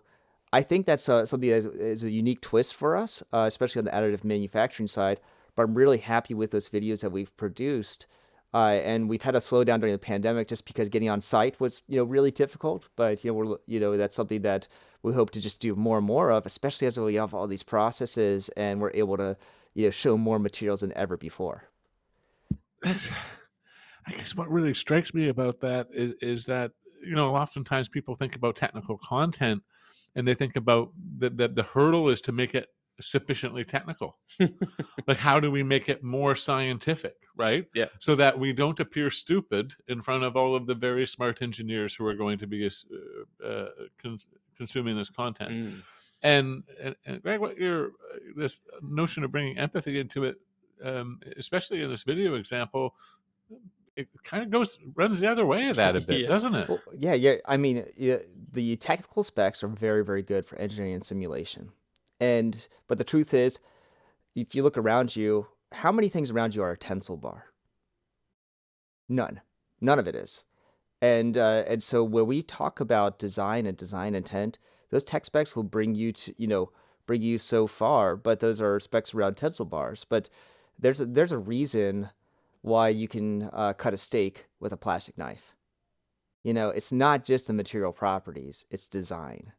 I 0.53 0.61
think 0.61 0.85
that's 0.85 1.09
uh, 1.09 1.25
something 1.25 1.49
that 1.49 1.73
is 1.75 2.03
a 2.03 2.09
unique 2.09 2.41
twist 2.41 2.75
for 2.75 2.95
us, 2.95 3.23
uh, 3.33 3.45
especially 3.47 3.79
on 3.79 3.85
the 3.85 3.91
additive 3.91 4.23
manufacturing 4.23 4.87
side. 4.87 5.19
But 5.55 5.63
I'm 5.63 5.73
really 5.73 5.97
happy 5.99 6.33
with 6.33 6.51
those 6.51 6.69
videos 6.69 7.01
that 7.01 7.11
we've 7.11 7.35
produced. 7.37 8.07
Uh, 8.53 8.79
and 8.85 9.09
we've 9.09 9.21
had 9.21 9.35
a 9.35 9.39
slowdown 9.39 9.81
during 9.81 9.91
the 9.91 9.99
pandemic 9.99 10.47
just 10.47 10.65
because 10.65 10.87
getting 10.87 11.09
on 11.09 11.19
site 11.19 11.59
was, 11.59 11.81
you 11.87 11.97
know, 11.97 12.05
really 12.05 12.31
difficult. 12.31 12.87
But 12.95 13.23
you 13.23 13.31
know, 13.31 13.35
we're, 13.35 13.57
you 13.67 13.79
know, 13.79 13.97
that's 13.97 14.15
something 14.15 14.43
that 14.43 14.67
we 15.03 15.13
hope 15.13 15.31
to 15.31 15.41
just 15.41 15.59
do 15.59 15.75
more 15.75 15.97
and 15.97 16.07
more 16.07 16.31
of, 16.31 16.45
especially 16.45 16.87
as 16.87 16.97
we 16.97 17.15
have 17.15 17.33
all 17.33 17.47
these 17.47 17.63
processes 17.63 18.49
and 18.55 18.79
we're 18.79 18.91
able 18.93 19.17
to, 19.17 19.35
you 19.73 19.85
know, 19.85 19.91
show 19.91 20.17
more 20.17 20.39
materials 20.39 20.81
than 20.81 20.93
ever 20.93 21.17
before. 21.17 21.65
I 22.85 24.11
guess 24.11 24.35
what 24.35 24.49
really 24.49 24.73
strikes 24.73 25.13
me 25.13 25.29
about 25.29 25.59
that 25.61 25.87
is, 25.91 26.13
is 26.21 26.45
that 26.45 26.71
you 27.03 27.15
know 27.15 27.35
oftentimes 27.35 27.89
people 27.89 28.15
think 28.15 28.35
about 28.35 28.55
technical 28.55 28.97
content 28.97 29.61
and 30.15 30.27
they 30.27 30.33
think 30.35 30.55
about 30.55 30.91
that 31.17 31.37
the, 31.37 31.47
the 31.47 31.63
hurdle 31.63 32.09
is 32.09 32.21
to 32.21 32.31
make 32.31 32.55
it 32.55 32.67
sufficiently 33.01 33.65
technical 33.65 34.17
like 35.07 35.17
how 35.17 35.37
do 35.39 35.51
we 35.51 35.61
make 35.63 35.89
it 35.89 36.01
more 36.01 36.33
scientific 36.35 37.15
right 37.35 37.65
Yeah. 37.75 37.87
so 37.99 38.15
that 38.15 38.39
we 38.39 38.53
don't 38.53 38.79
appear 38.79 39.11
stupid 39.11 39.73
in 39.89 40.01
front 40.01 40.23
of 40.23 40.37
all 40.37 40.55
of 40.55 40.65
the 40.65 40.75
very 40.75 41.05
smart 41.05 41.41
engineers 41.41 41.93
who 41.93 42.05
are 42.07 42.13
going 42.15 42.37
to 42.39 42.47
be 42.47 42.65
uh, 42.65 43.45
uh, 43.45 43.69
cons- 44.01 44.27
consuming 44.57 44.95
this 44.95 45.09
content 45.09 45.51
Mm. 45.51 45.81
and, 46.23 46.63
and, 46.81 46.95
and 47.05 47.21
Greg, 47.21 47.39
what 47.41 47.57
your 47.57 47.87
uh, 47.87 48.17
this 48.37 48.61
notion 48.81 49.23
of 49.25 49.31
bringing 49.31 49.57
empathy 49.57 49.99
into 49.99 50.23
it 50.23 50.37
um, 50.83 51.19
especially 51.37 51.81
in 51.81 51.89
this 51.89 52.03
video 52.03 52.35
example, 52.35 52.95
it 53.95 54.07
kind 54.23 54.43
of 54.43 54.49
goes 54.49 54.77
runs 54.95 55.19
the 55.19 55.27
other 55.27 55.45
way 55.45 55.69
of 55.69 55.75
that 55.77 55.95
a 55.95 56.01
bit, 56.07 56.21
Yeah. 56.21 56.27
doesn't 56.27 56.55
it? 56.55 56.67
Well, 56.69 56.81
yeah, 56.97 57.13
yeah. 57.13 57.35
I 57.45 57.57
mean, 57.57 57.85
yeah, 57.95 58.17
the 58.51 58.75
technical 58.77 59.23
specs 59.23 59.63
are 59.63 59.67
very, 59.67 60.03
very 60.03 60.21
good 60.23 60.45
for 60.45 60.57
engineering 60.57 60.93
and 60.95 61.03
simulation. 61.05 61.69
And 62.19 62.67
but 62.87 62.97
the 62.97 63.03
truth 63.03 63.33
is, 63.33 63.59
if 64.35 64.55
you 64.55 64.63
look 64.63 64.77
around 64.77 65.15
you, 65.15 65.47
how 65.71 65.91
many 65.91 66.09
things 66.09 66.31
around 66.31 66.55
you 66.55 66.63
are 66.63 66.71
a 66.71 66.77
tensile 66.77 67.17
bar? 67.17 67.45
None. 69.07 69.41
None 69.81 69.99
of 69.99 70.07
it 70.07 70.15
is. 70.15 70.43
And 71.01 71.37
uh, 71.37 71.63
and 71.67 71.83
so 71.83 72.03
when 72.03 72.25
we 72.25 72.41
talk 72.41 72.79
about 72.79 73.19
design 73.19 73.65
and 73.65 73.77
design 73.77 74.15
intent, 74.15 74.57
those 74.89 75.03
tech 75.03 75.25
specs 75.25 75.55
will 75.55 75.63
bring 75.63 75.93
you 75.95 76.11
to 76.13 76.33
you 76.37 76.47
know 76.47 76.71
bring 77.05 77.21
you 77.21 77.37
so 77.37 77.67
far, 77.67 78.15
but 78.15 78.39
those 78.39 78.61
are 78.61 78.79
specs 78.79 79.13
around 79.13 79.35
tensile 79.37 79.65
bars. 79.65 80.05
But 80.07 80.29
there's 80.79 81.01
a, 81.01 81.05
there's 81.05 81.31
a 81.31 81.37
reason 81.37 82.09
why 82.61 82.89
you 82.89 83.07
can 83.07 83.49
uh, 83.53 83.73
cut 83.73 83.93
a 83.93 83.97
steak 83.97 84.47
with 84.59 84.73
a 84.73 84.77
plastic 84.77 85.17
knife. 85.17 85.55
You 86.43 86.53
know, 86.53 86.69
it's 86.69 86.91
not 86.91 87.25
just 87.25 87.47
the 87.47 87.53
material 87.53 87.91
properties; 87.91 88.65
it's 88.69 88.87
design. 88.87 89.53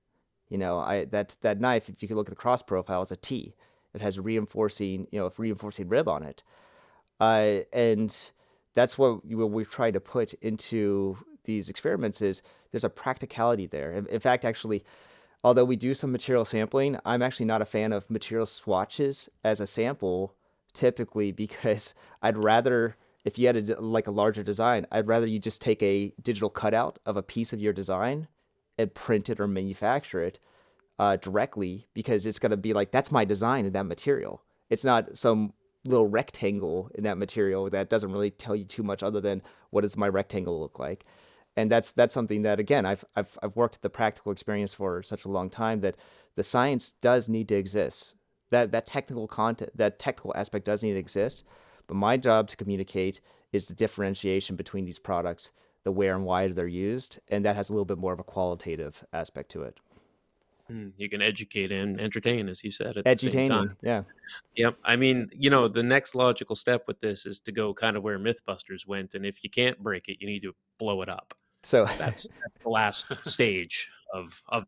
You 0.48 0.58
know, 0.58 0.78
I 0.78 1.04
that 1.06 1.36
that 1.40 1.60
knife, 1.60 1.88
if 1.88 2.02
you 2.02 2.08
could 2.08 2.16
look 2.16 2.28
at 2.28 2.30
the 2.30 2.36
cross 2.36 2.62
profile, 2.62 3.02
is 3.02 3.10
a 3.10 3.16
T. 3.16 3.54
It 3.94 4.00
has 4.00 4.20
reinforcing, 4.20 5.08
you 5.10 5.18
know, 5.18 5.26
a 5.26 5.32
reinforcing 5.36 5.88
rib 5.88 6.08
on 6.08 6.22
it, 6.22 6.42
uh, 7.18 7.60
and 7.72 8.14
that's 8.74 8.98
what, 8.98 9.24
we- 9.24 9.34
what 9.34 9.50
we've 9.50 9.70
tried 9.70 9.94
to 9.94 10.00
put 10.00 10.34
into 10.34 11.16
these 11.44 11.68
experiments. 11.68 12.20
Is 12.22 12.42
there's 12.70 12.84
a 12.84 12.90
practicality 12.90 13.66
there. 13.66 13.92
In, 13.92 14.06
in 14.06 14.20
fact, 14.20 14.44
actually, 14.44 14.84
although 15.42 15.64
we 15.64 15.76
do 15.76 15.94
some 15.94 16.12
material 16.12 16.44
sampling, 16.44 16.98
I'm 17.04 17.22
actually 17.22 17.46
not 17.46 17.62
a 17.62 17.66
fan 17.66 17.92
of 17.92 18.08
material 18.10 18.46
swatches 18.46 19.28
as 19.42 19.60
a 19.60 19.66
sample 19.66 20.34
typically 20.76 21.32
because 21.32 21.94
I'd 22.22 22.36
rather 22.38 22.96
if 23.24 23.40
you 23.40 23.48
had 23.48 23.56
a, 23.56 23.80
like 23.80 24.06
a 24.06 24.12
larger 24.12 24.44
design, 24.44 24.86
I'd 24.92 25.08
rather 25.08 25.26
you 25.26 25.40
just 25.40 25.60
take 25.60 25.82
a 25.82 26.12
digital 26.22 26.48
cutout 26.48 27.00
of 27.06 27.16
a 27.16 27.24
piece 27.24 27.52
of 27.52 27.60
your 27.60 27.72
design 27.72 28.28
and 28.78 28.94
print 28.94 29.28
it 29.28 29.40
or 29.40 29.48
manufacture 29.48 30.22
it 30.22 30.38
uh, 31.00 31.16
directly 31.16 31.88
because 31.92 32.24
it's 32.24 32.38
going 32.38 32.50
to 32.50 32.56
be 32.56 32.72
like 32.72 32.92
that's 32.92 33.10
my 33.10 33.24
design 33.24 33.66
in 33.66 33.72
that 33.72 33.86
material. 33.86 34.42
It's 34.70 34.84
not 34.84 35.16
some 35.16 35.52
little 35.84 36.06
rectangle 36.06 36.90
in 36.94 37.04
that 37.04 37.18
material 37.18 37.68
that 37.70 37.90
doesn't 37.90 38.12
really 38.12 38.30
tell 38.30 38.54
you 38.56 38.64
too 38.64 38.82
much 38.82 39.02
other 39.02 39.20
than 39.20 39.42
what 39.70 39.82
does 39.82 39.96
my 39.96 40.08
rectangle 40.08 40.60
look 40.60 40.78
like. 40.78 41.04
and 41.56 41.70
that's 41.70 41.92
that's 41.92 42.14
something 42.14 42.42
that 42.42 42.60
again 42.60 42.86
I've 42.86 43.04
I've 43.16 43.38
I've 43.42 43.56
worked 43.56 43.82
the 43.82 43.90
practical 43.90 44.32
experience 44.32 44.74
for 44.74 45.02
such 45.02 45.24
a 45.24 45.30
long 45.30 45.50
time 45.50 45.80
that 45.80 45.96
the 46.36 46.42
science 46.42 46.92
does 46.92 47.28
need 47.28 47.48
to 47.48 47.56
exist. 47.56 48.14
That 48.50 48.72
that 48.72 48.86
technical 48.86 49.26
content 49.26 49.70
that 49.76 49.98
technical 49.98 50.32
aspect 50.36 50.64
does 50.64 50.82
need 50.82 50.92
to 50.92 50.98
exist. 50.98 51.44
But 51.86 51.96
my 51.96 52.16
job 52.16 52.48
to 52.48 52.56
communicate 52.56 53.20
is 53.52 53.68
the 53.68 53.74
differentiation 53.74 54.56
between 54.56 54.84
these 54.84 54.98
products, 54.98 55.52
the 55.84 55.92
where 55.92 56.14
and 56.14 56.24
why 56.24 56.48
they're 56.48 56.66
used, 56.66 57.20
and 57.28 57.44
that 57.44 57.56
has 57.56 57.70
a 57.70 57.72
little 57.72 57.84
bit 57.84 57.98
more 57.98 58.12
of 58.12 58.18
a 58.18 58.24
qualitative 58.24 59.04
aspect 59.12 59.50
to 59.52 59.62
it. 59.62 59.78
Mm, 60.70 60.92
You 60.96 61.08
can 61.08 61.22
educate 61.22 61.70
and 61.70 62.00
entertain, 62.00 62.48
as 62.48 62.64
you 62.64 62.72
said, 62.72 62.96
at 62.96 63.04
the 63.04 63.30
same 63.30 63.48
time. 63.48 63.68
Edutaining, 63.68 63.76
yeah. 63.82 64.02
Yep. 64.56 64.78
I 64.82 64.96
mean, 64.96 65.28
you 65.32 65.48
know, 65.48 65.68
the 65.68 65.82
next 65.82 66.16
logical 66.16 66.56
step 66.56 66.88
with 66.88 67.00
this 67.00 67.24
is 67.24 67.38
to 67.40 67.52
go 67.52 67.72
kind 67.72 67.96
of 67.96 68.02
where 68.02 68.18
MythBusters 68.18 68.84
went, 68.86 69.14
and 69.14 69.24
if 69.24 69.44
you 69.44 69.50
can't 69.50 69.80
break 69.80 70.08
it, 70.08 70.16
you 70.20 70.26
need 70.26 70.42
to 70.42 70.52
blow 70.78 71.02
it 71.02 71.08
up. 71.08 71.34
So 71.62 71.84
That's, 71.98 72.24
that's 72.24 72.62
the 72.62 72.68
last 72.68 73.06
stage 73.28 73.88
of 74.12 74.42
of. 74.48 74.66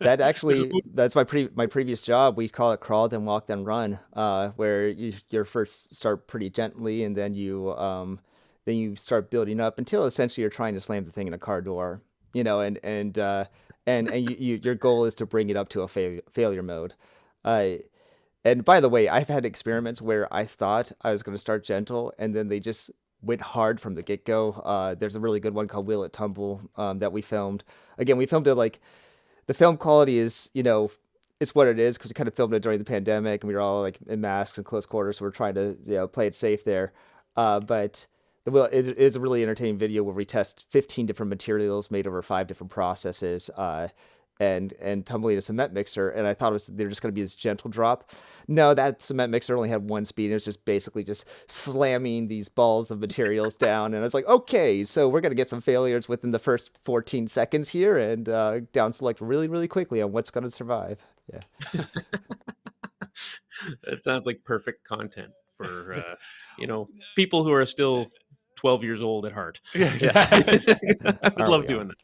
That 0.00 0.20
actually 0.20 0.70
that's 0.94 1.14
my 1.14 1.24
pre 1.24 1.48
my 1.54 1.66
previous 1.66 2.02
job. 2.02 2.36
We 2.36 2.48
call 2.48 2.72
it 2.72 2.80
crawl 2.80 3.08
then 3.08 3.24
walk 3.24 3.46
then 3.46 3.64
run, 3.64 3.98
uh, 4.14 4.50
where 4.56 4.88
you 4.88 5.12
you 5.30 5.44
first 5.44 5.94
start 5.94 6.26
pretty 6.26 6.50
gently 6.50 7.04
and 7.04 7.16
then 7.16 7.34
you 7.34 7.74
um 7.76 8.20
then 8.64 8.76
you 8.76 8.96
start 8.96 9.30
building 9.30 9.60
up 9.60 9.78
until 9.78 10.04
essentially 10.04 10.42
you're 10.42 10.50
trying 10.50 10.74
to 10.74 10.80
slam 10.80 11.04
the 11.04 11.10
thing 11.10 11.26
in 11.26 11.32
a 11.32 11.38
car 11.38 11.60
door, 11.62 12.02
you 12.34 12.44
know, 12.44 12.60
and 12.60 12.78
and 12.82 13.18
uh, 13.18 13.44
and 13.86 14.08
and 14.08 14.28
you, 14.28 14.36
you 14.38 14.60
your 14.62 14.74
goal 14.74 15.04
is 15.04 15.14
to 15.16 15.26
bring 15.26 15.48
it 15.48 15.56
up 15.56 15.70
to 15.70 15.82
a 15.82 15.88
fail, 15.88 16.20
failure 16.30 16.62
mode. 16.62 16.94
Uh, 17.44 17.76
and 18.44 18.64
by 18.64 18.80
the 18.80 18.88
way, 18.88 19.08
I've 19.08 19.28
had 19.28 19.44
experiments 19.44 20.00
where 20.02 20.32
I 20.32 20.44
thought 20.44 20.92
I 21.02 21.10
was 21.10 21.22
going 21.22 21.34
to 21.34 21.40
start 21.40 21.64
gentle, 21.64 22.12
and 22.18 22.34
then 22.34 22.48
they 22.48 22.60
just 22.60 22.90
went 23.22 23.40
hard 23.40 23.80
from 23.80 23.94
the 23.94 24.02
get 24.02 24.24
go. 24.24 24.52
Uh, 24.52 24.94
there's 24.94 25.16
a 25.16 25.20
really 25.20 25.40
good 25.40 25.54
one 25.54 25.66
called 25.66 25.86
Will 25.86 26.04
It 26.04 26.12
Tumble 26.12 26.60
um, 26.76 26.98
that 26.98 27.12
we 27.12 27.22
filmed. 27.22 27.64
Again, 27.96 28.16
we 28.16 28.26
filmed 28.26 28.46
it 28.46 28.54
like 28.54 28.80
the 29.48 29.54
film 29.54 29.78
quality 29.78 30.18
is, 30.18 30.50
you 30.52 30.62
know, 30.62 30.90
it's 31.40 31.54
what 31.54 31.66
it 31.66 31.78
is 31.78 31.96
because 31.96 32.10
we 32.10 32.14
kind 32.14 32.28
of 32.28 32.34
filmed 32.34 32.52
it 32.52 32.62
during 32.62 32.78
the 32.78 32.84
pandemic 32.84 33.42
and 33.42 33.48
we 33.48 33.54
were 33.54 33.60
all 33.60 33.80
like 33.80 33.98
in 34.06 34.20
masks 34.20 34.58
and 34.58 34.64
close 34.64 34.84
quarters. 34.86 35.18
So 35.18 35.24
we're 35.24 35.30
trying 35.30 35.54
to, 35.54 35.76
you 35.84 35.94
know, 35.94 36.06
play 36.06 36.26
it 36.26 36.34
safe 36.34 36.64
there. 36.64 36.92
Uh, 37.34 37.58
but 37.58 38.06
the 38.44 38.62
it 38.64 38.98
is 38.98 39.16
a 39.16 39.20
really 39.20 39.42
entertaining 39.42 39.78
video 39.78 40.02
where 40.02 40.14
we 40.14 40.26
test 40.26 40.66
15 40.70 41.06
different 41.06 41.30
materials 41.30 41.90
made 41.90 42.06
over 42.06 42.20
five 42.20 42.46
different 42.46 42.70
processes. 42.70 43.50
Uh, 43.56 43.88
and 44.40 44.72
and 44.74 45.04
tumbling 45.04 45.36
a 45.36 45.40
cement 45.40 45.72
mixer, 45.72 46.10
and 46.10 46.26
I 46.26 46.34
thought 46.34 46.50
it 46.50 46.52
was 46.52 46.66
they 46.66 46.84
were 46.84 46.90
just 46.90 47.02
going 47.02 47.12
to 47.12 47.14
be 47.14 47.22
this 47.22 47.34
gentle 47.34 47.70
drop. 47.70 48.10
No, 48.46 48.72
that 48.74 49.02
cement 49.02 49.30
mixer 49.32 49.56
only 49.56 49.68
had 49.68 49.88
one 49.88 50.04
speed. 50.04 50.30
It 50.30 50.34
was 50.34 50.44
just 50.44 50.64
basically 50.64 51.02
just 51.02 51.26
slamming 51.48 52.28
these 52.28 52.48
balls 52.48 52.90
of 52.90 53.00
materials 53.00 53.56
down, 53.68 53.94
and 53.94 53.96
I 53.96 54.02
was 54.02 54.14
like, 54.14 54.26
okay, 54.26 54.84
so 54.84 55.08
we're 55.08 55.20
going 55.20 55.32
to 55.32 55.36
get 55.36 55.48
some 55.48 55.60
failures 55.60 56.08
within 56.08 56.30
the 56.30 56.38
first 56.38 56.78
14 56.84 57.26
seconds 57.28 57.68
here, 57.68 57.98
and 57.98 58.28
uh, 58.28 58.60
down 58.72 58.92
select 58.92 59.20
really 59.20 59.48
really 59.48 59.68
quickly 59.68 60.00
on 60.02 60.12
what's 60.12 60.30
going 60.30 60.44
to 60.44 60.50
survive. 60.50 60.98
Yeah, 61.32 61.40
that 63.84 64.02
sounds 64.02 64.24
like 64.24 64.44
perfect 64.44 64.84
content 64.84 65.32
for 65.56 65.94
uh, 65.94 66.14
you 66.58 66.66
know 66.66 66.88
people 67.16 67.44
who 67.44 67.52
are 67.52 67.66
still 67.66 68.06
twelve 68.54 68.84
years 68.84 69.02
old 69.02 69.26
at 69.26 69.32
heart. 69.32 69.60
Yeah, 69.74 69.94
Yeah, 70.00 70.26
I 71.22 71.32
would 71.36 71.48
love 71.48 71.66
doing 71.66 71.88
that. 71.88 71.96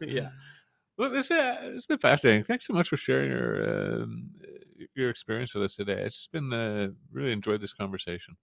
Yeah. 0.00 0.28
Well, 0.98 1.10
this 1.10 1.30
uh, 1.30 1.56
it's 1.62 1.86
been 1.86 1.98
fascinating. 1.98 2.42
Thanks 2.42 2.66
so 2.66 2.72
much 2.72 2.88
for 2.88 2.96
sharing 2.96 3.30
your 3.30 4.02
um, 4.02 4.30
your 4.96 5.10
experience 5.10 5.54
with 5.54 5.62
us 5.62 5.76
today. 5.76 6.02
It's 6.02 6.26
been 6.26 6.52
uh, 6.52 6.88
really 7.12 7.30
enjoyed 7.32 7.60
this 7.60 7.72
conversation. 7.72 8.36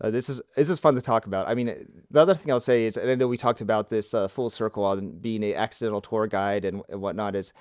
Uh, 0.00 0.10
this 0.10 0.28
is 0.28 0.40
this 0.56 0.70
is 0.70 0.78
fun 0.78 0.94
to 0.94 1.00
talk 1.00 1.26
about. 1.26 1.48
I 1.48 1.54
mean, 1.54 1.68
uh, 1.68 1.74
the 2.10 2.20
other 2.20 2.34
thing 2.34 2.52
I'll 2.52 2.60
say 2.60 2.84
is, 2.84 2.96
and 2.96 3.10
I 3.10 3.16
know 3.16 3.26
we 3.26 3.36
talked 3.36 3.60
about 3.60 3.90
this 3.90 4.14
uh, 4.14 4.28
full 4.28 4.50
circle 4.50 4.84
on 4.84 5.18
being 5.18 5.42
an 5.42 5.54
accidental 5.54 6.00
tour 6.00 6.28
guide 6.28 6.64
and, 6.64 6.82
and 6.88 7.00
whatnot. 7.00 7.34
Is 7.34 7.52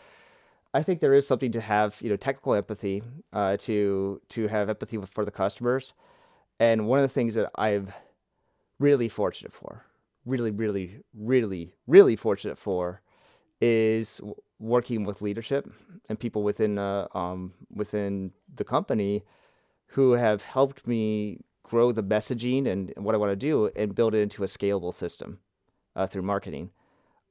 I 0.76 0.84
think 0.84 1.00
there 1.00 1.16
is 1.16 1.28
something 1.28 1.52
to 1.52 1.62
have, 1.62 1.98
you 2.02 2.10
know, 2.10 2.16
technical 2.16 2.54
empathy, 2.54 3.02
uh, 3.34 3.58
to 3.58 4.22
to 4.30 4.48
have 4.48 4.70
empathy 4.70 4.98
for 4.98 5.26
the 5.26 5.32
customers. 5.32 5.94
And 6.60 6.88
one 6.88 7.00
of 7.00 7.04
the 7.04 7.14
things 7.14 7.34
that 7.34 7.50
I'm 7.56 7.92
really 8.78 9.10
fortunate 9.10 9.52
for, 9.52 9.86
really, 10.24 10.52
really, 10.52 11.00
really, 11.16 11.74
really 11.88 12.16
fortunate 12.16 12.60
for, 12.60 13.02
is 13.62 14.20
working 14.60 15.06
with 15.06 15.22
leadership 15.22 15.72
and 16.10 16.20
people 16.20 16.44
within 16.44 16.78
uh, 16.78 17.08
um, 17.14 17.54
within 17.74 18.32
the 18.56 18.64
company 18.64 19.24
who 19.88 20.14
have 20.14 20.42
helped 20.42 20.88
me 20.88 21.40
grow 21.64 21.92
the 21.92 22.04
messaging 22.04 22.68
and 22.68 22.94
what 22.98 23.16
I 23.16 23.18
want 23.18 23.32
to 23.32 23.36
do 23.36 23.70
and 23.76 23.96
build 23.96 24.14
it 24.14 24.20
into 24.20 24.44
a 24.44 24.48
scalable 24.48 24.94
system 24.94 25.40
uh, 25.96 26.08
through 26.08 26.24
marketing. 26.24 26.70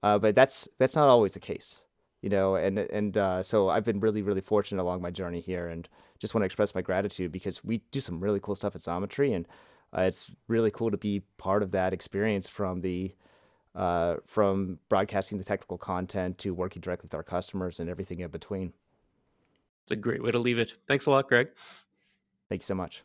Uh, 0.02 0.18
but 0.18 0.34
that's 0.34 0.68
that's 0.78 0.96
not 0.96 1.08
always 1.08 1.32
the 1.32 1.40
case, 1.40 1.82
you 2.22 2.30
know. 2.30 2.54
And 2.54 2.78
and 2.78 3.18
uh, 3.18 3.42
so 3.42 3.68
I've 3.68 3.84
been 3.84 4.00
really 4.00 4.22
really 4.22 4.40
fortunate 4.40 4.82
along 4.82 5.02
my 5.02 5.10
journey 5.10 5.40
here, 5.40 5.68
and 5.68 5.88
just 6.18 6.34
want 6.34 6.42
to 6.42 6.46
express 6.46 6.74
my 6.74 6.80
gratitude 6.80 7.32
because 7.32 7.62
we 7.64 7.78
do 7.90 8.00
some 8.00 8.20
really 8.20 8.40
cool 8.40 8.54
stuff 8.54 8.74
at 8.74 8.80
Xometry, 8.80 9.34
and 9.34 9.46
uh, 9.96 10.02
it's 10.02 10.30
really 10.48 10.70
cool 10.70 10.90
to 10.90 10.96
be 10.96 11.20
part 11.36 11.62
of 11.62 11.72
that 11.72 11.92
experience 11.92 12.48
from 12.48 12.80
the 12.80 13.14
uh, 13.74 14.16
from 14.26 14.78
broadcasting 14.88 15.38
the 15.38 15.44
technical 15.44 15.78
content 15.78 16.38
to 16.38 16.52
working 16.54 16.80
directly 16.80 17.06
with 17.06 17.14
our 17.14 17.22
customers 17.22 17.80
and 17.80 17.88
everything 17.88 18.20
in 18.20 18.30
between. 18.30 18.72
It's 19.82 19.92
a 19.92 19.96
great 19.96 20.22
way 20.22 20.30
to 20.30 20.38
leave 20.38 20.58
it. 20.58 20.76
Thanks 20.86 21.06
a 21.06 21.10
lot, 21.10 21.28
Greg. 21.28 21.48
Thank 22.48 22.62
you 22.62 22.66
so 22.66 22.74
much. 22.74 23.02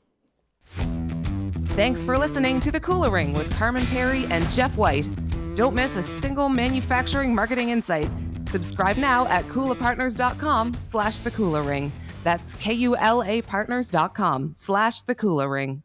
Thanks 1.76 2.04
for 2.04 2.18
listening 2.18 2.60
to 2.62 2.72
The 2.72 2.80
Kula 2.80 3.12
Ring 3.12 3.34
with 3.34 3.54
Carman 3.56 3.84
Pirie 3.84 4.30
and 4.32 4.50
Jeff 4.50 4.76
White. 4.78 5.10
Don't 5.56 5.76
miss 5.76 5.96
a 5.96 6.04
single 6.04 6.50
manufacturing 6.50 7.36
marketing 7.36 7.70
insight. 7.70 8.10
Subscribe 8.48 8.98
now 8.98 9.28
at 9.28 9.46
kulapartners.com 9.46 10.78
slash 10.82 11.20
the 11.20 11.32
Kula 11.32 11.66
Ring. 11.66 11.92
That's 12.24 12.56
K-U-L-A 12.56 13.42
partners.com 13.44 14.54
slash 14.54 15.02
the 15.04 15.16
Kula 15.16 15.50
Ring. 15.50 15.84